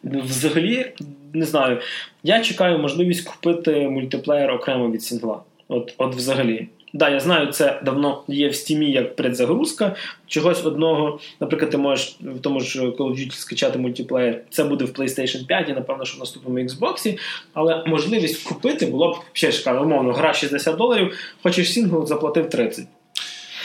Взагалі, 0.04 0.92
не 1.32 1.46
знаю. 1.46 1.78
Я 2.22 2.40
чекаю 2.40 2.78
можливість 2.78 3.28
купити 3.28 3.88
мультиплеєр 3.88 4.50
окремо 4.50 4.90
від 4.90 5.02
сінгла. 5.02 5.40
От, 5.68 5.94
от 5.98 6.14
взагалі. 6.14 6.68
Да, 6.92 7.08
я 7.08 7.20
знаю, 7.20 7.46
це 7.52 7.80
давно 7.84 8.22
є 8.28 8.48
в 8.48 8.54
стімі 8.54 8.92
як 8.92 9.16
предзагрузка 9.16 9.96
чогось 10.26 10.64
одного. 10.64 11.20
Наприклад, 11.40 11.70
ти 11.70 11.76
можеш 11.78 12.16
в 12.20 12.38
тому 12.38 12.60
ж 12.60 12.80
Call 12.82 12.96
of 12.96 13.12
Duty 13.12 13.32
скачати 13.32 13.78
мультиплеєр. 13.78 14.40
Це 14.50 14.64
буде 14.64 14.84
в 14.84 14.88
PlayStation 14.88 15.46
5 15.46 15.68
і, 15.68 15.72
напевно, 15.72 16.04
що 16.04 16.16
в 16.16 16.20
наступному 16.20 16.58
Xbox. 16.58 17.18
Але 17.54 17.84
можливість 17.86 18.42
купити 18.48 18.86
було 18.86 19.12
б 19.12 19.16
ще 19.32 19.52
шикарно. 19.52 19.82
Умовно, 19.82 20.12
гра 20.12 20.32
60 20.34 20.76
доларів, 20.76 21.18
хочеш 21.42 21.72
сінгл, 21.72 22.06
заплатив 22.06 22.50
30. 22.50 22.86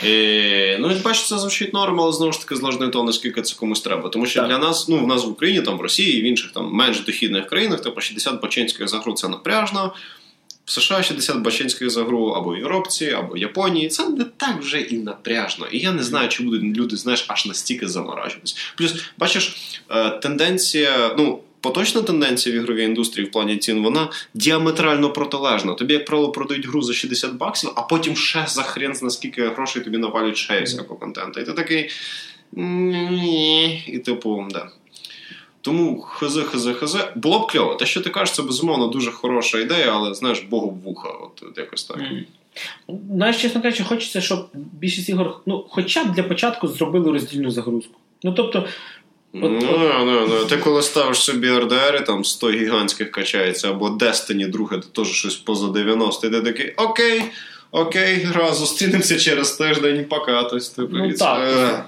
І, 0.06 0.78
ну, 0.80 0.92
як 0.92 1.02
бачиш, 1.02 1.28
це 1.28 1.38
звучить 1.38 1.74
норм, 1.74 2.02
але 2.02 2.14
знову 2.14 2.32
ж 2.32 2.40
таки 2.42 2.56
залежно 2.56 2.86
від 2.86 2.92
того, 2.92 3.06
наскільки 3.06 3.42
це 3.42 3.56
комусь 3.56 3.82
треба. 3.82 4.10
Тому 4.10 4.26
що 4.26 4.40
Так. 4.40 4.50
для 4.50 4.58
нас, 4.58 4.88
ну, 4.90 4.98
в 5.04 5.08
нас 5.08 5.26
в 5.26 5.30
Україні, 5.30 5.62
там, 5.62 5.78
в 5.78 5.82
Росії 5.82 6.20
і 6.20 6.22
в 6.22 6.26
інших 6.26 6.52
там 6.52 6.72
менш 6.74 7.00
дохідних 7.00 7.48
країнах, 7.48 7.82
типу 7.82 8.02
60 8.02 8.42
бачинських 8.42 8.88
за 8.88 9.00
гру 9.00 9.14
це 9.14 9.28
напряжно. 9.28 9.94
В 10.66 10.72
США 10.72 11.04
60 11.04 11.38
бачинських 11.38 11.90
за 11.90 12.04
гру 12.04 12.28
або 12.28 12.50
в 12.54 12.58
Європці, 12.58 13.12
або 13.12 13.34
в 13.34 13.38
Японії. 13.38 13.88
Це 13.88 14.10
не 14.10 14.24
так 14.24 14.60
вже 14.62 14.82
і 14.82 14.98
напряжно. 14.98 15.68
І 15.72 15.80
я 15.80 15.92
не 15.92 16.04
знаю, 16.04 16.30
чи 16.30 16.44
будуть 16.44 16.78
люди, 16.78 16.98
знаєш, 16.98 17.26
аж 17.28 17.46
настільки 17.46 17.88
заморачуватись. 17.88 18.58
Плюс, 18.78 18.96
бачиш, 19.18 19.56
е, 19.90 20.10
тенденція, 20.10 21.16
ну. 21.18 21.40
Поточна 21.64 22.02
тенденція 22.02 22.56
в 22.56 22.58
ігровій 22.58 22.84
індустрії 22.84 23.28
в 23.28 23.32
плані 23.32 23.58
цін, 23.58 23.84
вона 23.84 24.10
діаметрально 24.34 25.14
протилежна. 25.14 25.74
Тобі, 25.74 25.94
як 25.94 26.06
правило, 26.06 26.32
продають 26.32 26.68
гру 26.68 26.82
за 26.82 26.94
60 26.94 27.34
баксів, 27.34 27.72
а 27.76 27.82
потім 27.82 28.16
ще 28.16 28.46
за 28.48 28.64
хрен 28.64 28.96
зна 28.96 29.10
скільки 29.10 29.48
грошей 29.48 29.82
тобі 29.82 29.98
навалюють 29.98 30.38
ще 30.38 30.62
всякого 30.62 31.00
контенту. 31.00 31.40
І 31.40 31.44
ти 31.44 31.54
такий. 31.54 31.90
«Ні». 32.52 33.84
І 33.88 34.00
типу, 34.00 34.48
да. 34.52 34.70
Тому 35.62 36.02
хз, 36.02 36.38
хз, 36.38 36.68
хз. 36.80 36.98
Було 37.16 37.40
б 37.40 37.52
кльово. 37.52 37.76
Те, 37.76 37.86
що 37.86 38.02
ти 38.02 38.10
кажеш, 38.10 38.36
це 38.36 38.44
безумовно 38.44 38.88
дуже 38.88 39.12
хороша 39.12 39.60
ідея, 39.60 39.92
але 39.94 40.14
знаєш, 40.14 40.40
Богу 40.40 40.70
в 40.70 40.80
вуха, 40.80 41.10
от, 41.10 41.44
от 41.44 41.58
якось 41.58 41.84
так. 41.84 41.98
Мгм. 41.98 42.26
Знаєш, 43.12 43.42
чесно 43.42 43.62
кажучи, 43.62 43.84
хочеться, 43.84 44.22
щоб 44.22 44.48
більшість 44.54 45.10
ігор, 45.10 45.40
ну, 45.46 45.66
хоча 45.70 46.04
б 46.04 46.14
для 46.14 46.24
початку 46.24 46.68
зробили 46.68 47.12
роздільну 47.12 47.52
загрузку. 47.52 47.94
Ну, 48.24 48.32
тобто, 48.32 48.68
Ну, 49.34 49.50
ну, 50.06 50.28
ну. 50.30 50.46
Ти 50.46 50.58
коли 50.58 50.82
ставиш 50.82 51.18
собі 51.18 51.50
і 52.02 52.06
там 52.06 52.26
100 52.26 52.52
гігантських 52.52 53.12
качається, 53.12 53.70
або 53.70 53.90
Destiny 53.90 54.50
друге, 54.50 54.78
де 54.78 54.84
теж 54.92 55.12
щось 55.12 55.36
поза 55.36 55.68
90, 55.68 56.28
і 56.28 56.30
ти 56.30 56.42
такий, 56.42 56.74
окей, 56.78 57.22
окей, 57.72 58.16
гра, 58.16 58.54
зустрінемося 58.54 59.20
через 59.20 59.52
тиждень, 59.52 60.06
пока. 60.10 60.44
Тобто, 60.44 60.76
типу, 60.76 60.98
Ну, 60.98 61.06
і 61.10 61.14
це- 61.14 61.26
так. 61.26 61.40
е. 61.58 61.84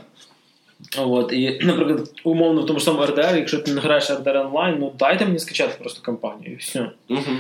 От, 0.98 1.34
і, 1.34 1.60
наприклад, 1.64 2.12
умовно 2.24 2.62
в 2.62 2.66
тому 2.66 2.80
ж 2.80 2.86
самому 2.86 3.06
RDR, 3.06 3.36
якщо 3.38 3.58
ти 3.58 3.74
не 3.74 3.82
граєш 3.82 4.10
RDR 4.10 4.46
онлайн, 4.46 4.76
ну 4.80 4.94
дайте 5.00 5.26
мені 5.26 5.40
скачати 5.40 5.76
просто 5.80 6.02
кампанію 6.02 6.54
і 6.54 6.56
все. 6.56 6.92
Мгм. 7.10 7.40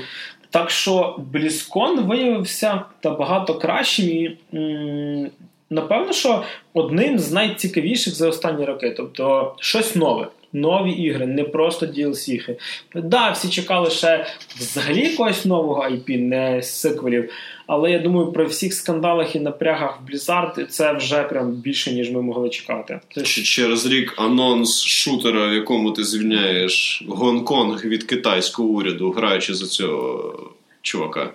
Так 0.49 0.69
що 0.71 1.19
BlizzCon 1.33 2.07
виявився 2.07 2.81
набагато 3.03 3.53
кращим 3.55 4.07
і. 4.09 4.37
м, 4.53 5.29
Напевно, 5.69 6.13
що 6.13 6.43
одним 6.73 7.19
з 7.19 7.31
найцікавіших 7.31 8.15
за 8.15 8.29
останні 8.29 8.65
роки. 8.65 8.93
Тобто 8.97 9.55
щось 9.59 9.95
нове, 9.95 10.27
нові 10.53 10.91
ігри, 10.91 11.25
не 11.25 11.43
просто 11.43 11.85
DLC. 11.85 12.55
Да, 12.95 13.31
всі 13.31 13.49
чекали 13.49 13.89
ще 13.89 14.25
взагалі 14.57 14.99
якогось 14.99 15.45
нового 15.45 15.83
IP, 15.83 16.17
не 16.19 16.61
сиквелів. 16.61 17.31
Але 17.67 17.91
я 17.91 17.99
думаю, 17.99 18.31
при 18.31 18.45
всіх 18.45 18.73
скандалах 18.73 19.35
і 19.35 19.39
напрягах 19.39 19.99
в 20.01 20.09
Blizzard 20.09 20.65
це 20.65 20.93
вже 20.93 21.23
прям 21.23 21.51
більше, 21.51 21.91
ніж 21.91 22.11
ми 22.11 22.21
могли 22.21 22.49
чекати. 22.49 22.99
Через 23.23 23.85
рік 23.85 24.13
анонс 24.17 24.83
шутера, 24.83 25.47
в 25.47 25.53
якому 25.53 25.91
ти 25.91 26.03
звільняєш 26.03 27.03
Гонконг 27.07 27.85
від 27.85 28.03
китайського 28.03 28.69
уряду, 28.69 29.11
граючи 29.11 29.53
за 29.53 29.67
цього 29.67 30.33
чувака, 30.81 31.29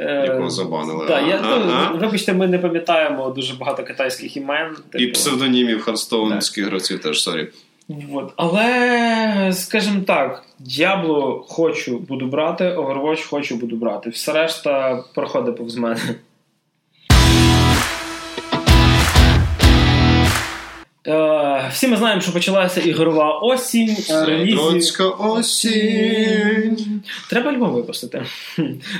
якого 0.00 0.50
забанили. 0.50 1.06
Да, 1.06 1.20
я, 1.20 1.40
ну, 1.92 1.98
вибачте, 1.98 2.32
ми 2.32 2.46
не 2.46 2.58
пам'ятаємо 2.58 3.30
дуже 3.30 3.54
багато 3.54 3.82
китайських 3.82 4.36
імен. 4.36 4.76
І 4.94 4.98
типу. 4.98 5.12
псевдонімів 5.12 5.82
харстоунських 5.82 6.66
гравців 6.66 7.00
теж 7.00 7.22
sorry. 7.22 7.48
От. 8.12 8.32
Але, 8.36 9.50
скажімо 9.52 10.00
так, 10.06 10.44
Diablo 10.60 11.42
хочу, 11.48 11.98
буду 11.98 12.26
брати, 12.26 12.64
Overwatch 12.64 13.28
хочу, 13.28 13.56
буду 13.56 13.76
брати. 13.76 14.10
Все 14.10 14.32
решта 14.32 15.04
проходить 15.14 15.56
повз 15.56 15.76
мене. 15.76 16.00
Е, 21.06 21.68
всі 21.72 21.88
ми 21.88 21.96
знаємо, 21.96 22.20
що 22.20 22.32
почалася 22.32 22.80
ігрова 22.80 23.38
осінь, 23.38 23.96
е, 24.10 24.24
релізів. 24.24 24.58
Задротська 24.58 25.04
осінь. 25.08 27.02
Треба 27.30 27.50
альбом 27.50 27.70
випустити. 27.72 28.22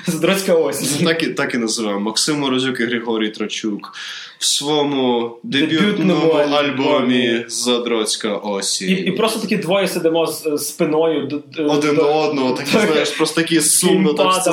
Задроцька 0.06 0.54
осінь. 0.54 1.06
Так 1.06 1.22
і, 1.22 1.26
так 1.26 1.54
і 1.54 1.58
називаємо. 1.58 2.00
Максим 2.00 2.38
Морозюк 2.38 2.80
і 2.80 2.84
Григорій 2.84 3.28
Трачук 3.30 3.92
в 4.38 4.44
своєму 4.44 5.36
дебютному 5.42 6.30
альбомі. 6.32 6.54
альбомі 6.56 7.44
Задротська 7.48 8.36
осінь. 8.36 8.88
І, 8.90 8.92
і 8.92 9.10
просто 9.12 9.40
такі 9.40 9.56
двоє 9.56 9.88
сидимо 9.88 10.26
з 10.26 10.58
спиною 10.58 11.26
до, 11.26 11.38
до- 11.56 11.70
Один 11.72 11.94
до- 11.96 12.02
до 12.02 12.14
одного, 12.14 12.52
такі, 12.52 12.72
Так. 12.72 12.86
знаєш, 12.90 13.10
просто 13.10 13.40
такі 13.40 13.60
сумно 13.60 14.12
так. 14.14 14.44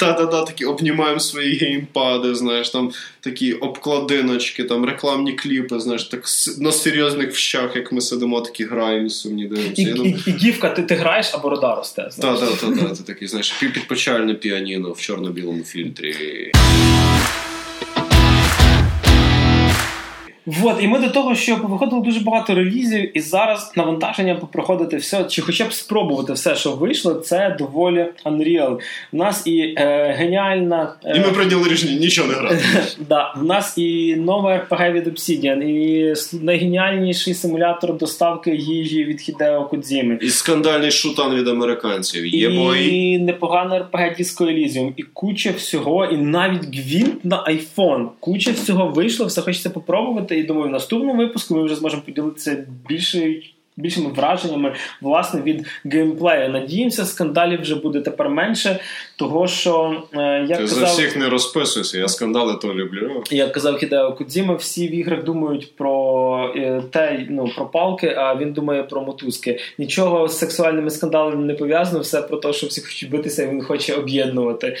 Та-та-та, 0.00 0.42
такі 0.42 0.64
обнімаємо 0.64 1.20
свої 1.20 1.56
геймпади, 1.56 2.34
знаєш, 2.34 2.70
там 2.70 2.90
такі 3.20 3.52
обкладиночки, 3.52 4.64
там 4.64 4.84
рекламні 4.84 5.32
кліпи, 5.32 5.80
знаєш, 5.80 6.04
так 6.04 6.24
на 6.58 6.72
серйозних 6.90 7.32
вщах, 7.32 7.76
як 7.76 7.92
ми 7.92 8.00
сидимо, 8.00 8.40
такі 8.40 8.64
граємо, 8.64 9.08
сумні 9.08 9.42
І, 9.42 9.46
дивимося. 9.46 9.94
Думаю, 9.94 10.18
і, 10.26 10.30
і 10.30 10.32
дівка, 10.32 10.68
ти, 10.68 10.82
ти 10.82 10.94
граєш, 10.94 11.30
а 11.34 11.38
борода 11.38 11.74
росте. 11.74 12.02
Так, 12.02 12.40
так, 12.40 12.48
так, 12.60 12.60
та, 12.60 12.82
та, 12.88 12.94
ти 12.94 13.02
такий, 13.02 13.28
знаєш, 13.28 13.54
пі- 13.62 13.72
підпочальне 13.72 14.34
піаніно 14.34 14.92
в 14.92 15.00
чорно-білому 15.00 15.64
фільтрі. 15.64 16.52
Вот, 20.46 20.82
і 20.82 20.88
ми 20.88 20.98
до 20.98 21.08
того, 21.08 21.34
що 21.34 21.56
виходило 21.56 22.02
дуже 22.02 22.20
багато 22.20 22.54
релізів, 22.54 23.16
і 23.18 23.20
зараз 23.20 23.72
навантаження 23.76 24.34
попроходити 24.34 24.96
все, 24.96 25.24
чи 25.24 25.42
хоча 25.42 25.64
б 25.64 25.72
спробувати 25.72 26.32
все, 26.32 26.56
що 26.56 26.72
вийшло, 26.72 27.14
це 27.14 27.56
доволі 27.58 28.06
Unreal. 28.24 28.78
У 29.12 29.16
нас 29.16 29.46
і 29.46 29.74
е, 29.78 30.14
геніальна. 30.18 30.94
е, 31.04 31.16
І 31.16 31.20
ми 31.20 31.26
прийняли 31.32 31.68
рішення 31.68 31.98
нічого 31.98 32.28
не 32.28 32.34
грати. 32.34 32.58
Да, 33.08 33.34
в 33.36 33.44
нас 33.44 33.78
і 33.78 34.16
нове 34.16 34.66
RPG 34.70 34.92
від 34.92 35.06
Obsidian, 35.06 35.62
і 35.62 36.14
найгеніальніший 36.42 37.34
симулятор 37.34 37.96
доставки 37.96 38.54
їжі 38.54 39.04
від 39.04 39.20
Хідео 39.20 39.64
Кодзіми. 39.64 40.18
І 40.22 40.28
скандальний 40.28 40.90
шутан 40.90 41.34
від 41.34 41.48
американців. 41.48 42.26
Є. 42.26 42.48
І 42.90 43.18
непогане 43.18 43.86
RPG 43.92 44.20
Disco 44.20 44.42
Elysium, 44.42 44.92
і 44.96 45.02
куча 45.02 45.50
всього, 45.56 46.04
і 46.04 46.16
навіть 46.16 46.76
гвинт 46.76 47.24
на 47.24 47.44
iPhone. 47.44 48.06
Куча 48.20 48.50
всього 48.50 48.86
вийшло, 48.88 49.26
все 49.26 49.40
хочеться 49.42 49.70
попробувати. 49.70 50.35
І 50.36 50.42
думаю, 50.42 50.68
в 50.68 50.72
наступному 50.72 51.16
випуску 51.16 51.54
ми 51.54 51.62
вже 51.62 51.76
зможемо 51.76 52.02
поділитися 52.02 52.66
більше. 52.88 53.42
Більшими 53.76 54.10
враженнями 54.10 54.74
власне 55.00 55.42
від 55.42 55.66
геймплею. 55.84 56.48
Надіємося, 56.48 57.04
скандалів 57.04 57.60
вже 57.60 57.74
буде 57.74 58.00
тепер 58.00 58.28
менше, 58.28 58.80
того 59.16 59.46
що 59.46 60.02
е, 60.14 60.46
як 60.48 60.58
Ти 60.58 60.66
за 60.66 60.84
всіх 60.84 61.16
не 61.16 61.28
розписуйся, 61.28 61.98
я 61.98 62.08
скандали 62.08 62.54
то 62.62 62.74
люблю. 62.74 63.22
як 63.30 63.52
казав 63.52 63.76
Хідео 63.76 64.12
Кодзіма, 64.12 64.54
всі 64.54 64.88
в 64.88 64.94
іграх 64.94 65.24
думають 65.24 65.76
про 65.76 66.52
е, 66.56 66.82
те, 66.90 67.26
ну 67.30 67.50
про 67.56 67.66
палки, 67.66 68.14
а 68.16 68.36
він 68.36 68.52
думає 68.52 68.82
про 68.82 69.02
мотузки. 69.02 69.60
Нічого 69.78 70.28
з 70.28 70.38
сексуальними 70.38 70.90
скандалами 70.90 71.44
не 71.44 71.54
пов'язано, 71.54 72.00
все 72.00 72.22
про 72.22 72.36
те, 72.36 72.52
що 72.52 72.66
всі 72.66 72.80
хочуть 72.80 73.10
битися, 73.10 73.42
і 73.42 73.48
він 73.48 73.62
хоче 73.62 73.94
об'єднувати. 73.94 74.76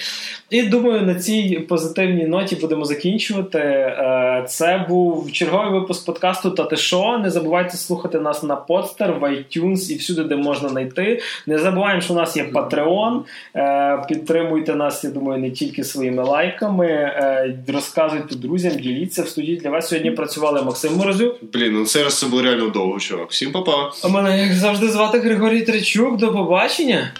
І 0.50 0.62
думаю, 0.62 1.02
на 1.02 1.14
цій 1.14 1.66
позитивній 1.68 2.26
ноті 2.26 2.56
будемо 2.56 2.84
закінчувати. 2.84 3.58
Е, 3.58 4.44
Це 4.48 4.86
був 4.88 5.32
черговий 5.32 5.80
випуск 5.80 6.06
подкасту 6.06 6.50
Та 6.50 6.64
ти 6.64 6.76
що. 6.76 7.18
Не 7.18 7.30
забувайте 7.30 7.76
слухати 7.76 8.20
нас 8.20 8.42
на 8.42 8.56
Подстер, 8.86 9.12
в 9.12 9.22
iTunes 9.22 9.92
і 9.92 9.94
всюди, 9.96 10.24
де 10.24 10.36
можна 10.36 10.68
знайти. 10.68 11.20
Не 11.46 11.58
забуваємо, 11.58 12.00
що 12.00 12.12
у 12.12 12.16
нас 12.16 12.36
є 12.36 12.44
Patreon. 12.52 13.20
Е, 13.56 14.04
Підтримуйте 14.08 14.74
нас, 14.74 15.04
я 15.04 15.10
думаю, 15.10 15.40
не 15.40 15.50
тільки 15.50 15.84
своїми 15.84 16.22
лайками. 16.22 16.86
Е, 16.86 17.56
Розказуйте 17.72 18.34
друзям, 18.34 18.72
діліться 18.72 19.22
в 19.22 19.28
студії. 19.28 19.56
Для 19.56 19.70
вас 19.70 19.88
сьогодні 19.88 20.10
працювали 20.10 20.62
Максим 20.62 20.96
Морозюк. 20.96 21.36
Блін, 21.52 21.72
ну 21.72 21.84
це 21.84 22.04
раз 22.04 22.18
це 22.18 22.26
було 22.26 22.42
реально 22.42 22.68
довго, 22.68 22.98
чувак. 22.98 23.30
Всім 23.30 23.52
па-па. 23.52 23.92
А 24.04 24.08
мене 24.08 24.42
як 24.46 24.52
завжди 24.52 24.88
звати 24.88 25.18
Григорій 25.18 25.62
Тричук. 25.62 26.16
До 26.16 26.32
побачення. 26.32 27.12